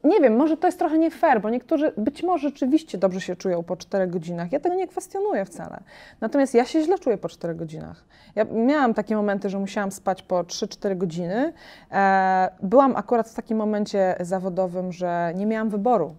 Nie 0.05 0.19
wiem, 0.19 0.35
może 0.35 0.57
to 0.57 0.67
jest 0.67 0.79
trochę 0.79 0.97
nie 0.97 1.11
fair, 1.11 1.41
bo 1.41 1.49
niektórzy 1.49 1.91
być 1.97 2.23
może 2.23 2.49
rzeczywiście 2.49 2.97
dobrze 2.97 3.21
się 3.21 3.35
czują 3.35 3.63
po 3.63 3.77
4 3.77 4.07
godzinach. 4.07 4.51
Ja 4.51 4.59
tego 4.59 4.75
nie 4.75 4.87
kwestionuję 4.87 5.45
wcale. 5.45 5.83
Natomiast 6.21 6.53
ja 6.53 6.65
się 6.65 6.81
źle 6.81 6.99
czuję 6.99 7.17
po 7.17 7.29
4 7.29 7.55
godzinach. 7.55 8.05
Ja 8.35 8.45
miałam 8.45 8.93
takie 8.93 9.15
momenty, 9.15 9.49
że 9.49 9.59
musiałam 9.59 9.91
spać 9.91 10.23
po 10.23 10.43
3-4 10.43 10.97
godziny. 10.97 11.53
E, 11.91 12.49
byłam 12.63 12.95
akurat 12.95 13.29
w 13.29 13.33
takim 13.33 13.57
momencie 13.57 14.15
zawodowym, 14.19 14.91
że 14.91 15.33
nie 15.35 15.45
miałam 15.45 15.69
wyboru. 15.69 16.15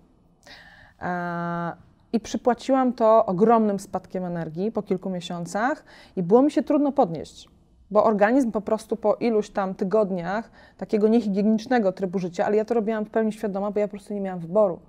E, 1.02 1.72
I 2.12 2.20
przypłaciłam 2.20 2.92
to 2.92 3.26
ogromnym 3.26 3.80
spadkiem 3.80 4.24
energii 4.24 4.72
po 4.72 4.82
kilku 4.82 5.10
miesiącach 5.10 5.84
i 6.16 6.22
było 6.22 6.42
mi 6.42 6.50
się 6.50 6.62
trudno 6.62 6.92
podnieść. 6.92 7.55
Bo 7.90 8.04
organizm 8.04 8.52
po 8.52 8.60
prostu 8.60 8.96
po 8.96 9.14
iluś 9.14 9.50
tam 9.50 9.74
tygodniach 9.74 10.50
takiego 10.76 11.08
niehigienicznego 11.08 11.92
trybu 11.92 12.18
życia, 12.18 12.46
ale 12.46 12.56
ja 12.56 12.64
to 12.64 12.74
robiłam 12.74 13.04
w 13.04 13.10
pełni 13.10 13.32
świadoma, 13.32 13.70
bo 13.70 13.80
ja 13.80 13.88
po 13.88 13.90
prostu 13.90 14.14
nie 14.14 14.20
miałam 14.20 14.40
wyboru. 14.40 14.80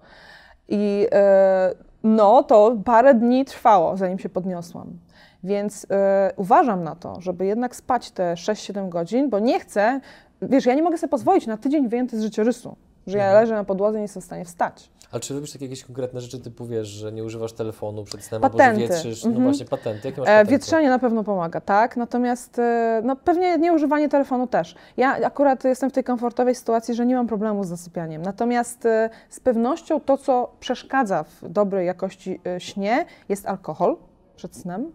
I 0.68 1.08
e, 1.12 1.74
no, 2.04 2.44
to 2.44 2.78
parę 2.86 3.14
dni 3.14 3.46
trwało, 3.46 3.98
zanim 3.98 4.20
się 4.20 4.30
podniosłam. 4.30 5.00
Więc 5.44 5.88
e, 5.92 6.32
uważam 6.36 6.84
na 6.84 6.96
to, 6.96 7.22
żeby 7.22 7.46
jednak 7.46 7.76
spać 7.76 8.12
te 8.12 8.34
6-7 8.34 8.90
godzin, 8.90 9.30
bo 9.30 9.40
nie 9.40 9.60
chcę, 9.60 10.00
wiesz, 10.42 10.66
ja 10.66 10.74
nie 10.74 10.84
mogę 10.84 10.98
sobie 10.98 11.12
pozwolić 11.12 11.48
na 11.48 11.58
tydzień 11.58 11.88
wyjęty 11.90 12.20
z 12.20 12.22
życiorysu, 12.24 12.76
że 13.08 13.18
ja 13.18 13.24
Mhm. 13.24 13.44
leżę 13.44 13.56
na 13.56 13.64
podłodze 13.64 13.98
i 13.98 14.00
nie 14.00 14.04
jestem 14.04 14.22
w 14.22 14.26
stanie 14.26 14.46
wstać. 14.46 14.92
Ale 15.12 15.20
czy 15.20 15.34
robisz 15.34 15.52
takie 15.52 15.66
jakieś 15.66 15.84
konkretne 15.84 16.22
rzeczy, 16.22 16.40
typu 16.40 16.66
wiesz, 16.66 16.88
że 16.88 17.12
nie 17.12 17.24
używasz 17.24 17.54
telefonu 17.54 18.04
przed 18.04 18.24
snem, 18.24 18.42
Patenty. 18.42 18.64
albo 18.64 18.80
wietrzysz, 18.80 19.24
no 19.24 19.30
Mhm. 19.30 19.46
właśnie 19.46 19.66
patenty, 19.66 20.08
jakie 20.08 20.22
masz 20.22 20.30
E, 20.30 20.32
patenty? 20.34 20.52
wietrzenie 20.52 20.90
na 20.90 21.00
pewno 21.00 21.24
pomaga, 21.24 21.62
tak? 21.62 21.98
Natomiast 21.98 22.60
e, 22.60 23.02
no, 23.04 23.16
pewnie 23.16 23.58
nieużywanie 23.58 24.10
telefonu 24.10 24.48
też. 24.48 24.76
Ja 24.98 25.26
akurat 25.26 25.64
jestem 25.64 25.90
w 25.90 25.94
tej 25.94 26.04
komfortowej 26.04 26.56
sytuacji, 26.56 26.94
że 26.94 27.06
nie 27.06 27.16
mam 27.16 27.28
problemu 27.28 27.64
z 27.64 27.68
zasypianiem. 27.68 28.22
Natomiast 28.22 28.86
e, 28.86 29.10
z 29.30 29.40
pewnością 29.40 30.00
to, 30.00 30.18
co 30.18 30.52
przeszkadza 30.60 31.24
w 31.24 31.50
dobrej 31.50 31.88
jakości 31.88 32.42
śnie, 32.60 33.06
jest 33.30 33.46
alkohol 33.46 33.98
przed 34.36 34.56
snem 34.56 34.92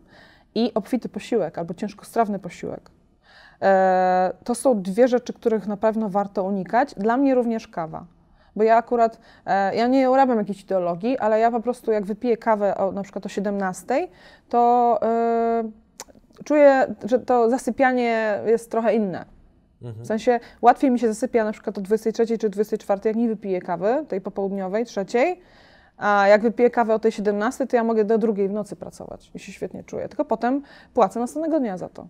i 0.55 0.75
obfity 0.75 1.09
posiłek 1.09 1.59
albo 1.59 1.75
ciężkostrawny 1.75 2.39
posiłek. 2.39 2.91
To 4.45 4.55
są 4.55 4.83
dwie 4.83 5.09
rzeczy, 5.09 5.33
których 5.33 5.67
na 5.67 5.77
pewno 5.77 6.09
warto 6.09 6.43
unikać. 6.45 6.95
Dla 6.95 7.17
mnie 7.17 7.35
również 7.35 7.69
kawa. 7.69 8.05
Bo 8.57 8.63
ja 8.63 8.77
akurat, 8.77 9.19
e, 9.47 9.75
ja 9.75 9.87
nie 9.87 10.11
urabiam 10.11 10.39
jakiejś 10.39 10.63
ideologii, 10.63 11.19
ale 11.19 11.41
ja 11.41 11.51
po 11.51 11.61
prostu 11.61 11.93
jak 11.93 12.05
wypiję 12.05 12.37
kawę 12.37 12.77
o, 12.77 12.93
na 12.93 13.03
przykład 13.03 13.27
o 13.27 13.29
17, 13.29 14.09
to 14.49 14.99
e, 15.03 15.65
czuję, 16.45 16.95
że 17.05 17.19
to 17.19 17.51
zasypianie 17.51 18.41
jest 18.47 18.71
trochę 18.71 18.95
inne. 18.95 19.25
Mhm. 19.83 20.05
W 20.05 20.07
sensie 20.07 20.41
łatwiej 20.63 20.91
mi 20.91 20.99
się 20.99 21.09
zasypia 21.09 21.45
na 21.45 21.53
przykład 21.53 21.79
o 21.79 21.81
23 21.81 22.39
czy 22.39 22.49
24, 22.49 23.01
jak 23.05 23.17
nie 23.17 23.29
wypiję 23.29 23.61
kawy, 23.61 24.05
tej 24.09 24.21
popołudniowej, 24.21 24.85
trzeciej, 24.85 25.41
a 25.97 26.29
jak 26.29 26.43
wypiję 26.43 26.71
kawę 26.71 26.95
o 26.95 26.99
tej 26.99 27.13
17, 27.13 27.67
to 27.67 27.77
ja 27.77 27.85
mogę 27.85 28.05
do 28.05 28.19
drugiej 28.19 28.49
w 28.49 28.53
nocy 28.53 28.77
pracować 28.77 29.31
i 29.35 29.39
się 29.39 29.53
świetnie 29.53 29.85
czuję. 29.85 30.09
Tylko 30.09 30.25
potem 30.25 30.63
płacę 30.95 31.21
następnego 31.21 31.61
dnia 31.61 31.79
za 31.79 31.89
to. 31.89 32.07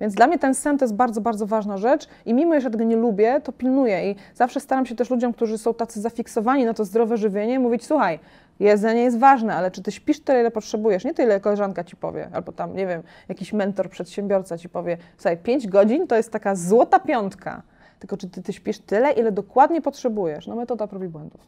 Więc 0.00 0.14
dla 0.14 0.26
mnie 0.26 0.38
ten 0.38 0.54
sen 0.54 0.78
to 0.78 0.84
jest 0.84 0.94
bardzo, 0.94 1.20
bardzo 1.20 1.46
ważna 1.46 1.78
rzecz 1.78 2.08
i 2.26 2.34
mimo, 2.34 2.60
że 2.60 2.70
tego 2.70 2.84
nie 2.84 2.96
lubię, 2.96 3.40
to 3.40 3.52
pilnuję 3.52 4.10
i 4.10 4.16
zawsze 4.34 4.60
staram 4.60 4.86
się 4.86 4.94
też 4.94 5.10
ludziom, 5.10 5.32
którzy 5.32 5.58
są 5.58 5.74
tacy 5.74 6.00
zafiksowani 6.00 6.64
na 6.64 6.74
to 6.74 6.84
zdrowe 6.84 7.16
żywienie, 7.16 7.58
mówić, 7.58 7.86
słuchaj, 7.86 8.18
jedzenie 8.60 9.00
jest 9.00 9.18
ważne, 9.18 9.54
ale 9.54 9.70
czy 9.70 9.82
ty 9.82 9.92
śpisz 9.92 10.20
tyle, 10.20 10.40
ile 10.40 10.50
potrzebujesz? 10.50 11.04
Nie 11.04 11.14
tyle, 11.14 11.28
ile 11.28 11.40
koleżanka 11.40 11.84
ci 11.84 11.96
powie, 11.96 12.28
albo 12.32 12.52
tam, 12.52 12.76
nie 12.76 12.86
wiem, 12.86 13.02
jakiś 13.28 13.52
mentor, 13.52 13.90
przedsiębiorca 13.90 14.58
ci 14.58 14.68
powie, 14.68 14.98
słuchaj, 15.16 15.36
5 15.38 15.66
godzin 15.68 16.06
to 16.06 16.16
jest 16.16 16.30
taka 16.30 16.56
złota 16.56 17.00
piątka, 17.00 17.62
tylko 17.98 18.16
czy 18.16 18.28
ty, 18.28 18.42
ty 18.42 18.52
śpisz 18.52 18.78
tyle, 18.78 19.12
ile 19.12 19.32
dokładnie 19.32 19.82
potrzebujesz? 19.82 20.46
No 20.46 20.56
metoda 20.56 20.86
prób 20.86 21.02
i 21.02 21.08
błędów. 21.08 21.40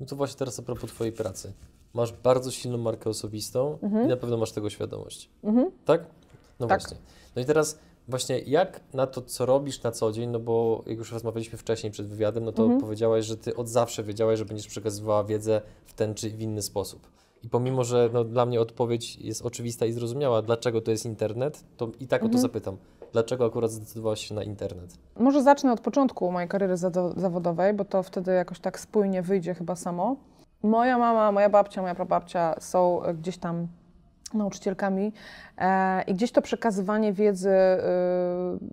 No 0.00 0.06
to 0.06 0.16
właśnie 0.16 0.38
teraz 0.38 0.58
a 0.58 0.62
propos 0.62 0.90
Twojej 0.90 1.12
pracy. 1.12 1.52
Masz 1.94 2.12
bardzo 2.12 2.50
silną 2.50 2.78
markę 2.78 3.10
osobistą 3.10 3.78
i 4.04 4.08
na 4.08 4.16
pewno 4.16 4.36
masz 4.36 4.52
tego 4.52 4.70
świadomość. 4.70 5.30
Mhm. 5.44 5.70
Tak? 5.84 6.00
No 6.60 6.66
Tak. 6.66 6.80
właśnie. 6.80 6.96
No 7.36 7.42
i 7.42 7.44
teraz 7.44 7.78
właśnie 8.08 8.38
jak 8.38 8.80
na 8.94 9.06
to, 9.06 9.22
co 9.22 9.46
robisz 9.46 9.82
na 9.82 9.92
co 9.92 10.12
dzień, 10.12 10.30
no 10.30 10.40
bo 10.40 10.82
jak 10.86 10.98
już 10.98 11.12
rozmawialiśmy 11.12 11.58
wcześniej 11.58 11.92
przed 11.92 12.06
wywiadem, 12.08 12.44
no 12.44 12.52
to 12.52 12.62
Mhm. 12.62 12.80
powiedziałaś, 12.80 13.24
że 13.24 13.36
Ty 13.36 13.56
od 13.56 13.68
zawsze 13.68 14.02
wiedziałaś, 14.02 14.38
że 14.38 14.44
będziesz 14.44 14.66
przekazywała 14.66 15.24
wiedzę 15.24 15.62
w 15.86 15.92
ten 15.92 16.14
czy 16.14 16.30
w 16.30 16.40
inny 16.42 16.62
sposób. 16.62 17.06
I 17.42 17.48
pomimo, 17.48 17.84
że 17.84 18.10
no, 18.12 18.24
dla 18.24 18.46
mnie 18.46 18.60
odpowiedź 18.60 19.16
jest 19.16 19.42
oczywista 19.46 19.86
i 19.86 19.92
zrozumiała, 19.92 20.42
dlaczego 20.42 20.80
to 20.80 20.90
jest 20.90 21.06
internet, 21.06 21.64
to 21.76 21.88
i 22.00 22.06
tak 22.06 22.20
o 22.22 22.24
to 22.24 22.26
Mhm. 22.28 22.42
zapytam. 22.42 22.76
Dlaczego 23.12 23.44
akurat 23.46 23.70
zdecydowałaś 23.70 24.28
się 24.28 24.34
na 24.34 24.42
internet? 24.42 24.98
Może 25.18 25.42
zacznę 25.42 25.72
od 25.72 25.80
początku 25.80 26.32
mojej 26.32 26.48
kariery 26.48 26.76
zawodowej, 27.16 27.74
bo 27.74 27.84
to 27.84 28.02
wtedy 28.02 28.32
jakoś 28.32 28.60
tak 28.60 28.80
spójnie 28.80 29.22
wyjdzie 29.22 29.54
chyba 29.54 29.76
samo. 29.76 30.16
Moja 30.62 30.98
mama, 30.98 31.32
moja 31.32 31.48
babcia, 31.50 31.82
moja 31.82 31.94
prababcia 31.94 32.54
są 32.60 33.00
gdzieś 33.18 33.38
tam 33.38 33.68
nauczycielkami 34.36 35.12
e, 35.58 36.02
i 36.02 36.14
gdzieś 36.14 36.32
to 36.32 36.42
przekazywanie 36.42 37.12
wiedzy 37.12 37.50
e, 37.50 37.78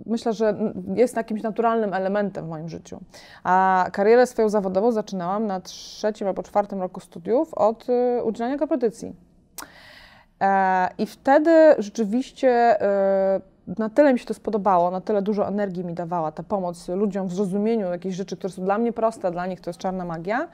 myślę, 0.05 0.33
że 0.33 0.55
jest 0.95 1.15
jakimś 1.15 1.41
naturalnym 1.41 1.93
elementem 1.93 2.45
w 2.45 2.49
moim 2.49 2.69
życiu. 2.69 2.99
A 3.43 3.87
karierę 3.91 4.27
swoją 4.27 4.49
zawodową 4.49 4.91
zaczynałam 4.91 5.47
na 5.47 5.61
trzecim 5.61 6.27
albo 6.27 6.43
czwartym 6.43 6.81
roku 6.81 6.99
studiów 6.99 7.53
od 7.53 7.87
e, 7.89 8.23
udzielania 8.23 8.57
korepetycji. 8.57 9.15
E, 10.41 10.89
I 10.97 11.05
wtedy 11.05 11.75
rzeczywiście 11.77 12.77
na 13.67 13.89
tyle 13.89 14.13
mi 14.13 14.19
się 14.19 14.25
to 14.25 14.33
spodobało, 14.33 14.91
na 14.91 15.01
tyle 15.01 15.21
dużo 15.21 15.47
energii 15.47 15.85
mi 15.85 15.93
dawała 15.93 16.31
ta 16.31 16.43
pomoc 16.43 16.87
ludziom 16.87 17.27
w 17.27 17.33
zrozumieniu 17.33 17.87
jakichś 17.91 18.15
rzeczy, 18.15 18.37
które 18.37 18.53
są 18.53 18.63
dla 18.63 18.77
mnie 18.77 18.93
proste, 18.93 19.31
dla 19.31 19.45
nich 19.45 19.61
to 19.61 19.69
jest 19.69 19.79
czarna 19.79 20.05
magia, 20.05 20.47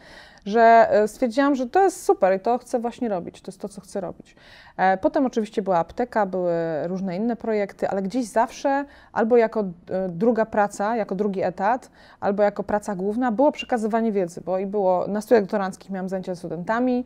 że 0.45 0.87
e, 0.89 1.07
stwierdziłam, 1.07 1.55
że 1.55 1.67
to 1.67 1.83
jest 1.83 2.03
super 2.03 2.37
i 2.37 2.39
to 2.39 2.57
chcę 2.57 2.79
właśnie 2.79 3.09
robić, 3.09 3.41
to 3.41 3.51
jest 3.51 3.61
to, 3.61 3.69
co 3.69 3.81
chcę 3.81 4.01
robić. 4.01 4.35
E, 4.77 4.97
Potem 4.97 5.25
oczywiście 5.25 5.61
była 5.61 5.77
apteka, 5.77 6.25
były 6.25 6.53
różne 6.83 7.15
inne 7.15 7.35
projekty, 7.35 7.89
ale 7.89 8.01
gdzieś 8.01 8.25
zawsze 8.25 8.85
albo 9.13 9.37
jako 9.37 9.59
e, 9.59 9.65
druga 10.09 10.45
praca, 10.45 10.95
jako 10.95 11.15
drugi 11.15 11.41
etat, 11.41 11.91
albo 12.19 12.43
jako 12.43 12.63
praca 12.63 12.95
główna 12.95 13.31
było 13.31 13.51
przekazywanie 13.51 14.11
wiedzy, 14.11 14.41
bo 14.41 14.59
i 14.59 14.65
było 14.65 15.07
na 15.07 15.21
studiach 15.21 15.43
doktoranckich 15.43 15.91
miałam 15.91 16.09
zajęcia 16.09 16.35
studentami, 16.35 17.05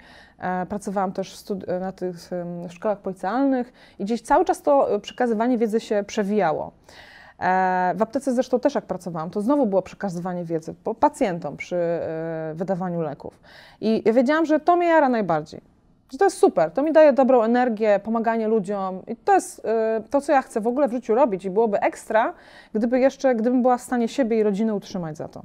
pracowałam 0.70 1.12
też 1.12 1.44
na 1.80 1.92
tych 1.92 2.16
szkołach 2.70 3.00
policealnych 3.00 3.74
i 4.00 4.06
gdzieś 4.06 4.22
cały 4.22 4.46
czas 4.46 4.62
to 4.62 5.00
przekazywanie 5.02 5.58
wiedzy 5.58 5.80
się 5.80 6.04
przewijało. 6.08 6.72
E, 7.44 7.94
W 7.96 8.02
aptece 8.02 8.34
zresztą 8.34 8.60
też 8.60 8.76
jak 8.76 8.86
pracowałam, 8.86 9.30
to 9.30 9.42
znowu 9.42 9.66
było 9.66 9.82
przekazywanie 9.82 10.44
wiedzy 10.44 10.76
pacjentom 11.00 11.58
przy 11.58 11.76
e, 11.76 12.54
wydawaniu 12.56 13.02
leków. 13.02 13.40
I 13.82 14.02
ja 14.06 14.14
wiedziałam, 14.14 14.46
że 14.46 14.60
to 14.60 14.76
mnie 14.76 14.88
jara 14.88 15.10
najbardziej. 15.10 15.62
Że 16.12 16.18
to 16.18 16.26
jest 16.26 16.38
super, 16.38 16.72
to 16.72 16.84
mi 16.84 16.92
daje 16.92 17.14
dobrą 17.14 17.44
energię, 17.44 18.00
pomaganie 18.04 18.48
ludziom 18.48 19.02
i 19.08 19.16
to 19.16 19.34
jest 19.34 19.66
e, 19.66 20.02
to, 20.10 20.22
co 20.22 20.32
ja 20.32 20.42
chcę 20.42 20.62
w 20.62 20.68
ogóle 20.68 20.88
w 20.88 20.92
życiu 20.92 21.16
robić 21.16 21.46
i 21.46 21.50
byłoby 21.50 21.80
ekstra, 21.80 22.34
gdyby 22.74 23.00
jeszcze, 23.00 23.36
gdybym 23.36 23.62
była 23.62 23.78
w 23.78 23.82
stanie 23.82 24.08
siebie 24.08 24.40
i 24.40 24.44
rodziny 24.44 24.74
utrzymać 24.74 25.18
za 25.18 25.28
to. 25.28 25.42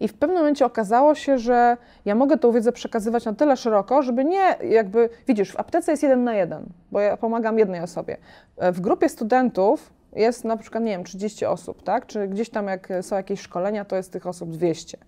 I 0.00 0.08
w 0.08 0.14
pewnym 0.14 0.38
momencie 0.38 0.66
okazało 0.66 1.14
się, 1.14 1.38
że 1.38 1.76
ja 2.04 2.14
mogę 2.14 2.38
tą 2.38 2.52
wiedzę 2.52 2.72
przekazywać 2.72 3.24
na 3.24 3.32
tyle 3.32 3.56
szeroko, 3.56 4.02
żeby 4.02 4.24
nie 4.24 4.56
jakby, 4.70 5.08
widzisz, 5.26 5.52
w 5.52 5.60
aptece 5.60 5.90
jest 5.90 6.02
jeden 6.02 6.24
na 6.24 6.34
jeden, 6.34 6.66
bo 6.92 7.00
ja 7.00 7.16
pomagam 7.16 7.58
jednej 7.58 7.80
osobie. 7.80 8.16
W 8.58 8.80
grupie 8.80 9.08
studentów 9.08 9.95
jest 10.16 10.44
na 10.44 10.56
przykład, 10.56 10.84
nie 10.84 10.90
wiem, 10.90 11.04
30 11.04 11.44
osób, 11.46 11.82
tak? 11.82 12.06
Czy 12.06 12.28
gdzieś 12.28 12.50
tam 12.50 12.66
jak 12.66 12.88
są 13.00 13.16
jakieś 13.16 13.40
szkolenia, 13.40 13.84
to 13.84 13.96
jest 13.96 14.12
tych 14.12 14.26
osób 14.26 14.50
200. 14.50 14.98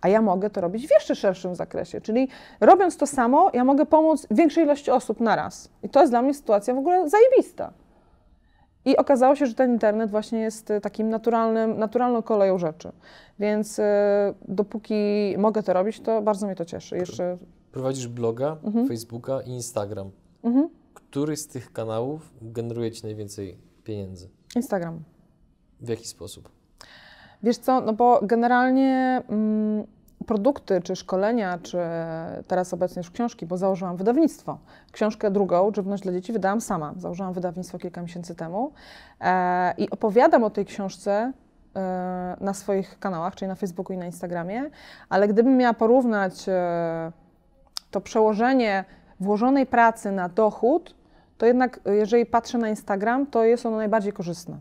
A 0.00 0.08
ja 0.08 0.22
mogę 0.22 0.50
to 0.50 0.60
robić 0.60 0.86
w 0.86 0.90
jeszcze 0.90 1.14
szerszym 1.14 1.54
zakresie, 1.54 2.00
czyli 2.00 2.28
robiąc 2.60 2.96
to 2.96 3.06
samo, 3.06 3.50
ja 3.54 3.64
mogę 3.64 3.86
pomóc 3.86 4.26
większej 4.30 4.64
ilości 4.64 4.90
osób 4.90 5.20
naraz. 5.20 5.68
I 5.82 5.88
to 5.88 6.00
jest 6.00 6.12
dla 6.12 6.22
mnie 6.22 6.34
sytuacja 6.34 6.74
w 6.74 6.78
ogóle 6.78 7.08
zajebista. 7.08 7.72
I 8.84 8.96
okazało 8.96 9.34
się, 9.36 9.46
że 9.46 9.54
ten 9.54 9.72
internet 9.72 10.10
właśnie 10.10 10.38
jest 10.40 10.70
e, 10.70 10.80
takim 10.80 11.08
naturalnym, 11.08 11.78
naturalną 11.78 12.22
koleją 12.22 12.58
rzeczy. 12.58 12.92
Więc 13.38 13.78
e, 13.78 14.34
dopóki 14.48 14.94
mogę 15.38 15.62
to 15.62 15.72
robić, 15.72 16.00
to 16.00 16.22
bardzo 16.22 16.46
mnie 16.46 16.56
to 16.56 16.64
cieszy. 16.64 16.96
Jeszcze 16.96 17.38
Prowadzisz 17.72 18.08
bloga, 18.08 18.56
Mhm. 18.64 18.88
Facebooka 18.88 19.40
i 19.42 19.50
Instagram. 19.50 20.10
mhm. 20.44 20.68
Który 20.94 21.36
z 21.36 21.46
tych 21.46 21.72
kanałów 21.72 22.32
generuje 22.42 22.90
Ci 22.92 23.02
najwięcej 23.04 23.58
pieniędzy? 23.84 24.28
Instagram. 24.56 25.02
W 25.80 25.88
jaki 25.88 26.08
sposób? 26.08 26.48
Wiesz 27.42 27.58
co, 27.58 27.80
no 27.80 27.92
bo 27.92 28.20
generalnie 28.22 29.22
mm, 29.28 29.86
produkty, 30.26 30.80
czy 30.82 30.96
szkolenia, 30.96 31.58
czy 31.62 31.78
teraz 32.46 32.74
obecnie 32.74 33.00
już 33.00 33.10
książki, 33.10 33.46
bo 33.46 33.56
założyłam 33.56 33.96
wydawnictwo. 33.96 34.58
Książkę 34.92 35.30
drugą, 35.30 35.72
Żywność 35.74 36.02
dla 36.02 36.12
dzieci, 36.12 36.32
wydałam 36.32 36.60
sama. 36.60 36.94
Założyłam 36.96 37.32
wydawnictwo 37.32 37.78
kilka 37.78 38.02
miesięcy 38.02 38.34
temu 38.34 38.72
e, 39.20 39.74
i 39.78 39.90
opowiadam 39.90 40.44
o 40.44 40.50
tej 40.50 40.64
książce 40.64 41.32
e, 41.76 42.36
na 42.40 42.54
swoich 42.54 42.98
kanałach, 42.98 43.34
czyli 43.34 43.48
na 43.48 43.54
Facebooku 43.54 43.94
i 43.94 43.98
na 43.98 44.06
Instagramie, 44.06 44.70
ale 45.08 45.28
gdybym 45.28 45.56
miała 45.56 45.74
porównać 45.74 46.48
e, 46.48 47.12
to 47.90 48.00
przełożenie 48.00 48.84
włożonej 49.20 49.66
pracy 49.66 50.12
na 50.12 50.28
dochód, 50.28 50.94
to 51.38 51.46
jednak 51.46 51.80
e, 51.86 51.94
jeżeli 51.94 52.26
patrzę 52.26 52.58
na 52.58 52.68
Instagram, 52.68 53.26
to 53.26 53.44
jest 53.44 53.66
ono 53.66 53.76
najbardziej 53.76 54.12
korzystne. 54.12 54.58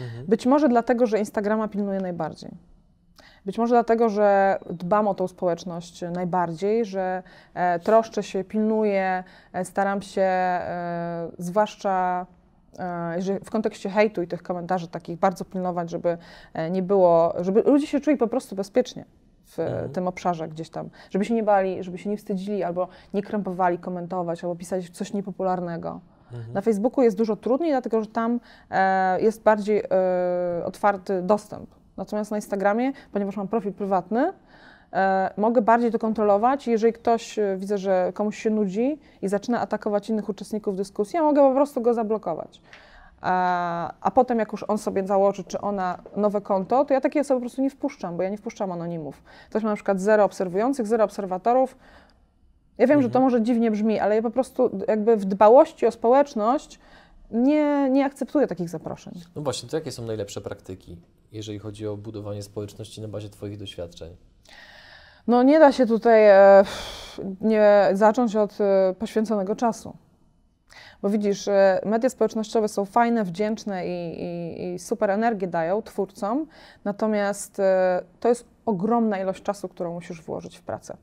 Mhm. 0.00 0.26
Być 0.26 0.46
może 0.46 0.68
dlatego, 0.68 1.06
że 1.06 1.18
Instagrama 1.18 1.68
pilnuję 1.68 2.00
najbardziej. 2.00 2.50
Być 3.44 3.58
może 3.58 3.74
dlatego, 3.74 4.08
że 4.08 4.58
dbam 4.70 5.08
o 5.08 5.14
tą 5.14 5.28
społeczność 5.28 6.04
najbardziej, 6.12 6.84
że 6.84 7.22
e, 7.54 7.78
troszczę 7.78 8.22
się, 8.22 8.44
pilnuję, 8.44 9.24
e, 9.52 9.64
staram 9.64 10.02
się, 10.02 10.22
e, 10.22 11.28
zwłaszcza 11.38 12.26
e, 12.78 13.40
w 13.44 13.50
kontekście 13.50 13.90
hejtu 13.90 14.22
i 14.22 14.26
tych 14.26 14.42
komentarzy 14.42 14.88
takich, 14.88 15.18
bardzo 15.18 15.44
pilnować, 15.44 15.90
żeby 15.90 16.18
e, 16.54 16.70
nie 16.70 16.82
było, 16.82 17.34
żeby 17.40 17.62
ludzie 17.62 17.86
się 17.86 18.00
czuli 18.00 18.16
po 18.16 18.28
prostu 18.28 18.56
bezpiecznie 18.56 19.04
w 19.56 19.58
e, 19.58 19.66
Mhm. 19.66 19.92
tym 19.92 20.08
obszarze 20.08 20.48
gdzieś 20.48 20.70
tam, 20.70 20.88
żeby 21.10 21.24
się 21.24 21.34
nie 21.34 21.42
bali, 21.42 21.82
żeby 21.82 21.98
się 21.98 22.10
nie 22.10 22.16
wstydzili 22.16 22.62
albo 22.62 22.88
nie 23.14 23.22
krępowali 23.22 23.78
komentować 23.78 24.44
albo 24.44 24.56
pisać 24.56 24.90
coś 24.90 25.12
niepopularnego. 25.12 26.00
Mhm. 26.32 26.54
Na 26.54 26.60
Facebooku 26.60 27.04
jest 27.04 27.16
dużo 27.16 27.36
trudniej, 27.36 27.70
dlatego 27.70 28.00
że 28.00 28.06
tam 28.06 28.40
e, 28.70 29.20
jest 29.20 29.42
bardziej 29.42 29.78
e, 29.90 30.64
otwarty 30.64 31.22
dostęp. 31.22 31.70
Natomiast 31.96 32.30
na 32.30 32.36
Instagramie, 32.36 32.92
ponieważ 33.12 33.36
mam 33.36 33.48
profil 33.48 33.72
prywatny, 33.72 34.32
e, 34.92 35.30
mogę 35.36 35.62
bardziej 35.62 35.90
to 35.90 35.98
kontrolować. 35.98 36.66
Jeżeli 36.68 36.92
ktoś, 36.92 37.38
e, 37.38 37.56
widzę, 37.56 37.78
że 37.78 38.12
komuś 38.14 38.38
się 38.38 38.50
nudzi 38.50 38.98
i 39.22 39.28
zaczyna 39.28 39.60
atakować 39.60 40.10
innych 40.10 40.28
uczestników 40.28 40.76
dyskusji, 40.76 41.16
ja 41.16 41.22
mogę 41.22 41.42
po 41.42 41.54
prostu 41.54 41.80
go 41.80 41.94
zablokować. 41.94 42.60
A, 43.26 43.92
a 44.00 44.10
potem, 44.10 44.38
jak 44.38 44.52
już 44.52 44.62
on 44.68 44.78
sobie 44.78 45.06
założy, 45.06 45.44
czy 45.44 45.60
ona 45.60 45.98
nowe 46.16 46.40
konto, 46.40 46.84
to 46.84 46.94
ja 46.94 47.00
takiej 47.00 47.20
osoby 47.22 47.40
po 47.40 47.40
prostu 47.40 47.62
nie 47.62 47.70
wpuszczam, 47.70 48.16
bo 48.16 48.22
ja 48.22 48.28
nie 48.28 48.36
wpuszczam 48.38 48.72
anonimów. 48.72 49.22
Ktoś 49.50 49.62
ma 49.62 49.68
na 49.70 49.74
przykład 49.76 50.00
zero 50.00 50.24
obserwujących, 50.24 50.86
zero 50.86 51.04
obserwatorów. 51.04 51.76
Ja 52.78 52.86
wiem, 52.86 53.02
że 53.02 53.08
to 53.08 53.18
Mhm. 53.18 53.24
może 53.24 53.42
dziwnie 53.42 53.70
brzmi, 53.70 54.00
ale 54.00 54.16
ja 54.16 54.22
po 54.22 54.30
prostu 54.30 54.70
jakby 54.88 55.16
w 55.16 55.24
dbałości 55.24 55.86
o 55.86 55.90
społeczność 55.90 56.78
nie, 57.30 57.90
nie 57.90 58.04
akceptuję 58.04 58.46
takich 58.46 58.68
zaproszeń. 58.68 59.14
No 59.36 59.42
właśnie, 59.42 59.68
to 59.68 59.76
jakie 59.76 59.92
są 59.92 60.06
najlepsze 60.06 60.40
praktyki, 60.40 60.96
jeżeli 61.32 61.58
chodzi 61.58 61.86
o 61.86 61.96
budowanie 61.96 62.42
społeczności 62.42 63.00
na 63.00 63.08
bazie 63.08 63.28
Twoich 63.28 63.58
doświadczeń? 63.58 64.16
No 65.26 65.42
nie 65.42 65.58
da 65.58 65.72
się 65.72 65.86
tutaj 65.86 66.28
e, 66.28 66.64
nie 67.40 67.88
zacząć 67.92 68.36
od 68.36 68.60
e, 68.60 68.94
poświęconego 68.98 69.56
czasu. 69.56 69.96
Bo 71.02 71.10
widzisz, 71.10 71.48
e, 71.48 71.80
media 71.84 72.10
społecznościowe 72.10 72.68
są 72.68 72.84
fajne, 72.84 73.24
wdzięczne 73.24 73.86
i, 73.86 74.22
i, 74.22 74.74
i 74.74 74.78
super 74.78 75.10
energię 75.10 75.46
dają 75.46 75.82
twórcom, 75.82 76.46
natomiast 76.84 77.60
e, 77.60 78.02
to 78.20 78.28
jest 78.28 78.44
ogromna 78.66 79.18
ilość 79.18 79.42
czasu, 79.42 79.68
którą 79.68 79.92
musisz 79.92 80.22
włożyć 80.22 80.58
w 80.58 80.62
pracę. 80.62 80.96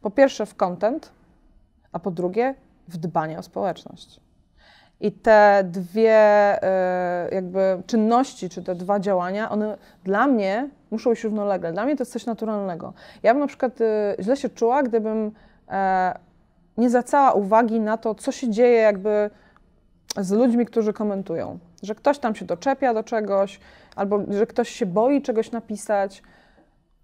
Po 0.00 0.10
pierwsze 0.10 0.46
w 0.46 0.54
content, 0.54 1.12
a 1.92 1.98
po 1.98 2.10
drugie 2.10 2.54
w 2.88 2.96
dbanie 2.96 3.38
o 3.38 3.42
społeczność. 3.42 4.20
I 5.00 5.12
te 5.12 5.64
dwie 5.64 6.12
e, 6.62 7.28
jakby 7.32 7.82
czynności, 7.86 8.48
czy 8.48 8.62
te 8.62 8.74
dwa 8.74 9.00
działania, 9.00 9.50
one 9.50 9.78
dla 10.04 10.26
mnie 10.26 10.68
muszą 10.90 11.12
iść 11.12 11.24
równolegle. 11.24 11.72
Dla 11.72 11.84
mnie 11.84 11.96
to 11.96 12.02
jest 12.02 12.12
coś 12.12 12.26
naturalnego. 12.26 12.92
Ja 13.22 13.34
bym 13.34 13.40
na 13.40 13.46
przykład 13.46 13.78
źle 14.20 14.36
się 14.36 14.48
czuła, 14.48 14.82
gdybym 14.82 15.32
e, 15.68 16.18
nie 16.78 16.90
zwracała 16.90 17.32
uwagi 17.32 17.80
na 17.80 17.96
to, 17.96 18.14
co 18.14 18.32
się 18.32 18.50
dzieje 18.50 18.80
jakby 18.80 19.30
z 20.16 20.30
ludźmi, 20.30 20.66
którzy 20.66 20.92
komentują. 20.92 21.58
Że 21.82 21.94
ktoś 21.94 22.18
tam 22.18 22.34
się 22.34 22.44
doczepia 22.44 22.94
do 22.94 23.02
czegoś, 23.02 23.60
albo 23.96 24.20
że 24.28 24.46
ktoś 24.46 24.68
się 24.68 24.86
boi 24.86 25.22
czegoś 25.22 25.50
napisać. 25.50 26.22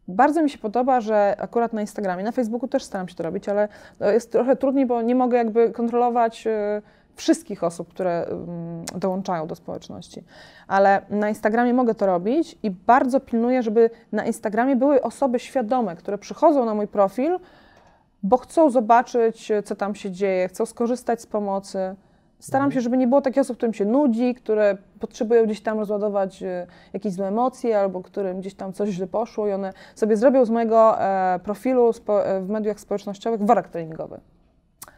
Bardzo 0.09 0.43
mi 0.43 0.51
się 0.51 0.59
podoba, 0.59 1.01
że 1.01 1.37
akurat 1.39 1.73
na 1.73 1.81
Instagramie, 1.81 2.25
na 2.25 2.33
Facebooku 2.33 2.69
też 2.69 2.83
staram 2.83 3.09
się 3.09 3.15
to 3.15 3.23
robić, 3.23 3.49
ale 3.49 3.69
to 3.99 4.11
jest 4.11 4.33
trochę 4.33 4.57
trudniej, 4.57 4.87
bo 4.87 5.03
nie 5.03 5.15
mogę 5.15 5.39
jakby 5.39 5.71
kontrolować 5.71 6.47
e, 6.47 6.83
wszystkich 7.15 7.65
osób, 7.65 7.89
które 7.89 8.27
mm, 8.27 8.85
dołączają 8.95 9.47
do 9.47 9.55
społeczności. 9.55 10.25
Ale 10.69 11.03
na 11.11 11.29
Instagramie 11.29 11.75
mogę 11.75 11.95
to 11.95 12.07
robić 12.07 12.59
i 12.63 12.71
bardzo 12.71 13.21
pilnuję, 13.21 13.63
żeby 13.63 13.91
na 14.13 14.25
Instagramie 14.25 14.77
były 14.77 15.03
osoby 15.03 15.39
świadome, 15.39 15.97
które 15.97 16.19
przychodzą 16.19 16.65
na 16.65 16.75
mój 16.75 16.89
profil, 16.89 17.39
bo 18.23 18.37
chcą 18.39 18.71
zobaczyć, 18.71 19.53
co 19.65 19.77
tam 19.77 19.95
się 19.95 20.11
dzieje, 20.11 20.49
chcą 20.49 20.67
skorzystać 20.67 21.21
z 21.21 21.27
pomocy. 21.27 21.95
Staram 22.39 22.65
Mhm. 22.67 22.73
się, 22.73 22.81
żeby 22.81 22.97
nie 22.97 23.07
było 23.09 23.21
takich 23.21 23.41
osób, 23.41 23.57
którym 23.57 23.75
się 23.75 23.85
nudzi, 23.85 24.35
które 24.35 24.77
potrzebują 25.01 25.45
gdzieś 25.45 25.61
tam 25.61 25.79
rozładować 25.79 26.43
e, 26.43 26.67
jakieś 26.93 27.13
złe 27.13 27.29
emocje, 27.29 27.79
albo 27.79 28.03
którym 28.03 28.41
gdzieś 28.41 28.55
tam 28.55 28.73
coś 28.73 28.89
źle 28.89 29.07
poszło 29.07 29.49
i 29.49 29.53
one 29.53 29.73
sobie 29.95 30.17
zrobią 30.17 30.45
z 30.45 30.51
mojego 30.51 31.01
e, 31.01 31.41
profilu 31.45 31.91
e, 32.09 32.41
w 32.41 32.49
mediach 32.49 32.81
społecznościowych 32.81 33.43
worek 33.43 33.69
treningowy. 33.69 34.21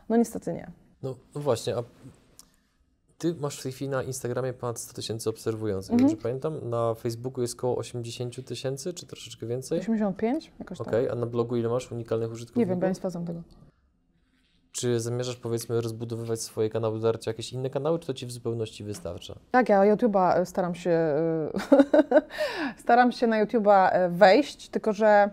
No 0.09 0.17
niestety 0.17 0.53
nie. 0.53 0.71
No, 1.03 1.15
no 1.35 1.41
właśnie, 1.41 1.77
a 1.77 1.83
Ty 3.25 3.35
masz 3.35 3.59
w 3.61 3.63
tej 3.63 3.73
chwili 3.73 3.89
na 3.91 4.03
Instagramie 4.03 4.53
ponad 4.53 4.79
100 4.79 4.95
tysięcy 4.95 5.31
obserwujących, 5.31 5.93
Mhm. 5.93 6.09
dobrze 6.11 6.23
pamiętam? 6.23 6.71
Na 6.71 6.95
Facebooku 6.95 7.43
jest 7.43 7.55
około 7.59 7.77
80 7.77 8.43
tysięcy, 8.47 8.93
czy 8.95 9.07
troszeczkę 9.07 9.47
więcej? 9.47 9.79
85? 9.81 10.53
Jakoś 10.59 10.81
Okej, 10.81 11.05
tak. 11.05 11.13
a 11.13 11.17
na 11.21 11.27
blogu 11.27 11.57
ile 11.57 11.69
masz 11.69 11.93
unikalnych 11.93 12.29
Nie 12.29 12.33
użytkowników? 12.35 12.69
wiem, 12.71 12.79
bo 12.81 12.85
ja 12.87 12.91
nie 12.91 12.95
sprawdzam 12.95 13.25
tego. 13.25 13.43
Czy 14.73 15.01
zamierzasz, 15.01 15.37
powiedzmy, 15.37 15.81
rozbudowywać 15.81 16.41
swoje 16.43 16.71
kanały, 16.71 17.01
dotarcia 17.01 17.31
jakieś 17.31 17.53
inne 17.53 17.71
kanały, 17.71 17.99
czy 17.99 18.07
to 18.07 18.15
Ci 18.15 18.27
w 18.27 18.33
zupełności 18.33 18.85
wystarcza? 18.85 19.35
Tak, 19.51 19.69
ja 19.69 19.81
YouTube'a 19.95 20.37
e, 20.39 20.47
staram 20.47 20.75
się, 20.75 20.91
e, 20.91 21.51
staram 22.83 23.13
się 23.13 23.27
na 23.27 23.45
YouTube'a 23.47 23.89
e, 23.93 24.09
wejść, 24.09 24.69
tylko 24.69 24.93
że 24.93 25.31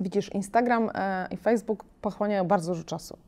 widzisz, 0.00 0.34
Instagram 0.34 0.90
i 1.30 1.36
Facebook 1.36 1.84
pochłaniają 2.00 2.44
bardzo 2.44 2.72
dużo 2.72 2.84
czasu. 2.84 3.18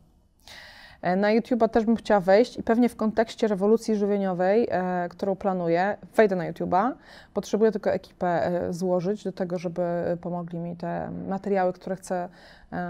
Na 1.02 1.28
YouTube'a 1.28 1.68
też 1.68 1.84
bym 1.84 1.96
chciała 1.96 2.20
wejść 2.20 2.58
i 2.58 2.62
pewnie 2.62 2.88
w 2.88 2.96
kontekście 2.96 3.48
rewolucji 3.48 3.96
żywieniowej, 3.96 4.68
e, 4.70 5.08
którą 5.08 5.36
planuję, 5.36 5.96
wejdę 6.16 6.36
na 6.36 6.52
YouTube'a. 6.52 6.92
Potrzebuję 7.34 7.72
tylko 7.72 7.90
ekipę 7.90 8.46
e, 8.46 8.72
złożyć 8.72 9.24
do 9.24 9.32
tego, 9.32 9.58
żeby 9.58 9.82
pomogli 10.20 10.58
mi 10.58 10.76
te 10.76 11.10
materiały, 11.28 11.72
które 11.72 11.96
chcę 11.96 12.28
um, 12.72 12.80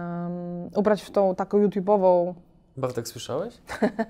ubrać 0.76 1.02
w 1.02 1.10
tą 1.10 1.34
taką 1.34 1.58
YouTube'ową 1.58 2.34
Bartek, 2.76 3.08
słyszałeś? 3.08 3.54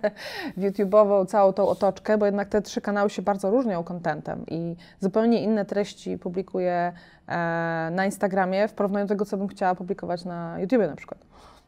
YouTube'ową 0.58 1.26
całą 1.26 1.52
tą 1.52 1.68
otoczkę, 1.68 2.18
bo 2.18 2.26
jednak 2.26 2.48
te 2.48 2.62
trzy 2.62 2.80
kanały 2.80 3.10
się 3.10 3.22
bardzo 3.22 3.50
różnią 3.50 3.84
kontentem 3.84 4.44
i 4.48 4.76
zupełnie 5.00 5.42
inne 5.42 5.64
treści 5.64 6.18
publikuję 6.18 6.92
e, 7.26 7.32
na 7.92 8.06
Instagramie 8.06 8.68
w 8.68 8.72
porównaniu 8.72 9.06
do 9.06 9.08
tego, 9.08 9.24
co 9.24 9.36
bym 9.36 9.48
chciała 9.48 9.74
publikować 9.74 10.24
na 10.24 10.60
YouTubie 10.60 10.86
na 10.86 10.96
przykład, 10.96 11.20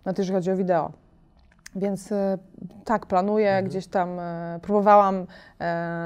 na 0.04 0.12
jeżeli 0.18 0.34
chodzi 0.34 0.50
o 0.50 0.56
wideo. 0.56 1.01
Więc 1.76 2.12
e, 2.12 2.38
tak, 2.84 3.06
planuję, 3.06 3.48
mhm. 3.48 3.64
gdzieś 3.64 3.86
tam 3.86 4.20
e, 4.20 4.58
próbowałam 4.62 5.14
e, 5.16 5.24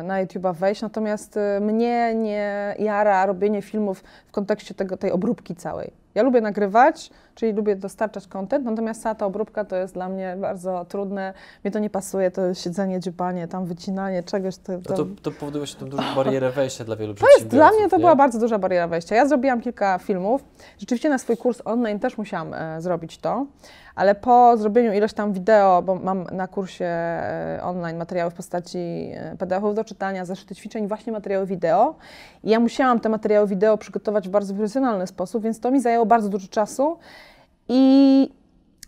na 0.04 0.24
YouTube'a 0.24 0.54
wejść, 0.54 0.82
natomiast 0.82 1.38
mnie 1.60 2.14
nie 2.14 2.74
jara 2.78 3.26
robienie 3.26 3.62
filmów 3.62 4.04
w 4.26 4.32
kontekście 4.32 4.74
tego, 4.74 4.96
tej 4.96 5.12
obróbki 5.12 5.54
całej. 5.54 5.92
Ja 6.14 6.22
lubię 6.22 6.40
nagrywać, 6.40 7.10
czyli 7.36 7.52
lubię 7.52 7.76
dostarczać 7.76 8.26
content, 8.26 8.64
natomiast 8.64 9.02
cała 9.02 9.14
ta 9.14 9.26
obróbka 9.26 9.64
to 9.64 9.76
jest 9.76 9.94
dla 9.94 10.08
mnie 10.08 10.36
bardzo 10.40 10.84
trudne. 10.88 11.34
Mnie 11.64 11.70
to 11.70 11.78
nie 11.78 11.90
pasuje, 11.90 12.30
to 12.30 12.54
siedzenie, 12.54 13.00
dziubanie, 13.00 13.48
tam 13.48 13.66
wycinanie 13.66 14.22
czegoś. 14.22 14.56
To, 14.56 14.78
to... 14.78 14.94
to, 14.94 15.06
to 15.22 15.30
powoduje 15.30 15.66
się 15.66 15.76
tą 15.76 15.88
dużą 15.88 16.14
barierę 16.14 16.50
wejścia 16.50 16.84
dla 16.84 16.96
wielu 16.96 17.14
To 17.14 17.26
jest, 17.36 17.46
dla 17.48 17.70
mnie 17.70 17.88
to 17.88 17.96
nie? 17.96 18.00
była 18.00 18.16
bardzo 18.16 18.38
duża 18.38 18.58
bariera 18.58 18.88
wejścia. 18.88 19.16
Ja 19.16 19.26
zrobiłam 19.26 19.60
kilka 19.60 19.98
filmów. 19.98 20.44
Rzeczywiście 20.78 21.08
na 21.08 21.18
swój 21.18 21.36
kurs 21.36 21.62
online 21.64 21.98
też 21.98 22.18
musiałam 22.18 22.54
e, 22.54 22.80
zrobić 22.80 23.18
to, 23.18 23.46
ale 23.94 24.14
po 24.14 24.56
zrobieniu 24.56 24.92
ilość 24.92 25.14
tam 25.14 25.32
wideo, 25.32 25.82
bo 25.82 25.94
mam 25.94 26.24
na 26.32 26.48
kursie 26.48 26.84
e, 26.84 27.60
online 27.62 27.96
materiały 27.96 28.30
w 28.30 28.34
postaci 28.34 28.78
e, 29.14 29.36
PDF-ów 29.38 29.74
do 29.74 29.84
czytania, 29.84 30.24
zeszyty 30.24 30.54
ćwiczeń, 30.54 30.88
właśnie 30.88 31.12
materiały 31.12 31.46
wideo. 31.46 31.94
I 32.44 32.50
ja 32.50 32.60
musiałam 32.60 33.00
te 33.00 33.08
materiały 33.08 33.46
wideo 33.46 33.78
przygotować 33.78 34.28
w 34.28 34.30
bardzo 34.30 34.54
profesjonalny 34.54 35.06
sposób, 35.06 35.42
więc 35.42 35.60
to 35.60 35.70
mi 35.70 35.80
zajęło 35.80 36.06
bardzo 36.06 36.28
dużo 36.28 36.48
czasu. 36.48 36.98
I 37.68 38.36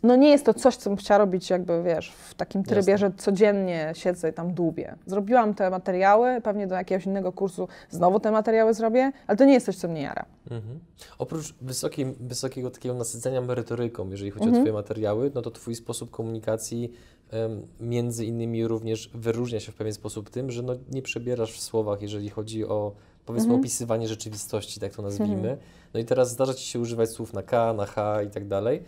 no 0.03 0.17
nie 0.17 0.29
jest 0.29 0.45
to 0.45 0.55
coś, 0.55 0.77
co 0.77 0.91
bym 0.91 0.97
chciała 0.97 1.19
robić 1.19 1.51
jakby, 1.51 1.83
wiesz, 1.83 2.11
w 2.11 2.35
takim 2.35 2.63
trybie, 2.63 2.93
Jasne. 2.93 3.09
że 3.09 3.13
codziennie 3.17 3.93
siedzę 3.95 4.31
i 4.31 4.33
tam 4.33 4.55
dłubię. 4.55 4.95
Zrobiłam 5.07 5.55
te 5.55 5.71
materiały, 5.71 6.41
pewnie 6.41 6.67
do 6.67 6.75
jakiegoś 6.75 7.07
innego 7.07 7.33
kursu 7.33 7.69
znowu 7.91 8.21
te 8.21 8.31
materiały 8.31 8.75
zrobię, 8.75 9.13
ale 9.27 9.39
to 9.39 9.45
nie 9.45 9.53
jest 9.53 9.67
coś, 9.67 9.77
co 9.77 9.89
mnie 9.89 10.03
jara. 10.03 10.25
Mhm. 10.51 10.81
Oprócz 11.19 11.55
wysokiej, 11.61 12.07
wysokiego 12.21 12.71
takiego 12.71 12.95
nasycenia 12.95 13.41
merytoryką, 13.41 14.11
jeżeli 14.11 14.31
chodzi 14.31 14.45
mhm. 14.45 14.63
o 14.63 14.65
Twoje 14.65 14.73
materiały, 14.73 15.31
no 15.35 15.43
to 15.43 15.51
Twój 15.51 15.75
sposób 15.75 16.11
komunikacji 16.11 16.93
um, 17.33 17.67
między 17.81 18.25
innymi 18.25 18.67
również 18.67 19.11
wyróżnia 19.15 19.61
się 19.61 19.73
w 19.73 19.75
pewien 19.75 19.93
sposób 19.93 20.31
tym, 20.31 20.51
że 20.51 20.63
no 20.63 20.75
nie 20.91 21.03
przebierasz 21.03 21.53
w 21.53 21.61
słowach, 21.61 22.03
jeżeli 22.03 22.31
chodzi 22.31 22.65
o 22.65 22.93
powiedzmy 23.27 23.47
mhm. 23.47 23.61
opisywanie 23.61 24.09
rzeczywistości, 24.09 24.81
tak 24.81 24.93
to 24.93 25.03
nazwijmy. 25.03 25.57
No 25.95 26.01
i 26.01 26.05
teraz 26.05 26.31
zdarza 26.31 26.55
Ci 26.55 26.67
się 26.67 26.81
używać 26.81 27.11
słów 27.11 27.33
na 27.33 27.43
K, 27.43 27.73
na 27.73 27.87
H 27.87 28.23
i 28.23 28.31
tak 28.31 28.49
dalej. 28.49 28.83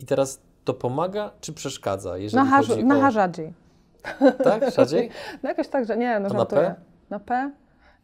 I 0.00 0.06
teraz 0.06 0.40
to 0.64 0.74
pomaga 0.74 1.30
czy 1.40 1.52
przeszkadza, 1.52 2.18
jeżeli 2.18 2.44
na 2.44 2.62
chodzi 2.62 2.84
na 2.84 2.98
o... 2.98 3.00
H 3.00 3.10
rzadziej. 3.10 3.52
Tak? 4.44 4.74
Rzadziej? 4.74 5.10
no 5.42 5.48
jakoś 5.48 5.68
tak, 5.68 5.86
że 5.86 5.96
nie, 5.96 6.20
no 6.20 6.28
na 6.28 6.46
P? 6.46 6.74
Na 7.10 7.20
P? 7.20 7.50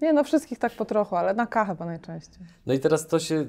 Nie, 0.02 0.12
no 0.12 0.24
wszystkich 0.24 0.58
tak 0.58 0.72
po 0.72 0.84
trochu, 0.84 1.16
ale 1.16 1.34
na 1.34 1.46
K 1.46 1.64
chyba 1.64 1.84
najczęściej. 1.84 2.46
No 2.66 2.74
i 2.74 2.80
teraz 2.80 3.06
to 3.06 3.18
się, 3.18 3.46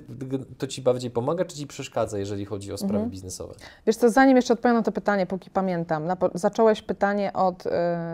to 0.57 0.67
Ci 0.67 0.81
bardziej 0.81 1.11
pomaga, 1.11 1.45
czy 1.45 1.55
Ci 1.55 1.67
przeszkadza, 1.67 2.17
jeżeli 2.17 2.45
chodzi 2.45 2.73
o 2.73 2.77
sprawy 2.77 2.95
mhm. 2.95 3.09
biznesowe? 3.09 3.53
Wiesz 3.85 3.95
co, 3.95 4.09
zanim 4.09 4.35
jeszcze 4.35 4.53
odpowiem 4.53 4.77
na 4.77 4.83
to 4.83 4.91
pytanie, 4.91 5.25
póki 5.25 5.49
pamiętam, 5.49 6.07
zacząłeś 6.33 6.81
pytanie 6.81 7.33
od 7.33 7.65
y, 7.65 7.69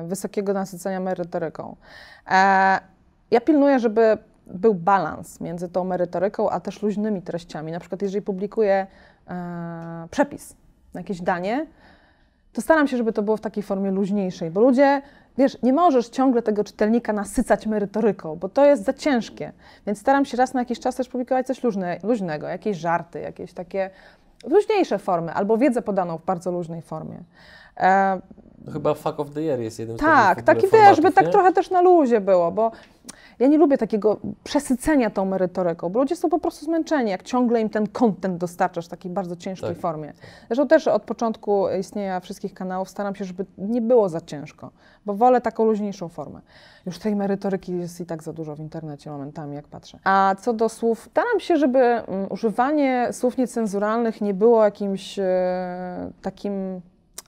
wysokiego 0.06 0.54
nasycenia 0.54 1.00
merytoryką. 1.00 1.76
E, 2.32 2.80
ja 3.32 3.42
pilnuję, 3.42 3.80
żeby 3.80 4.18
był 4.50 4.74
balans 4.74 5.42
między 5.42 5.70
tą 5.70 5.84
merytoryką, 5.84 6.50
a 6.50 6.60
też 6.60 6.82
luźnymi 6.82 7.22
treściami. 7.22 7.72
Na 7.72 7.80
przykład, 7.80 8.02
jeżeli 8.02 8.22
publikuję 8.22 8.88
e, 9.28 10.08
przepis 10.12 10.56
na 10.94 11.00
jakieś 11.00 11.22
danie, 11.22 11.66
to 12.54 12.62
staram 12.62 12.88
się, 12.88 12.98
żeby 12.98 13.14
to 13.14 13.24
było 13.24 13.38
w 13.38 13.42
takiej 13.42 13.64
formie 13.64 13.92
luźniejszej, 13.92 14.52
bo 14.52 14.62
ludzie, 14.62 15.02
wiesz, 15.38 15.62
nie 15.64 15.74
możesz 15.74 16.10
ciągle 16.10 16.42
tego 16.42 16.64
czytelnika 16.64 17.14
nasycać 17.14 17.68
merytoryką, 17.68 18.36
bo 18.36 18.50
to 18.50 18.66
jest 18.66 18.84
za 18.84 18.94
ciężkie. 18.94 19.52
Więc 19.88 20.00
staram 20.00 20.26
się 20.26 20.38
raz 20.38 20.54
na 20.54 20.62
jakiś 20.62 20.80
czas 20.80 20.96
też 20.96 21.10
publikować 21.10 21.48
coś 21.48 21.64
luźne, 21.64 21.98
luźnego, 22.04 22.48
jakieś 22.48 22.78
żarty, 22.78 23.20
jakieś 23.20 23.54
takie 23.54 23.90
luźniejsze 24.48 24.98
formy, 25.00 25.34
albo 25.34 25.58
wiedzę 25.58 25.82
podaną 25.82 26.18
w 26.18 26.26
bardzo 26.26 26.52
luźnej 26.52 26.82
formie. 26.82 27.24
E, 27.78 28.20
Chyba 28.74 28.94
Fuck 28.94 29.20
of 29.20 29.30
the 29.30 29.42
Year 29.42 29.60
jest 29.60 29.80
jednym 29.80 29.98
tak, 29.98 30.42
z 30.42 30.44
takich 30.44 30.46
Tak, 30.46 30.72
taki 30.72 30.86
wiesz, 30.86 30.96
żeby 30.96 31.12
tak 31.12 31.30
trochę 31.30 31.54
też 31.54 31.70
na 31.70 31.82
luzie 31.82 32.22
było, 32.22 32.52
bo 32.52 32.72
ja 33.40 33.48
nie 33.48 33.58
lubię 33.58 33.78
takiego 33.78 34.20
przesycenia 34.44 35.10
tą 35.10 35.26
merytoryką, 35.26 35.90
bo 35.90 36.00
ludzie 36.00 36.16
są 36.16 36.30
po 36.30 36.40
prostu 36.40 36.66
zmęczeni, 36.66 37.12
jak 37.12 37.24
ciągle 37.24 37.62
im 37.62 37.70
ten 37.70 37.88
content 37.88 38.38
dostarczasz 38.38 38.86
w 38.86 38.90
takiej 38.90 39.12
bardzo 39.12 39.36
ciężkiej 39.36 39.70
tak. 39.70 39.80
formie. 39.80 40.14
Zresztą 40.48 40.68
też 40.68 40.88
od 40.88 41.04
początku 41.04 41.66
istnienia 41.80 42.20
wszystkich 42.20 42.54
kanałów 42.54 42.90
staram 42.90 43.16
się, 43.16 43.26
żeby 43.26 43.46
nie 43.58 43.82
było 43.82 44.10
za 44.10 44.22
ciężko, 44.22 44.72
bo 45.06 45.14
wolę 45.14 45.42
taką 45.42 45.66
luźniejszą 45.66 46.10
formę. 46.10 46.42
Już 46.86 47.00
tej 47.00 47.16
merytoryki 47.16 47.80
jest 47.80 48.02
i 48.02 48.06
tak 48.06 48.24
za 48.24 48.34
dużo 48.34 48.56
w 48.56 48.60
internecie 48.60 49.10
momentami, 49.10 49.56
jak 49.56 49.68
patrzę. 49.68 50.00
A 50.04 50.36
co 50.42 50.54
do 50.54 50.70
słów, 50.70 51.08
staram 51.12 51.40
się, 51.40 51.58
żeby 51.58 51.80
um, 51.80 52.28
używanie 52.30 53.08
słów 53.12 53.38
niecenzuralnych 53.38 54.22
nie 54.22 54.34
było 54.34 54.64
jakimś 54.64 55.20
e, 55.20 56.12
takim 56.22 56.82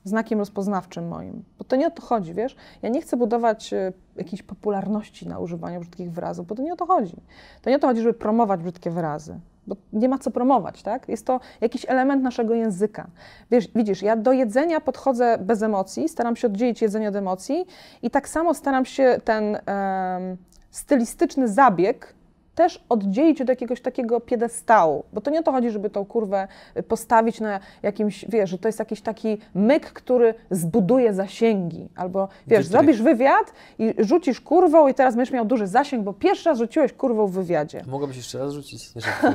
znakiem 0.04 0.39
rozpoznawczym 0.39 1.08
moim. 1.08 1.43
Bo 1.58 1.64
to 1.64 1.76
nie 1.76 1.88
o 1.88 1.91
to 1.91 2.02
chodzi, 2.02 2.34
wiesz? 2.34 2.56
Ja 2.82 2.89
nie 2.89 3.02
chcę 3.02 3.18
budować 3.18 3.74
e, 3.74 3.93
jakiejś 4.16 4.43
popularności 4.43 5.28
na 5.28 5.39
używaniu 5.39 5.80
brzydkich 5.80 6.12
wyrazów, 6.12 6.47
bo 6.47 6.56
to 6.56 6.62
nie 6.62 6.74
o 6.74 6.76
to 6.76 6.86
chodzi. 6.86 7.16
To 7.62 7.70
nie 7.70 7.76
o 7.76 7.80
to 7.80 7.88
chodzi, 7.88 8.02
żeby 8.02 8.14
promować 8.14 8.62
brzydkie 8.62 8.91
wyrazy, 8.91 9.39
bo 9.68 9.76
nie 9.93 10.10
ma 10.10 10.18
co 10.18 10.32
promować, 10.32 10.84
tak? 10.84 11.10
Jest 11.10 11.26
to 11.26 11.39
jakiś 11.62 11.86
element 11.89 12.24
naszego 12.24 12.54
języka. 12.54 13.08
Wiesz, 13.52 13.68
widzisz, 13.76 14.02
ja 14.02 14.16
do 14.16 14.32
jedzenia 14.32 14.82
podchodzę 14.82 15.38
bez 15.38 15.64
emocji, 15.64 16.10
staram 16.10 16.36
się 16.36 16.47
oddzielić 16.47 16.82
jedzenie 16.82 17.10
od 17.10 17.16
emocji 17.16 17.66
i 18.02 18.10
tak 18.10 18.30
samo 18.30 18.54
staram 18.54 18.86
się 18.86 19.18
ten 19.24 19.43
um, 19.43 20.38
stylistyczny 20.72 21.47
zabieg 21.47 22.14
też 22.62 22.84
oddzielić 22.89 23.41
od 23.41 23.49
jakiegoś 23.49 23.82
takiego 23.82 24.20
piedestału, 24.20 25.03
bo 25.14 25.22
to 25.22 25.32
nie 25.32 25.39
o 25.39 25.43
to 25.43 25.51
chodzi, 25.51 25.70
żeby 25.70 25.89
tą 25.89 26.05
kurwę 26.05 26.47
postawić 26.88 27.39
na 27.39 27.59
jakimś, 27.84 28.26
wiesz, 28.30 28.49
że 28.49 28.57
to 28.57 28.68
jest 28.68 28.80
jakiś 28.80 29.01
taki 29.01 29.38
myk, 29.55 29.93
który 29.93 30.34
zbuduje 30.51 31.14
zasięgi, 31.14 31.89
albo 31.95 32.28
wiesz, 32.47 32.66
zrobisz 32.66 33.01
wywiad 33.01 33.53
i 33.80 33.93
rzucisz 33.97 34.41
kurwą 34.41 34.88
i 34.88 34.93
teraz 34.93 35.16
będziesz 35.16 35.34
miał 35.34 35.45
duży 35.45 35.68
zasięg, 35.68 36.03
bo 36.03 36.14
pierwszy 36.14 36.49
raz 36.49 36.57
rzuciłeś 36.57 36.93
kurwą 36.93 37.28
w 37.28 37.32
wywiadzie. 37.32 37.84
Mogłabyś 37.88 38.18
jeszcze 38.18 38.39
raz 38.39 38.53
rzucić, 38.53 38.89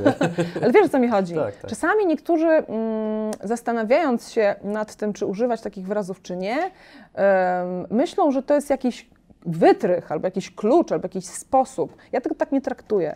Ale 0.62 0.72
wiesz, 0.72 0.86
o 0.86 0.88
co 0.88 0.98
mi 0.98 1.08
chodzi? 1.08 1.34
Tak, 1.34 1.56
tak. 1.56 1.70
Czasami 1.70 2.06
niektórzy 2.06 2.46
mm, 2.46 3.30
zastanawiając 3.42 4.30
się 4.30 4.54
nad 4.64 4.94
tym, 4.94 5.12
czy 5.12 5.26
używać 5.26 5.60
takich 5.60 5.86
wyrazów, 5.86 6.22
czy 6.22 6.36
nie, 6.36 6.70
myślą, 7.90 8.30
że 8.30 8.42
to 8.42 8.54
jest 8.54 8.70
jakiś 8.70 9.15
wytrych, 9.46 10.12
albo 10.12 10.26
jakiś 10.26 10.54
klucz, 10.54 10.92
albo 10.92 11.04
jakiś 11.04 11.24
sposób. 11.24 11.96
Ja 12.12 12.20
tego 12.20 12.34
tak 12.34 12.52
nie 12.52 12.60
traktuję. 12.60 13.14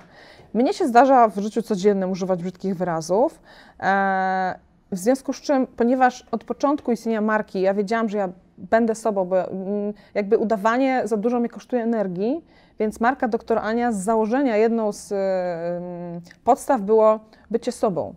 Mnie 0.54 0.72
się 0.72 0.86
zdarza 0.86 1.28
w 1.28 1.38
życiu 1.38 1.62
codziennym 1.62 2.10
używać 2.10 2.42
brzydkich 2.42 2.76
wyrazów. 2.76 3.40
E, 3.80 4.58
w 4.92 4.98
związku 4.98 5.32
z 5.32 5.40
czym, 5.40 5.66
ponieważ 5.66 6.26
od 6.30 6.44
początku 6.44 6.92
istnienia 6.92 7.20
marki 7.20 7.60
ja 7.60 7.74
wiedziałam, 7.74 8.08
że 8.08 8.18
ja 8.18 8.28
będę 8.58 8.94
sobą, 8.94 9.24
bo 9.24 9.50
mm, 9.50 9.92
jakby 10.14 10.38
udawanie 10.38 11.02
za 11.04 11.16
dużo 11.16 11.40
mnie 11.40 11.48
kosztuje 11.48 11.82
energii, 11.82 12.44
więc 12.78 13.00
marka 13.00 13.28
Doktor 13.28 13.58
Ania 13.58 13.92
z 13.92 13.96
założenia 13.96 14.56
jedną 14.56 14.92
z 14.92 15.14
podstaw 16.44 16.80
było 16.80 17.20
bycie 17.50 17.72
sobą. 17.72 18.14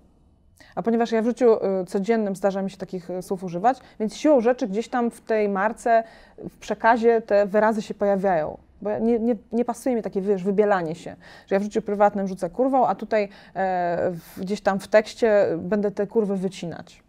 A 0.76 0.84
ponieważ 0.84 1.11
ja 1.11 1.21
w 1.21 1.26
życiu 1.26 1.53
y, 1.82 1.86
codziennym 1.86 2.36
zdarza 2.36 2.61
mi 2.61 2.71
się 2.71 2.78
takich 2.78 3.09
y, 3.09 3.21
słów 3.21 3.43
używać, 3.43 3.80
więc 3.99 4.15
siłą 4.15 4.41
rzeczy 4.41 4.67
gdzieś 4.67 4.88
tam 4.88 5.11
w 5.11 5.21
tej 5.21 5.49
marce, 5.49 6.03
w 6.49 6.57
przekazie 6.57 7.21
te 7.21 7.45
wyrazy 7.45 7.82
się 7.82 7.93
pojawiają. 7.93 8.57
Bo 8.82 8.99
nie, 8.99 9.19
nie, 9.19 9.36
nie 9.51 9.65
pasuje 9.65 9.95
mi 9.95 10.01
takie, 10.01 10.21
wiesz, 10.21 10.43
wybielanie 10.43 10.95
się, 10.95 11.15
że 11.47 11.55
ja 11.55 11.59
w 11.59 11.63
życiu 11.63 11.82
prywatnym 11.82 12.28
rzucę 12.28 12.49
kurwą, 12.49 12.88
a 12.88 12.95
tutaj 12.95 13.30
e, 13.55 14.11
gdzieś 14.38 14.61
tam 14.61 14.80
w 14.80 14.88
tekście 14.88 15.47
będę 15.57 15.91
te 15.91 16.07
kurwy 16.07 16.38
wycinać. 16.38 17.03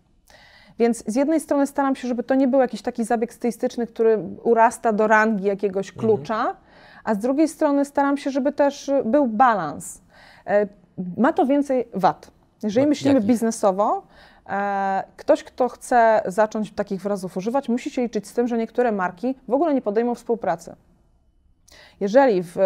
Więc 0.78 1.04
z 1.06 1.14
jednej 1.14 1.40
strony 1.40 1.66
staram 1.66 1.96
się, 1.96 2.08
żeby 2.08 2.22
to 2.22 2.34
nie 2.34 2.48
był 2.48 2.60
jakiś 2.60 2.82
taki 2.82 3.04
zabieg 3.04 3.32
stylistyczny, 3.32 3.86
który 3.86 4.18
urasta 4.42 4.92
do 4.92 5.06
rangi 5.06 5.44
jakiegoś 5.44 5.90
mhm. 5.90 6.06
klucza, 6.06 6.38
mhm. 6.38 6.56
a 7.04 7.14
z 7.14 7.18
drugiej 7.18 7.48
strony 7.48 7.84
staram 7.84 8.16
się, 8.16 8.30
żeby 8.30 8.52
też 8.52 8.90
był 9.04 9.26
balans. 9.26 10.00
E, 10.46 10.66
ma 11.16 11.32
to 11.32 11.46
więcej 11.46 11.88
wad. 11.94 12.30
Jeżeli 12.62 12.86
No, 12.86 12.88
myślimy 12.88 13.14
jakich? 13.14 13.28
biznesowo, 13.28 14.02
e, 14.48 15.04
ktoś, 15.16 15.44
kto 15.44 15.68
chce 15.68 16.22
zacząć 16.26 16.72
takich 16.72 17.02
wyrazów 17.02 17.36
używać, 17.36 17.68
musi 17.68 17.90
się 17.90 18.02
liczyć 18.02 18.28
z 18.28 18.32
tym, 18.32 18.48
że 18.48 18.58
niektóre 18.58 18.92
marki 18.92 19.34
w 19.48 19.52
ogóle 19.52 19.74
nie 19.74 19.82
podejmą 19.82 20.14
współpracy. 20.14 20.76
Jeżeli 22.00 22.42
w 22.42 22.56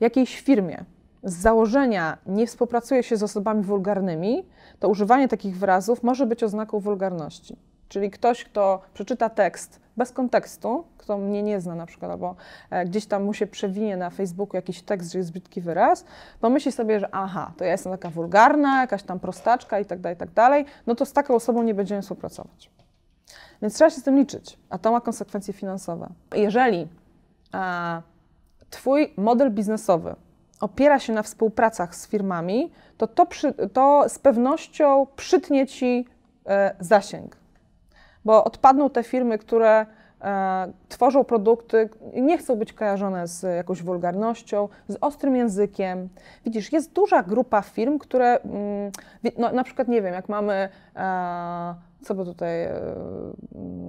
jakiejś 0.00 0.40
firmie 0.40 0.84
z 1.22 1.34
założenia 1.34 2.18
nie 2.26 2.46
współpracuje 2.46 3.02
się 3.02 3.16
z 3.16 3.22
osobami 3.22 3.62
wulgarnymi, 3.62 4.44
to 4.80 4.88
używanie 4.88 5.28
takich 5.28 5.56
wyrazów 5.58 6.02
może 6.02 6.26
być 6.26 6.42
oznaką 6.42 6.80
wulgarności. 6.80 7.56
Czyli 7.88 8.10
ktoś, 8.10 8.44
kto 8.44 8.82
przeczyta 8.94 9.30
tekst 9.30 9.80
bez 9.96 10.12
kontekstu, 10.12 10.84
kto 10.98 11.18
mnie 11.18 11.42
nie 11.42 11.60
zna 11.60 11.74
na 11.74 11.86
przykład, 11.86 12.10
albo 12.10 12.34
e, 12.70 12.84
gdzieś 12.84 13.06
tam 13.06 13.24
mu 13.24 13.34
się 13.34 13.46
przewinie 13.46 13.96
na 13.96 14.10
Facebooku 14.10 14.56
jakiś 14.56 14.82
tekst, 14.82 15.12
że 15.12 15.18
jest 15.18 15.30
brzydki 15.32 15.60
wyraz, 15.60 16.04
pomyśli 16.40 16.72
sobie, 16.72 17.00
że 17.00 17.08
aha, 17.12 17.52
to 17.56 17.64
ja 17.64 17.70
jestem 17.70 17.92
taka 17.92 18.10
wulgarna, 18.10 18.80
jakaś 18.80 19.02
tam 19.02 19.20
prostaczka 19.20 19.80
i 19.80 19.84
tak 19.84 20.00
dalej, 20.00 20.16
i 20.16 20.18
tak 20.18 20.30
dalej, 20.30 20.64
no 20.86 20.94
to 20.94 21.06
z 21.06 21.12
taką 21.12 21.34
osobą 21.34 21.62
nie 21.62 21.74
będziemy 21.74 22.02
współpracować. 22.02 22.70
Więc 23.62 23.74
trzeba 23.74 23.90
się 23.90 24.00
z 24.00 24.02
tym 24.02 24.16
liczyć, 24.16 24.58
a 24.70 24.78
to 24.78 24.92
ma 24.92 25.00
konsekwencje 25.00 25.54
finansowe. 25.54 26.08
Jeżeli 26.34 26.88
a, 27.52 28.02
Twój 28.70 29.14
model 29.16 29.50
biznesowy 29.50 30.14
opiera 30.60 30.98
się 30.98 31.12
na 31.12 31.22
współpracach 31.22 31.96
z 31.96 32.08
firmami, 32.08 32.72
to 32.96 33.06
to, 33.06 33.26
przy, 33.26 33.52
to 33.52 34.04
z 34.08 34.18
pewnością 34.18 35.06
przytnie 35.16 35.66
Ci 35.66 36.06
e, 36.46 36.74
zasięg. 36.80 37.36
Bo 38.26 38.44
odpadną 38.44 38.90
te 38.90 39.02
firmy, 39.02 39.38
które 39.38 39.86
e, 40.20 40.72
tworzą 40.88 41.24
produkty 41.24 41.88
i 42.12 42.22
nie 42.22 42.38
chcą 42.38 42.56
być 42.56 42.72
kojarzone 42.72 43.28
z 43.28 43.42
jakąś 43.42 43.82
wulgarnością, 43.82 44.68
z 44.88 44.96
ostrym 45.00 45.36
językiem. 45.36 46.08
Widzisz, 46.44 46.72
jest 46.72 46.92
duża 46.92 47.22
grupa 47.22 47.62
firm, 47.62 47.98
które, 47.98 48.40
mm, 48.40 48.92
no, 49.38 49.52
na 49.52 49.64
przykład, 49.64 49.88
nie 49.88 50.02
wiem, 50.02 50.14
jak 50.14 50.28
mamy, 50.28 50.68
e, 50.96 51.74
co 52.06 52.14
by 52.14 52.24
tutaj 52.24 52.64
e, 52.64 52.72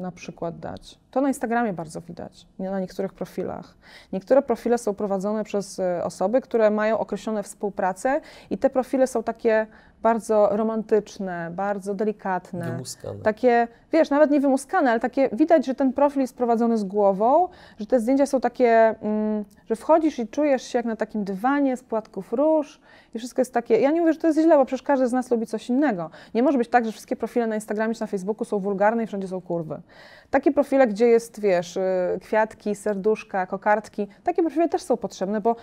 na 0.02 0.12
przykład 0.12 0.60
dać, 0.60 1.00
to 1.12 1.22
na 1.22 1.28
Instagramie 1.28 1.74
bardzo 1.74 2.02
widać, 2.02 2.48
nie 2.60 2.72
na 2.72 2.80
niektórych 2.80 3.14
profilach. 3.14 3.78
Niektóre 4.14 4.42
profile 4.42 4.78
są 4.78 4.94
prowadzone 4.94 5.44
przez 5.44 5.80
e, 5.80 6.04
osoby, 6.04 6.42
które 6.42 6.70
mają 6.70 7.00
określone 7.00 7.44
współprace 7.44 8.22
i 8.50 8.58
te 8.58 8.70
profile 8.70 9.08
są 9.08 9.24
takie 9.24 9.68
bardzo 10.02 10.50
romantyczne, 10.52 11.52
bardzo 11.52 11.94
delikatne. 11.94 12.72
Wymuskane. 12.72 13.20
Takie, 13.20 13.68
wiesz, 13.92 14.10
nawet 14.10 14.32
nie 14.32 14.40
wymuskane, 14.40 14.92
ale 14.92 15.00
takie 15.00 15.30
widać, 15.34 15.66
że 15.66 15.76
ten 15.76 15.94
profil 15.94 16.22
jest 16.22 16.36
prowadzony 16.36 16.78
z 16.78 16.84
głową, 16.84 17.48
że 17.80 17.86
te 17.86 18.00
zdjęcia 18.00 18.26
są 18.26 18.42
takie, 18.42 18.96
mm, 19.02 19.46
że 19.70 19.76
wchodzisz 19.76 20.20
i 20.20 20.28
czujesz 20.28 20.64
się 20.64 20.80
jak 20.80 20.86
na 20.86 20.96
takim 20.96 21.24
dywanie 21.24 21.78
z 21.78 21.84
płatków 21.84 22.34
róż 22.34 22.80
i 23.14 23.20
wszystko 23.20 23.42
jest 23.42 23.54
takie. 23.54 23.80
Ja 23.80 23.92
nie 23.92 24.02
mówię, 24.02 24.14
że 24.14 24.20
to 24.20 24.28
jest 24.28 24.40
źle, 24.40 24.58
bo 24.58 24.66
przecież 24.66 24.84
każdy 24.84 25.08
z 25.08 25.14
nas 25.14 25.32
lubi 25.32 25.48
coś 25.48 25.70
innego. 25.70 26.10
Nie 26.34 26.44
może 26.44 26.58
być 26.58 26.70
tak, 26.70 26.86
że 26.86 26.92
wszystkie 26.92 27.16
profile 27.16 27.48
na 27.48 27.56
Instagramie 27.56 27.94
czy 27.94 28.02
na 28.02 28.07
Facebooku 28.08 28.46
są 28.46 28.60
wulgarne 28.60 29.04
i 29.04 29.08
wszędzie 29.08 29.28
są 29.28 29.42
kurwy. 29.42 29.82
Takie 30.30 30.52
profile, 30.52 30.88
gdzie 30.88 31.08
jest, 31.08 31.40
wiesz, 31.42 31.78
y, 31.78 32.20
kwiatki, 32.22 32.76
serduszka, 32.76 33.48
kokardki, 33.48 34.08
takie 34.24 34.42
profile 34.42 34.70
też 34.70 34.82
są 34.82 34.98
potrzebne, 34.98 35.42
bo 35.42 35.56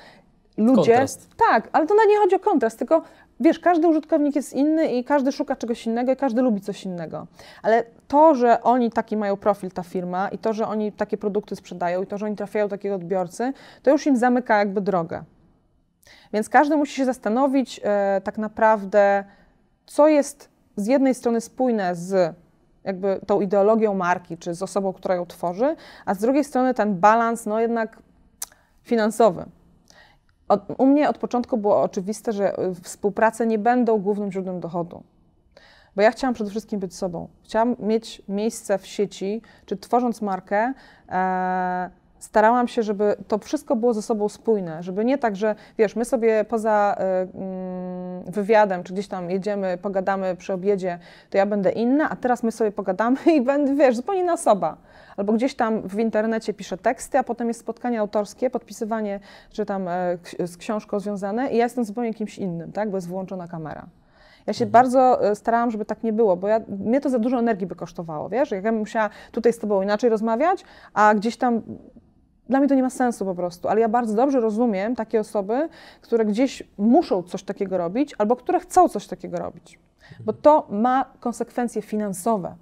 ludzie. 0.57 0.93
Kontrast. 0.93 1.31
Tak, 1.51 1.69
ale 1.73 1.87
to 1.87 1.95
nawet 1.95 2.11
nie 2.11 2.19
chodzi 2.19 2.37
o 2.37 2.39
kontrast, 2.39 2.79
tylko 2.79 3.03
wiesz, 3.41 3.59
każdy 3.59 3.89
użytkownik 3.89 4.37
jest 4.37 4.53
inny 4.53 4.93
i 4.93 5.05
każdy 5.05 5.33
szuka 5.33 5.57
czegoś 5.57 5.87
innego 5.87 6.13
i 6.13 6.17
każdy 6.17 6.43
lubi 6.43 6.61
coś 6.61 6.85
innego. 6.85 7.27
Ale 7.63 7.85
to, 8.09 8.35
że 8.35 8.63
oni 8.63 8.91
taki 8.91 9.17
mają 9.17 9.37
profil, 9.37 9.71
ta 9.71 9.83
firma, 9.83 10.29
i 10.29 10.39
to, 10.39 10.53
że 10.53 10.67
oni 10.67 10.93
takie 10.93 11.17
produkty 11.17 11.57
sprzedają, 11.57 12.03
i 12.03 12.07
to, 12.07 12.19
że 12.19 12.27
oni 12.27 12.37
trafiają 12.37 12.67
do 12.67 12.71
takiego 12.71 12.95
odbiorcy, 12.95 13.53
to 13.83 13.91
już 13.91 14.07
im 14.07 14.17
zamyka 14.17 14.59
jakby 14.59 14.81
drogę. 14.81 15.25
Więc 16.33 16.49
każdy 16.49 16.77
musi 16.77 16.95
się 16.95 17.05
zastanowić 17.05 17.81
e, 17.85 18.21
tak 18.25 18.39
naprawdę, 18.39 19.25
co 19.87 20.09
jest 20.09 20.54
z 20.77 20.87
jednej 20.87 21.15
strony 21.15 21.41
spójne 21.41 21.95
z 21.95 22.35
jakby 22.85 23.21
tą 23.27 23.41
ideologią 23.41 23.95
marki, 23.95 24.39
czy 24.39 24.55
z 24.55 24.63
osobą, 24.63 24.93
która 24.93 25.15
ją 25.15 25.27
tworzy, 25.27 25.77
a 26.07 26.15
z 26.15 26.19
drugiej 26.19 26.45
strony 26.45 26.75
ten 26.75 27.01
balans, 27.01 27.47
no 27.47 27.61
jednak 27.61 27.99
finansowy. 28.83 29.45
Od, 30.49 30.63
u 30.79 30.87
mnie 30.87 31.09
od 31.09 31.19
początku 31.19 31.57
było 31.57 31.83
oczywiste, 31.83 32.33
że 32.33 32.59
y, 32.59 32.75
współprace 32.75 33.47
nie 33.47 33.59
będą 33.59 33.99
głównym 33.99 34.33
źródłem 34.33 34.61
dochodu. 34.61 35.03
Bo 35.97 36.03
ja 36.03 36.11
chciałam 36.11 36.35
przede 36.35 36.51
wszystkim 36.51 36.81
być 36.81 36.95
sobą. 36.95 37.29
Chciałam 37.43 37.77
mieć 37.79 38.23
miejsce 38.29 38.79
w 38.79 38.87
sieci, 38.87 39.43
czy 39.67 39.77
tworząc 39.77 40.23
markę, 40.23 40.73
e, 41.09 41.91
starałam 42.25 42.69
się, 42.69 42.83
żeby 42.83 43.17
to 43.29 43.39
wszystko 43.39 43.77
było 43.77 43.95
ze 43.95 44.03
sobą 44.03 44.29
spójne, 44.29 44.83
żeby 44.83 45.05
nie 45.05 45.19
tak, 45.19 45.37
że 45.37 45.55
wiesz, 45.79 45.97
my 45.97 46.05
sobie 46.05 46.45
poza 46.45 46.97
mm, 46.99 48.23
wywiadem, 48.23 48.83
czy 48.83 48.93
gdzieś 48.93 49.09
tam 49.09 49.31
jedziemy, 49.31 49.79
pogadamy 49.83 50.37
przy 50.37 50.53
obiedzie, 50.53 50.99
to 51.31 51.39
ja 51.39 51.47
będę 51.47 51.71
inna, 51.73 52.11
a 52.11 52.17
teraz 52.17 52.43
my 52.43 52.53
sobie 52.53 52.73
pogadamy 52.73 53.17
i 53.37 53.41
będę, 53.41 53.75
wiesz, 53.75 53.97
zupełnie 53.97 54.21
inna 54.21 54.33
osoba. 54.33 54.77
Albo 55.17 55.33
gdzieś 55.33 55.55
tam 55.55 55.89
w 55.89 55.99
internecie 55.99 56.55
piszę 56.55 56.79
teksty, 56.79 57.19
a 57.19 57.23
potem 57.23 57.49
jest 57.49 57.61
spotkanie 57.61 58.01
autorskie, 58.01 58.51
podpisywanie, 58.51 59.21
że 59.53 59.67
tam 59.67 59.89
e, 59.89 60.19
z 60.47 60.57
książką 60.57 61.01
związane 61.01 61.51
i 61.51 61.57
ja 61.57 61.65
jestem 61.65 61.85
zupełnie 61.85 62.15
kimś 62.15 62.39
innym, 62.39 62.73
tak, 62.73 62.91
bo 62.91 62.97
jest 62.97 63.09
włączona 63.09 63.49
kamera. 63.49 63.87
Ja 64.47 64.53
się 64.53 64.67
bardzo 64.67 65.31
e, 65.31 65.35
starałam, 65.35 65.71
żeby 65.71 65.85
tak 65.85 66.03
nie 66.03 66.13
było, 66.13 66.37
bo 66.37 66.49
ja, 66.49 66.61
mnie 66.69 67.01
to 67.01 67.11
za 67.11 67.19
dużo 67.19 67.39
energii 67.39 67.67
by 67.67 67.75
kosztowało, 67.75 68.29
wiesz? 68.29 68.51
Jak 68.51 68.65
ja 68.65 68.71
bym 68.71 68.79
musiała 68.79 69.11
tutaj 69.33 69.53
z 69.53 69.59
tobą 69.59 69.83
inaczej 69.83 70.11
rozmawiać, 70.11 70.65
a 70.95 71.15
gdzieś 71.15 71.37
tam 71.37 71.63
dla 72.49 72.59
mnie 72.59 72.69
to 72.69 72.75
nie 72.75 72.83
ma 72.83 72.91
sensu 72.91 73.25
po 73.25 73.35
prostu, 73.35 73.69
ale 73.69 73.81
ja 73.81 73.89
bardzo 73.89 74.15
dobrze 74.15 74.41
rozumiem 74.41 74.97
takie 74.97 75.21
osoby, 75.21 75.69
które 76.01 76.25
gdzieś 76.25 76.63
muszą 76.79 77.23
coś 77.23 77.43
takiego 77.43 77.79
robić 77.79 78.15
albo 78.19 78.37
które 78.37 78.61
chcą 78.61 78.89
coś 78.89 79.07
takiego 79.07 79.37
robić, 79.37 79.79
bo 80.25 80.33
to 80.33 80.67
ma 80.71 81.05
konsekwencje 81.21 81.83
finansowe. 81.83 82.55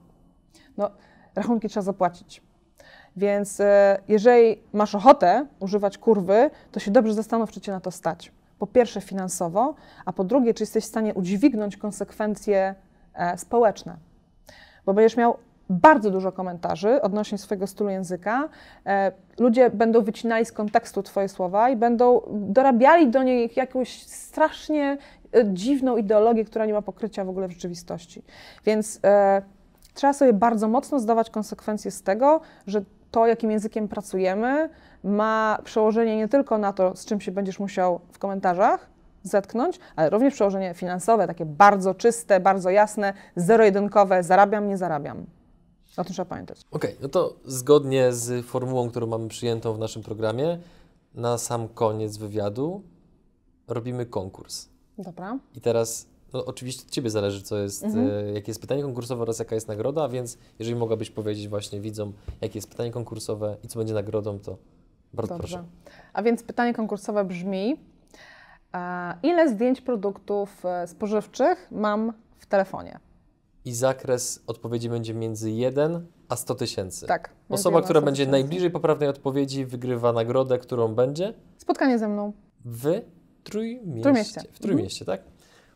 No, 0.77 0.91
rachunki 1.35 1.69
trzeba 1.69 1.85
zapłacić. 1.85 2.43
Więc 3.17 3.61
e, 3.61 3.99
jeżeli 4.09 4.63
masz 4.73 4.95
ochotę 4.95 5.47
używać 5.61 5.99
kurwy, 5.99 6.51
to 6.73 6.81
się 6.81 6.91
dobrze 6.91 7.15
zastanów, 7.15 7.51
czy 7.51 7.61
cię 7.61 7.73
na 7.73 7.81
to 7.81 7.91
stać. 7.91 8.33
Po 8.59 8.67
pierwsze 8.67 9.01
finansowo, 9.01 9.75
a 10.05 10.13
po 10.13 10.25
drugie, 10.25 10.55
czy 10.55 10.63
jesteś 10.63 10.85
w 10.85 10.87
stanie 10.87 11.15
udźwignąć 11.15 11.77
konsekwencje 11.77 12.75
e, 13.15 13.39
społeczne. 13.39 13.97
Bo 14.87 14.95
będziesz 14.95 15.17
miał 15.17 15.37
bardzo 15.71 16.11
dużo 16.11 16.33
komentarzy 16.33 17.03
odnośnie 17.03 17.39
swojego 17.39 17.67
stylu 17.67 17.91
języka. 17.91 18.49
E, 18.87 19.13
ludzie 19.39 19.71
będą 19.71 20.03
wycinali 20.03 20.45
z 20.45 20.53
kontekstu 20.53 21.03
Twoje 21.03 21.29
słowa 21.29 21.71
i 21.71 21.77
będą 21.77 22.21
dorabiali 22.31 23.11
do 23.11 23.23
niej 23.23 23.51
jakąś 23.57 24.03
strasznie 24.03 24.99
e, 25.35 25.45
dziwną 25.53 25.97
ideologię, 25.97 26.45
która 26.45 26.67
nie 26.67 26.73
ma 26.73 26.83
pokrycia 26.83 27.25
w 27.25 27.29
ogóle 27.29 27.49
w 27.49 27.53
rzeczywistości. 27.53 28.23
Więc 28.65 29.01
e, 29.05 29.43
trzeba 29.95 30.13
sobie 30.13 30.33
bardzo 30.33 30.69
mocno 30.69 30.99
zdawać 30.99 31.31
konsekwencje 31.31 31.91
z 31.91 32.03
tego, 32.03 32.41
że 32.67 32.83
to, 33.11 33.27
jakim 33.27 33.51
językiem 33.51 33.89
pracujemy, 33.89 34.69
ma 35.05 35.59
przełożenie 35.65 36.17
nie 36.17 36.29
tylko 36.29 36.59
na 36.59 36.73
to, 36.73 36.97
z 36.97 37.05
czym 37.05 37.21
się 37.21 37.33
będziesz 37.33 37.59
musiał 37.59 38.01
w 38.13 38.19
komentarzach 38.19 38.91
zetknąć, 39.23 39.79
ale 39.97 40.11
również 40.11 40.35
przełożenie 40.35 40.75
finansowe, 40.75 41.27
takie 41.27 41.47
bardzo 41.47 41.95
czyste, 41.95 42.41
bardzo 42.41 42.71
jasne, 42.71 43.13
zero-jedynkowe, 43.37 44.23
zarabiam, 44.23 44.69
nie 44.69 44.77
zarabiam. 44.77 45.27
O 45.97 46.05
tym 46.05 46.13
trzeba 46.13 46.27
pamiętać. 46.27 46.61
Okej, 46.71 46.97
no 47.03 47.09
to 47.09 47.35
zgodnie 47.45 48.13
z 48.13 48.47
formułą, 48.47 48.91
którą 48.91 49.07
mamy 49.07 49.29
przyjętą 49.29 49.73
w 49.75 49.79
naszym 49.79 50.03
programie, 50.03 50.59
na 51.15 51.39
sam 51.39 51.69
koniec 51.69 52.17
wywiadu 52.17 52.83
robimy 53.69 54.07
konkurs. 54.07 54.69
Dobra. 54.99 55.39
I 55.55 55.61
teraz, 55.61 56.07
no 56.33 56.45
oczywiście 56.45 56.83
od 56.87 56.91
Ciebie 56.91 57.11
zależy, 57.11 57.43
co 57.43 57.59
jest, 57.59 57.85
Mhm. 57.85 58.11
e, 58.11 58.33
jakie 58.33 58.51
jest 58.51 58.61
pytanie 58.61 58.83
konkursowe 58.83 59.23
oraz 59.23 59.39
jaka 59.39 59.55
jest 59.55 59.69
nagroda, 59.69 60.09
więc 60.09 60.39
jeżeli 60.59 60.77
mogłabyś 60.77 61.11
powiedzieć 61.11 61.49
właśnie 61.49 61.81
widzom, 61.81 62.13
jakie 62.41 62.59
jest 62.59 62.69
pytanie 62.71 62.91
konkursowe 62.91 63.57
i 63.65 63.69
co 63.69 63.79
będzie 63.79 63.95
nagrodą, 63.95 64.39
to 64.39 64.57
bardzo 65.15 65.35
Dobrze. 65.39 65.57
proszę. 65.57 65.69
A 66.13 66.23
więc 66.23 66.43
pytanie 66.43 66.75
konkursowe 66.75 67.25
brzmi: 67.25 67.77
e, 68.75 69.15
ile 69.23 69.49
zdjęć 69.49 69.81
produktów 69.81 70.67
e, 70.67 70.87
spożywczych 70.87 71.69
mam 71.71 72.13
w 72.39 72.47
telefonie? 72.47 72.99
I 73.65 73.73
zakres 73.73 74.43
odpowiedzi 74.47 74.89
będzie 74.89 75.15
między 75.15 75.51
1 75.51 76.07
a 76.29 76.37
100 76.37 76.55
tysięcy. 76.55 77.07
Tak. 77.07 77.31
Osoba, 77.49 77.83
która 77.83 78.01
będzie 78.01 78.27
najbliżej 78.27 78.71
poprawnej 78.71 79.09
odpowiedzi, 79.09 79.65
wygrywa 79.67 80.13
nagrodę, 80.13 80.59
którą 80.59 80.95
będzie 80.95 81.35
Spotkanie 81.59 81.99
ze 81.99 82.09
mną. 82.09 82.33
w 82.65 83.01
Trójmieście. 83.45 84.03
Trójmieście. 84.03 84.41
W 84.53 84.59
Trójmieście, 84.59 85.05
tak? 85.05 85.23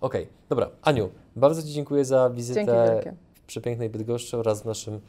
Okej, 0.00 0.28
dobra. 0.48 0.70
Aniu, 0.82 1.10
bardzo 1.36 1.62
Ci 1.62 1.72
dziękuję 1.72 2.04
za 2.04 2.30
wizytę 2.30 3.02
w 3.34 3.40
przepięknej 3.40 3.90
Bydgoszczy 3.90 4.36
oraz 4.36 4.62
w 4.62 4.64
naszym 4.64 5.00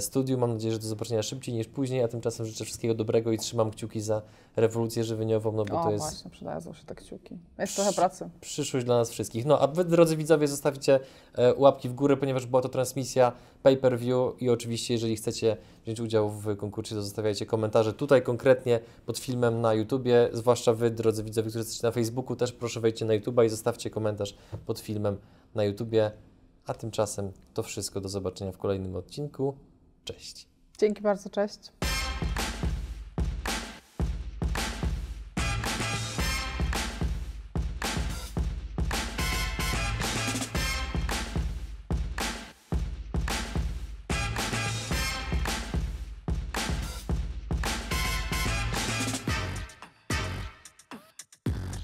studiu. 0.00 0.38
Mam 0.38 0.52
nadzieję, 0.52 0.72
że 0.72 0.78
do 0.78 0.86
zobaczenia 0.86 1.22
szybciej 1.22 1.54
niż 1.54 1.68
później, 1.68 2.02
a 2.02 2.08
tymczasem 2.08 2.46
życzę 2.46 2.64
wszystkiego 2.64 2.94
dobrego 2.94 3.32
i 3.32 3.38
trzymam 3.38 3.70
kciuki 3.70 4.00
za 4.00 4.22
rewolucję 4.56 5.04
żywieniową, 5.04 5.52
no 5.52 5.64
bo 5.64 5.80
o, 5.80 5.84
to 5.84 5.90
jest 5.90 6.04
właśnie, 6.04 6.30
przydadzą 6.30 6.72
się 6.72 6.84
te 6.84 6.94
kciuki. 6.94 7.38
Jest 7.58 7.74
trochę 7.76 7.92
pracy. 7.92 8.30
przyszłość 8.40 8.86
dla 8.86 8.96
nas 8.96 9.10
wszystkich. 9.10 9.46
No 9.46 9.60
a 9.60 9.66
Wy, 9.66 9.84
drodzy 9.84 10.16
widzowie, 10.16 10.48
zostawcie 10.48 11.00
e, 11.34 11.54
łapki 11.54 11.88
w 11.88 11.94
górę, 11.94 12.16
ponieważ 12.16 12.46
była 12.46 12.62
to 12.62 12.68
transmisja 12.68 13.32
pay-per-view 13.62 14.42
i 14.42 14.50
oczywiście, 14.50 14.94
jeżeli 14.94 15.16
chcecie 15.16 15.56
wziąć 15.84 16.00
udział 16.00 16.30
w 16.30 16.56
konkursie, 16.56 16.94
to 16.94 17.02
zostawiajcie 17.02 17.46
komentarze 17.46 17.92
tutaj 17.92 18.22
konkretnie 18.22 18.80
pod 19.06 19.18
filmem 19.18 19.60
na 19.60 19.74
YouTubie, 19.74 20.28
zwłaszcza 20.32 20.72
Wy, 20.72 20.90
drodzy 20.90 21.22
widzowie, 21.22 21.48
którzy 21.48 21.58
jesteście 21.58 21.86
na 21.86 21.92
Facebooku, 21.92 22.36
też 22.36 22.52
proszę 22.52 22.80
wejdźcie 22.80 23.04
na 23.04 23.14
YouTuba 23.14 23.44
i 23.44 23.48
zostawcie 23.48 23.90
komentarz 23.90 24.34
pod 24.66 24.80
filmem 24.80 25.16
na 25.54 25.64
YouTubie. 25.64 26.10
A 26.66 26.74
tymczasem 26.74 27.32
to 27.54 27.62
wszystko, 27.62 28.00
do 28.00 28.08
zobaczenia 28.08 28.52
w 28.52 28.58
kolejnym 28.58 28.96
odcinku. 28.96 29.54
Cześć! 30.04 30.46
Dzięki 30.78 31.02
bardzo, 31.02 31.30
cześć. 31.30 31.58